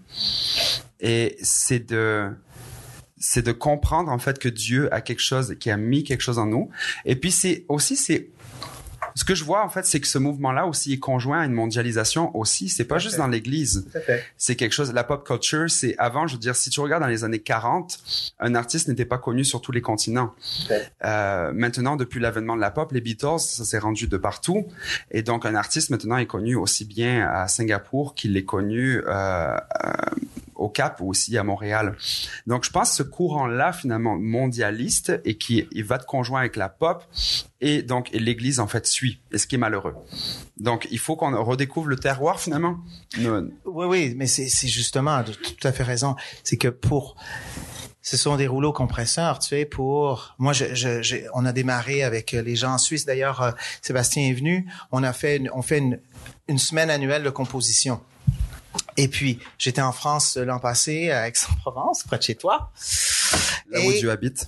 [1.00, 2.30] Et c'est de
[3.16, 6.38] c'est de comprendre en fait que Dieu a quelque chose qui a mis quelque chose
[6.38, 6.70] en nous.
[7.04, 8.30] Et puis c'est aussi c'est
[9.14, 11.52] ce que je vois en fait, c'est que ce mouvement-là aussi est conjoint à une
[11.52, 12.68] mondialisation aussi.
[12.68, 13.88] C'est pas juste dans l'Église.
[14.36, 14.92] C'est quelque chose.
[14.92, 16.26] La pop culture, c'est avant.
[16.26, 17.98] Je veux dire, si tu regardes dans les années 40,
[18.40, 20.34] un artiste n'était pas connu sur tous les continents.
[21.04, 24.66] Euh, maintenant, depuis l'avènement de la pop, les Beatles, ça s'est rendu de partout.
[25.10, 29.56] Et donc, un artiste maintenant est connu aussi bien à Singapour qu'il est connu euh,
[29.56, 29.56] euh,
[30.54, 31.96] au Cap ou aussi à Montréal.
[32.46, 37.04] Donc, je pense ce courant-là, finalement, mondialiste et qui va de conjoint avec la pop
[37.60, 39.20] et donc l'Église, en fait, suit.
[39.32, 39.94] Et ce qui est malheureux.
[40.58, 42.78] Donc, il faut qu'on redécouvre le terroir, finalement.
[43.18, 46.16] Oui, oui, mais c'est justement, tout à fait raison.
[46.44, 47.16] C'est que pour
[48.02, 50.52] ce sont des rouleaux compresseurs, tu sais, pour moi,
[51.34, 53.06] on a démarré avec les gens en Suisse.
[53.06, 54.66] D'ailleurs, euh, Sébastien est venu.
[54.90, 56.00] On a fait, on fait une,
[56.48, 58.00] une semaine annuelle de composition.
[58.96, 62.70] Et puis, j'étais en France l'an passé, à Aix-en-Provence, près de chez toi.
[63.70, 64.44] Là où tu habites.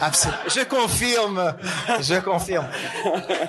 [0.00, 0.40] absolument.
[0.48, 1.54] Je confirme.
[2.00, 2.66] Je confirme.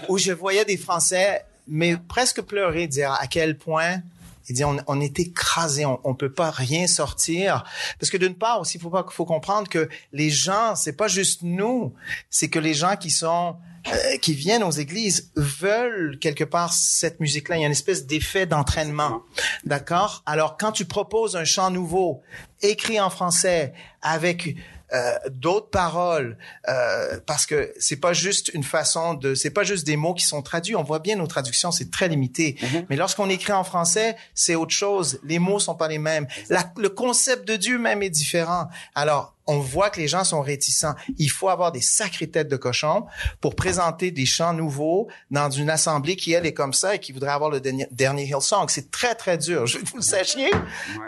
[0.09, 4.01] où je voyais des Français, mais presque pleurer, dire à quel point
[4.49, 7.63] il dit on, on est écrasé, on, on peut pas rien sortir
[7.99, 11.07] parce que d'une part aussi, il faut pas faut comprendre que les gens, c'est pas
[11.07, 11.93] juste nous,
[12.29, 13.55] c'est que les gens qui sont
[13.87, 17.57] euh, qui viennent aux églises veulent quelque part cette musique-là.
[17.57, 19.23] Il y a une espèce d'effet d'entraînement.
[19.65, 20.23] D'accord?
[20.25, 22.21] Alors, quand tu proposes un chant nouveau,
[22.61, 24.55] écrit en français, avec
[24.93, 26.37] euh, d'autres paroles
[26.67, 30.25] euh, parce que c'est pas juste une façon de c'est pas juste des mots qui
[30.25, 32.85] sont traduits on voit bien nos traductions c'est très limité mm-hmm.
[32.89, 36.73] mais lorsqu'on écrit en français c'est autre chose les mots sont pas les mêmes La,
[36.75, 40.95] le concept de Dieu même est différent alors on voit que les gens sont réticents.
[41.17, 43.05] Il faut avoir des sacrées têtes de cochon
[43.41, 47.11] pour présenter des chants nouveaux dans une assemblée qui, elle, est comme ça et qui
[47.11, 48.69] voudrait avoir le dernier, Hillsong.
[48.69, 49.67] C'est très, très dur.
[49.67, 50.51] Je veux que vous le sachiez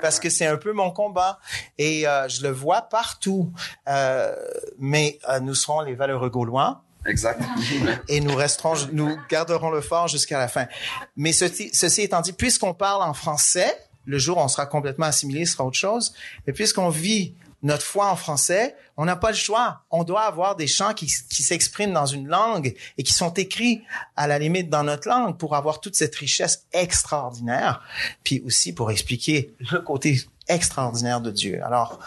[0.02, 1.40] parce que c'est un peu mon combat.
[1.78, 3.53] Et euh, je le vois partout.
[3.88, 4.36] Euh,
[4.78, 6.84] mais euh, nous serons les valeureux Gaulois.
[7.06, 7.41] Exact.
[8.10, 10.68] et nous resterons, nous garderons le fort jusqu'à la fin.
[11.15, 13.74] Mais ceci, ceci étant dit, puisqu'on parle en français,
[14.06, 16.14] le jour où on sera complètement assimilé, ce sera autre chose.
[16.45, 19.81] Mais puisqu'on vit notre foi en français, on n'a pas le choix.
[19.90, 23.81] On doit avoir des chants qui, s'expriment dans une langue et qui sont écrits
[24.15, 27.81] à la limite dans notre langue pour avoir toute cette richesse extraordinaire,
[28.23, 31.64] puis aussi pour expliquer le côté extraordinaire de Dieu.
[31.64, 31.99] Alors,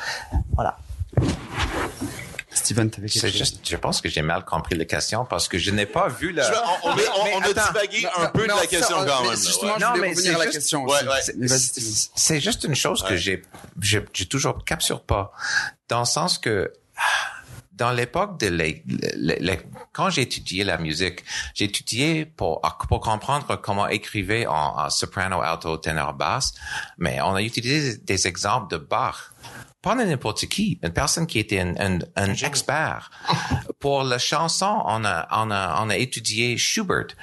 [0.55, 0.79] voilà.
[2.57, 5.71] Steven, t'avais quelque Juste, je pense que j'ai mal compris la question parce que je
[5.71, 6.51] n'ai pas vu la.
[6.83, 6.95] on, on,
[7.35, 9.37] on, a divagué un peu de la question quand même.
[9.37, 10.85] Justement, non, mais c'est la question.
[10.85, 11.01] Ouais,
[12.15, 13.43] C'est juste une chose que j'ai,
[13.81, 15.33] j'ai toujours capture pas,
[15.89, 16.73] dans le sens que
[17.73, 18.83] dans l'époque de les,
[19.93, 21.23] quand j'ai étudié la musique,
[21.55, 26.55] j'ai étudié pour pour comprendre comment écrivait en, en soprano, alto, ténor, basse,
[26.97, 29.33] mais on a utilisé des exemples de Bach
[29.87, 33.09] pas n'importe qui, une personne qui était un, un, expert.
[33.79, 37.15] Pour la chanson, on a, on a, on a étudié Schubert.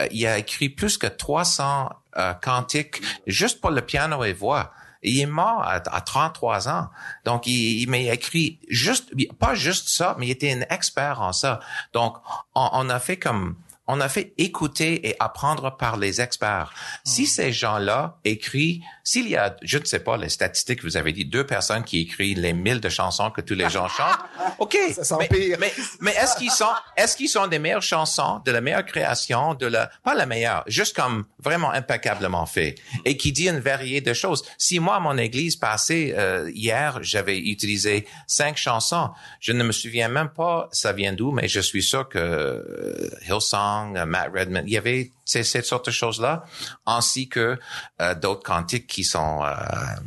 [0.00, 4.72] Euh, il a écrit plus que 300 euh, cantiques juste pour le piano et voix.
[5.02, 6.88] Il est mort à, à 33 ans.
[7.26, 11.34] Donc, il, il m'a écrit juste, pas juste ça, mais il était un expert en
[11.34, 11.60] ça.
[11.92, 12.16] Donc,
[12.54, 13.56] on, on a fait comme
[13.88, 16.72] on a fait écouter et apprendre par les experts.
[17.04, 21.12] Si ces gens-là écrivent, s'il y a, je ne sais pas, les statistiques, vous avez
[21.12, 24.18] dit deux personnes qui écrivent les mille de chansons que tous les gens chantent,
[24.58, 24.76] ok.
[24.92, 25.56] Ça mais, s'empire.
[25.60, 26.64] mais, mais est-ce qu'ils sont,
[26.96, 30.64] est-ce qu'ils sont des meilleures chansons, de la meilleure création, de la, pas la meilleure,
[30.66, 34.44] juste comme vraiment impeccablement fait, et qui dit une variété de choses?
[34.58, 39.10] Si moi, à mon église passée, euh, hier, j'avais utilisé cinq chansons,
[39.40, 43.10] je ne me souviens même pas ça vient d'où, mais je suis sûr que euh,
[43.28, 46.44] Hillsong, euh, Matt Redman, il y avait cette sorte de choses-là,
[46.86, 47.58] ainsi que
[48.00, 49.54] euh, d'autres cantiques qui sont euh,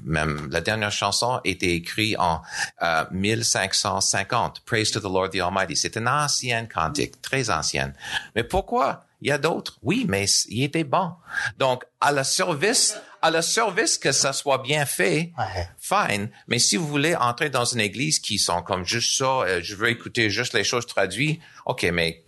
[0.06, 2.42] même la dernière chanson était écrite en
[2.82, 4.62] euh, 1550.
[4.66, 5.76] Praise to the Lord the Almighty.
[5.76, 7.94] C'est une ancienne cantique, très ancienne.
[8.36, 9.04] Mais pourquoi?
[9.22, 11.12] Il y a d'autres Oui, mais il était bon.
[11.58, 15.68] Donc à la service, à la service que ça soit bien fait, Ouais.
[15.78, 16.30] fine.
[16.48, 19.76] Mais si vous voulez entrer dans une église qui sont comme juste ça, euh, je
[19.76, 22.24] veux écouter juste les choses traduites, ok, mais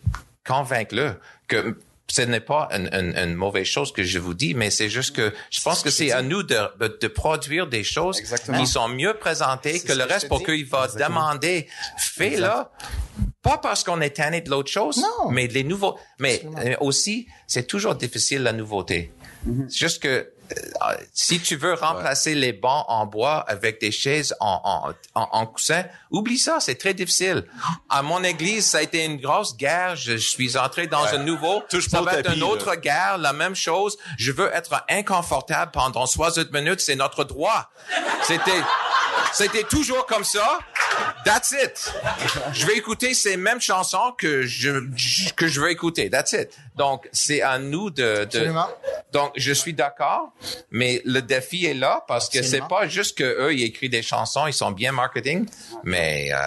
[0.46, 1.16] convainc-le
[1.48, 1.78] que
[2.08, 5.16] ce n'est pas une, une- une mauvaise chose que je vous dis, mais c'est juste
[5.16, 8.60] que je pense que c'est à nous de, produire des choses Exactement.
[8.60, 12.50] qui sont mieux présentées que le que reste te pour qu'il va demander, fais-le.
[13.42, 15.32] Pas parce qu'on est tanné de l'autre chose, Non.
[15.32, 16.60] mais les nouveaux, mais Absolument.
[16.60, 19.12] euh, aussi, c'est toujours difficile la nouveauté.
[19.70, 20.32] C'est juste que
[21.14, 25.46] si tu veux remplacer les bancs en bois avec des chaises en, en, en, en
[25.46, 27.46] coussin, oublie ça, c'est très difficile.
[27.90, 29.96] À mon église, ça a été une grosse guerre.
[29.96, 31.62] Je, suis entré dans un nouveau.
[31.70, 32.78] Touche ça va être tapis, une autre là.
[32.78, 33.98] guerre, la même chose.
[34.18, 37.70] Je veux être inconfortable pendant 60 minutes, c'est notre droit.
[38.24, 38.62] C'était,
[39.34, 40.60] c'était toujours comme ça.
[41.26, 41.94] That's it.
[42.54, 44.72] Je vais écouter ces mêmes chansons que je,
[45.36, 46.10] que je veux écouter.
[46.10, 46.50] That's it.
[46.76, 48.52] Donc, c'est à nous de, de,
[49.12, 50.32] donc, je suis d'accord,
[50.72, 54.02] mais le défi est là parce que c'est pas juste que eux ils écrivent des
[54.02, 55.48] chansons, ils sont bien marketing,
[55.84, 56.38] mais euh,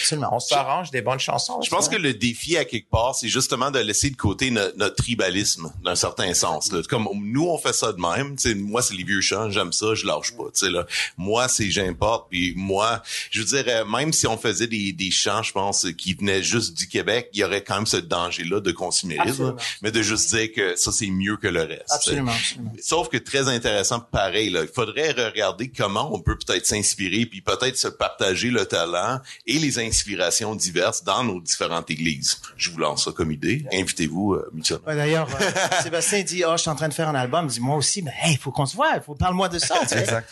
[0.00, 0.28] Absolument.
[0.34, 1.60] on s'arrange des bonnes chansons.
[1.62, 4.60] Je pense que le défi à quelque part, c'est justement de laisser de côté no-
[4.76, 6.72] notre tribalisme d'un certain sens.
[6.72, 6.80] Là.
[6.88, 8.36] Comme nous, on fait ça de même.
[8.36, 10.44] Tu sais, moi, c'est les vieux chants, j'aime ça, je lâche pas.
[10.54, 10.86] Tu sais, là.
[11.16, 12.28] Moi, c'est j'importe.
[12.30, 15.86] Puis moi, je veux dire, euh, même si on faisait des, des chants, je pense,
[15.96, 19.28] qui venaient juste du Québec, il y aurait quand même ce danger-là de consumérisme.
[19.30, 19.56] Absolument.
[19.82, 21.90] Mais de juste dire que ça, c'est mieux que le reste.
[21.90, 22.32] absolument.
[22.80, 27.40] Sauf que très intéressant, pareil, là, il faudrait regarder comment on peut peut-être s'inspirer, puis
[27.40, 32.38] peut-être se partager le talent et les inspirations diverses dans nos différentes églises.
[32.56, 33.64] Je vous lance ça comme idée.
[33.72, 34.86] Invitez-vous euh, mutuellement.
[34.86, 35.50] Ouais, D'ailleurs, euh,
[35.82, 37.46] Sébastien dit, oh, je suis en train de faire un album.
[37.46, 38.92] Il dit, moi aussi, mais hey, il faut qu'on se voit.
[38.96, 39.80] Il faut parle-moi de ça.
[39.82, 40.28] Exact.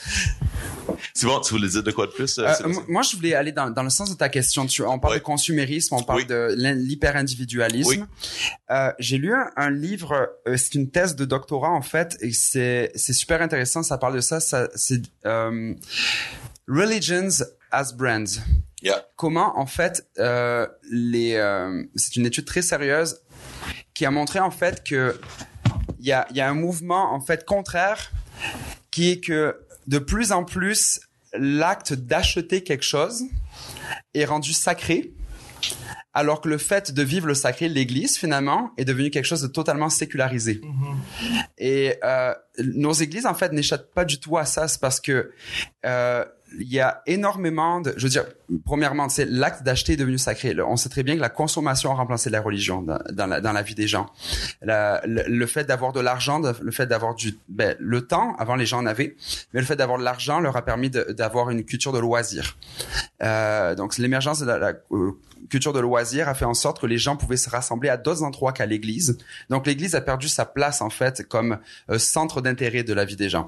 [1.15, 2.39] C'est bon, tu voulais dire de quoi de plus?
[2.39, 4.67] euh, Euh, moi, je voulais aller dans, dans le sens de ta question.
[4.67, 6.27] Tu, on parle de consumérisme, on parle Oui.
[6.27, 7.89] de l'hyper-individualisme.
[7.89, 8.05] Oui.
[8.71, 12.33] Euh, J'ai lu un, un livre, euh, c'est une thèse de doctorat en fait, et
[12.33, 13.83] c'est c'est super intéressant.
[13.83, 14.41] Ça parle de ça.
[14.41, 15.75] ça c'est euh,
[16.69, 18.25] Religions as Brands.
[18.83, 19.05] Yeah.
[19.17, 23.21] Comment en fait euh, les euh, c'est une étude très sérieuse
[23.93, 25.21] qui a montré en fait que
[25.99, 28.11] il y a, y a un mouvement en fait contraire
[28.91, 31.01] qui est que de plus en plus
[31.35, 33.25] l'acte d'acheter quelque chose
[34.15, 35.13] est rendu sacré
[36.13, 39.49] alors que le fait de vivre le sacré, l'Église finalement, est devenu quelque chose de
[39.49, 40.61] totalement sécularisé.
[41.59, 45.31] Et euh, nos églises en fait n'échappent pas du tout à ça, c'est parce que
[45.87, 46.25] euh,
[46.59, 48.25] il y a énormément de, je veux dire,
[48.65, 50.53] premièrement, c'est l'acte d'acheter est devenu sacré.
[50.61, 53.53] On sait très bien que la consommation a remplacé la religion dans, dans la, dans
[53.53, 54.07] la vie des gens.
[54.61, 58.57] La- le, le fait d'avoir de l'argent, le fait d'avoir du, ben, le temps, avant
[58.57, 59.15] les gens en avaient,
[59.53, 62.57] mais le fait d'avoir de l'argent leur a permis d'avoir une culture de loisir.
[63.23, 65.13] Euh, donc l'émergence de la, la, euh,
[65.49, 68.23] culture de loisir a fait en sorte que les gens pouvaient se rassembler à d'autres
[68.23, 69.19] endroits qu'à l'église.
[69.49, 71.59] Donc l'église a perdu sa place en fait comme
[71.91, 73.47] euh, centre d'intérêt de la vie des gens.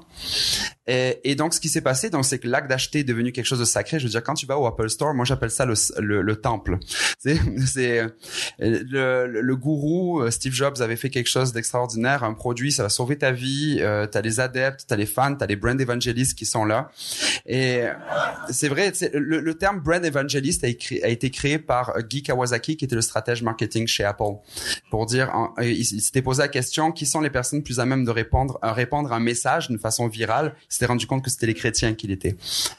[0.85, 3.45] Et, et donc ce qui s'est passé, donc c'est que l'acte d'acheter est devenu quelque
[3.45, 3.99] chose de sacré.
[3.99, 6.35] Je veux dire, quand tu vas au Apple Store, moi j'appelle ça le, le, le
[6.35, 6.77] temple.
[7.19, 8.01] C'est, c'est
[8.59, 12.89] le, le, gourou euh, Steve Jobs avait fait quelque chose d'extraordinaire, un produit, ça va
[12.89, 13.77] sauver ta vie.
[13.79, 16.91] Euh, t'as les adeptes, t'as les fans, t'as les brand evangelistes qui sont là.
[17.45, 17.83] Et
[18.49, 22.83] c'est vrai, le, le terme brand evangelist a, été créé par euh, Guy Kawasaki, qui
[22.83, 24.35] était le stratège marketing chez Apple,
[24.89, 25.31] pour dire,
[25.61, 28.73] il s'était posé la question, qui sont les personnes plus à même de répondre, à
[28.73, 30.55] répandre un message d'une façon virale?
[30.73, 32.35] S'était rendu compte que c'était les chrétiens qui l'étaient.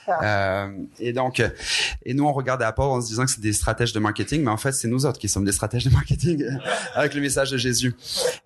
[0.09, 0.69] Euh,
[0.99, 1.41] et donc,
[2.05, 4.51] et nous on regardait Apple en se disant que c'est des stratèges de marketing, mais
[4.51, 6.45] en fait c'est nous autres qui sommes des stratèges de marketing
[6.97, 7.95] avec le message de Jésus.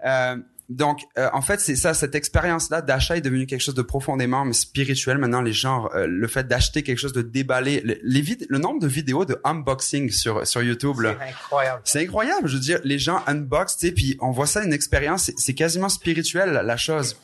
[0.05, 0.37] Euh,
[0.69, 4.51] donc, euh, en fait, c'est ça, cette expérience-là d'achat est devenue quelque chose de profondément
[4.53, 5.17] spirituel.
[5.19, 8.59] Maintenant, les gens, euh, le fait d'acheter quelque chose, de déballer, le, les vid- le
[8.59, 11.81] nombre de vidéos de unboxing sur sur YouTube, C'est incroyable.
[11.85, 12.49] c'est incroyable.
[12.49, 15.55] Je veux dire, les gens unbox, tu sais, puis on voit ça une expérience, c'est-
[15.55, 17.17] quasiment spirituel la, la chose.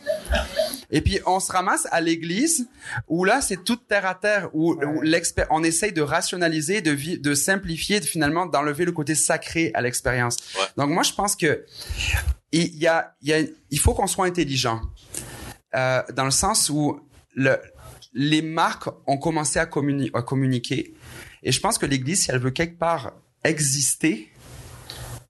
[0.91, 2.69] Et puis on se ramasse à l'église
[3.09, 6.95] où là c'est toute terre à terre où, où l'expé- on essaye de rationaliser, de
[7.21, 10.37] de simplifier, de finalement d'enlever le côté sacré à l'expérience.
[10.57, 10.63] Ouais.
[10.77, 11.65] Donc moi je pense que
[12.61, 13.39] il y a, il y a,
[13.71, 14.81] il faut qu'on soit intelligent
[15.75, 17.01] euh, dans le sens où
[17.35, 17.57] le,
[18.13, 20.95] les marques ont commencé à, communi- à communiquer
[21.43, 23.13] et je pense que l'Église si elle veut quelque part
[23.43, 24.31] exister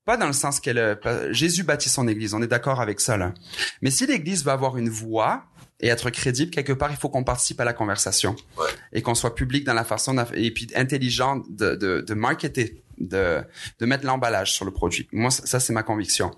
[0.04, 0.98] pas dans le sens qu'elle
[1.30, 3.32] Jésus bâtit son Église, on est d'accord avec ça là.
[3.80, 5.44] Mais si l'Église veut avoir une voix
[5.80, 8.66] et être crédible quelque part, il faut qu'on participe à la conversation Ouais.
[8.92, 13.42] et qu'on soit public dans la façon et puis intelligent de, de, de marketer, de,
[13.78, 15.08] de mettre l'emballage sur le produit.
[15.12, 16.30] Moi, ça, ça, c'est ma conviction.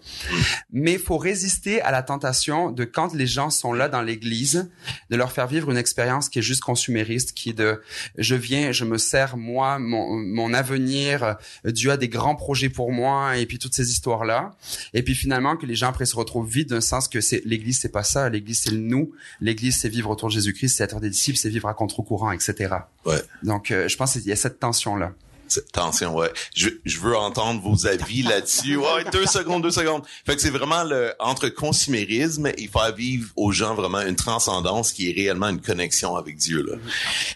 [0.73, 4.71] Mais il faut résister à la tentation de quand les gens sont là dans l'église,
[5.11, 7.81] de leur faire vivre une expérience qui est juste consumériste, qui est de
[8.19, 12.93] je viens, je me sers moi, mon, mon avenir, Dieu a des grands projets pour
[12.93, 14.57] moi, et puis toutes ces histoires-là.
[14.95, 17.79] Et puis finalement que les gens après se retrouvent vides d'un sens que c'est l'église,
[17.79, 18.29] c'est pas ça.
[18.29, 19.13] L'église, c'est le nous.
[19.41, 22.75] L'église, c'est vivre autour de Jésus-Christ, c'est être des disciples, c'est vivre à contre-courant, etc.
[23.05, 23.21] Ouais.
[23.43, 25.13] Donc, euh, je pense qu'il y a cette tension-là.
[25.69, 26.33] Attention, ouais.
[26.55, 28.77] Je, je veux entendre vos avis là-dessus.
[28.77, 30.03] Ouais, deux secondes, deux secondes.
[30.25, 34.93] Fait que c'est vraiment le, entre consumérisme et faire vivre aux gens vraiment une transcendance
[34.93, 36.77] qui est réellement une connexion avec Dieu, là.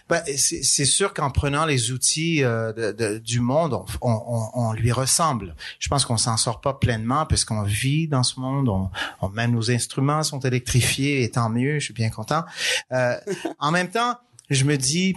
[0.09, 4.49] Ben, c'est sûr qu'en prenant les outils euh, de- de- du monde, on, on, on-
[4.69, 5.55] on lui ressemble.
[5.79, 8.69] Je pense qu'on s'en sort pas pleinement parce qu'on vit dans ce monde.
[8.69, 8.89] On,
[9.21, 11.79] on- même nos instruments sont électrifiés, et tant mieux.
[11.79, 12.43] Je suis bien content.
[12.91, 13.15] Euh,
[13.59, 14.17] en même temps,
[14.51, 15.15] je me dis,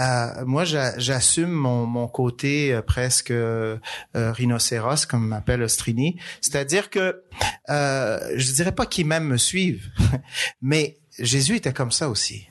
[0.00, 3.78] euh, moi, j'a- j'assume mon, mon côté euh, presque euh,
[4.14, 6.18] rhinocéros, comme m'appelle Ostrini.
[6.40, 7.22] C'est-à-dire que
[7.68, 9.90] euh, je dirais pas qu'ils même me suivent,
[10.62, 12.48] mais Jésus était comme ça aussi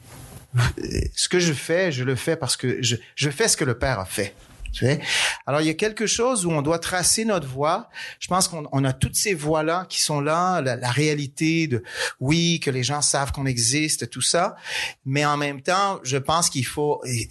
[1.16, 3.76] ce que je fais, je le fais parce que je, je fais ce que le
[3.76, 4.36] Père a fait.
[4.74, 5.00] Tu sais?
[5.46, 7.90] Alors, il y a quelque chose où on doit tracer notre voie.
[8.20, 11.84] Je pense qu'on on a toutes ces voies-là qui sont là, la, la réalité de,
[12.20, 14.56] oui, que les gens savent qu'on existe, tout ça.
[15.06, 17.30] Mais en même temps, je pense qu'il faut, et,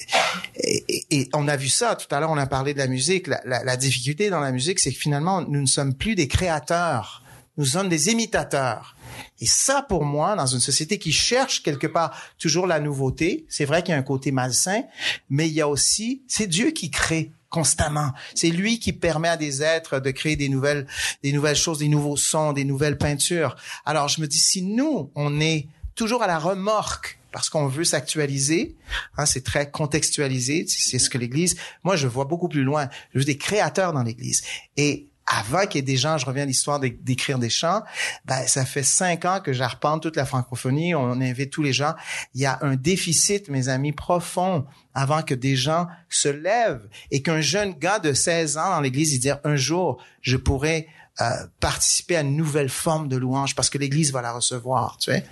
[0.56, 3.26] et- et on a vu ça tout à l'heure, on a parlé de la musique.
[3.26, 6.28] La, la- la difficulté dans la musique, c'est que finalement, nous ne sommes plus des
[6.28, 7.22] créateurs.
[7.58, 8.94] Nous sommes des imitateurs.
[9.40, 13.64] Et ça, pour moi, dans une société qui cherche quelque part toujours la nouveauté, c'est
[13.64, 14.82] vrai qu'il y a un côté malsain,
[15.30, 18.12] mais il y a aussi, c'est Dieu qui crée constamment.
[18.34, 20.86] C'est lui qui permet à des êtres de créer des nouvelles,
[21.22, 23.56] des nouvelles choses, des nouveaux sons, des nouvelles peintures.
[23.84, 27.84] Alors, je me dis, si nous, on est toujours à la remorque parce qu'on veut
[27.84, 28.76] s'actualiser,
[29.16, 33.20] hein, c'est très contextualisé, c'est ce que l'Église, moi je vois beaucoup plus loin, je
[33.20, 34.42] veux des créateurs dans l'Église.
[34.76, 37.82] Et avant qu'il y ait des gens, je reviens à l'histoire d'é- d'écrire des chants,
[38.24, 41.94] ben, ça fait cinq ans que j'arpente toute la francophonie, on invite tous les gens.
[42.34, 47.22] Il y a un déficit, mes amis, profond avant que des gens se lèvent et
[47.22, 50.86] qu'un jeune gars de 16 ans dans l'église, il dit un jour, je pourrais
[51.20, 51.24] euh,
[51.60, 55.26] participer à une nouvelle forme de louange parce que l'Église va la recevoir, tu sais.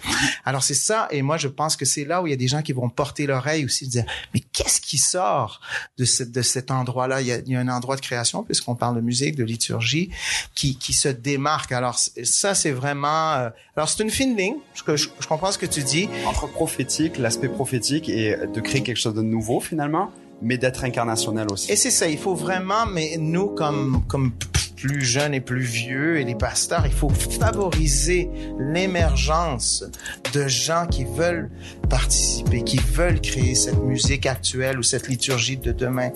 [0.44, 2.48] Alors c'est ça, et moi je pense que c'est là où il y a des
[2.48, 4.04] gens qui vont porter l'oreille aussi, dire
[4.34, 5.62] mais qu'est-ce qui sort
[5.96, 8.42] de, ce, de cet endroit-là il y, a, il y a un endroit de création
[8.42, 10.10] puisqu'on parle de musique, de liturgie,
[10.54, 11.72] qui, qui se démarque.
[11.72, 14.56] Alors ça c'est vraiment, euh, alors c'est une fine ligne.
[14.74, 16.10] Je, je, je comprends ce que tu dis.
[16.26, 20.12] Entre prophétique, l'aspect prophétique et de créer quelque chose de nouveau finalement,
[20.42, 21.72] mais d'être incarnationnel aussi.
[21.72, 24.32] Et c'est ça, il faut vraiment, mais nous comme comme
[24.80, 29.84] plus jeunes et plus vieux et les pasteurs, il faut favoriser l'émergence
[30.32, 31.50] de gens qui veulent
[31.88, 36.10] participer, qui veulent créer cette musique actuelle ou cette liturgie de demain,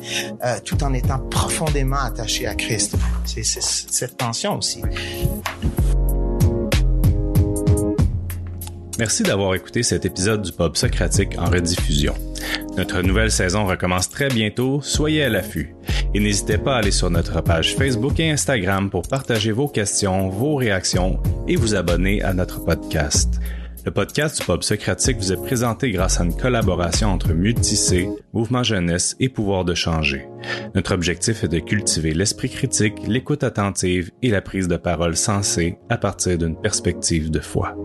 [0.45, 2.97] euh, tout en étant profondément attachés à Christ.
[3.24, 4.82] C'est cette tension aussi.
[8.99, 12.15] Merci d'avoir écouté cet épisode du Pub Socratique en rediffusion.
[12.77, 15.75] Notre nouvelle saison recommence très bientôt, soyez à l'affût.
[16.15, 20.29] Et n'hésitez pas à aller sur notre page Facebook et Instagram pour partager vos questions,
[20.29, 23.41] vos réactions et vous abonner à notre podcast.
[23.85, 28.62] Le podcast du Pub Socratique vous est présenté grâce à une collaboration entre Multicé, Mouvement
[28.62, 30.27] Jeunesse et Pouvoir de changer.
[30.75, 35.77] Notre objectif est de cultiver l'esprit critique, l'écoute attentive et la prise de parole sensée
[35.91, 37.77] à partir d'une perspective de foi.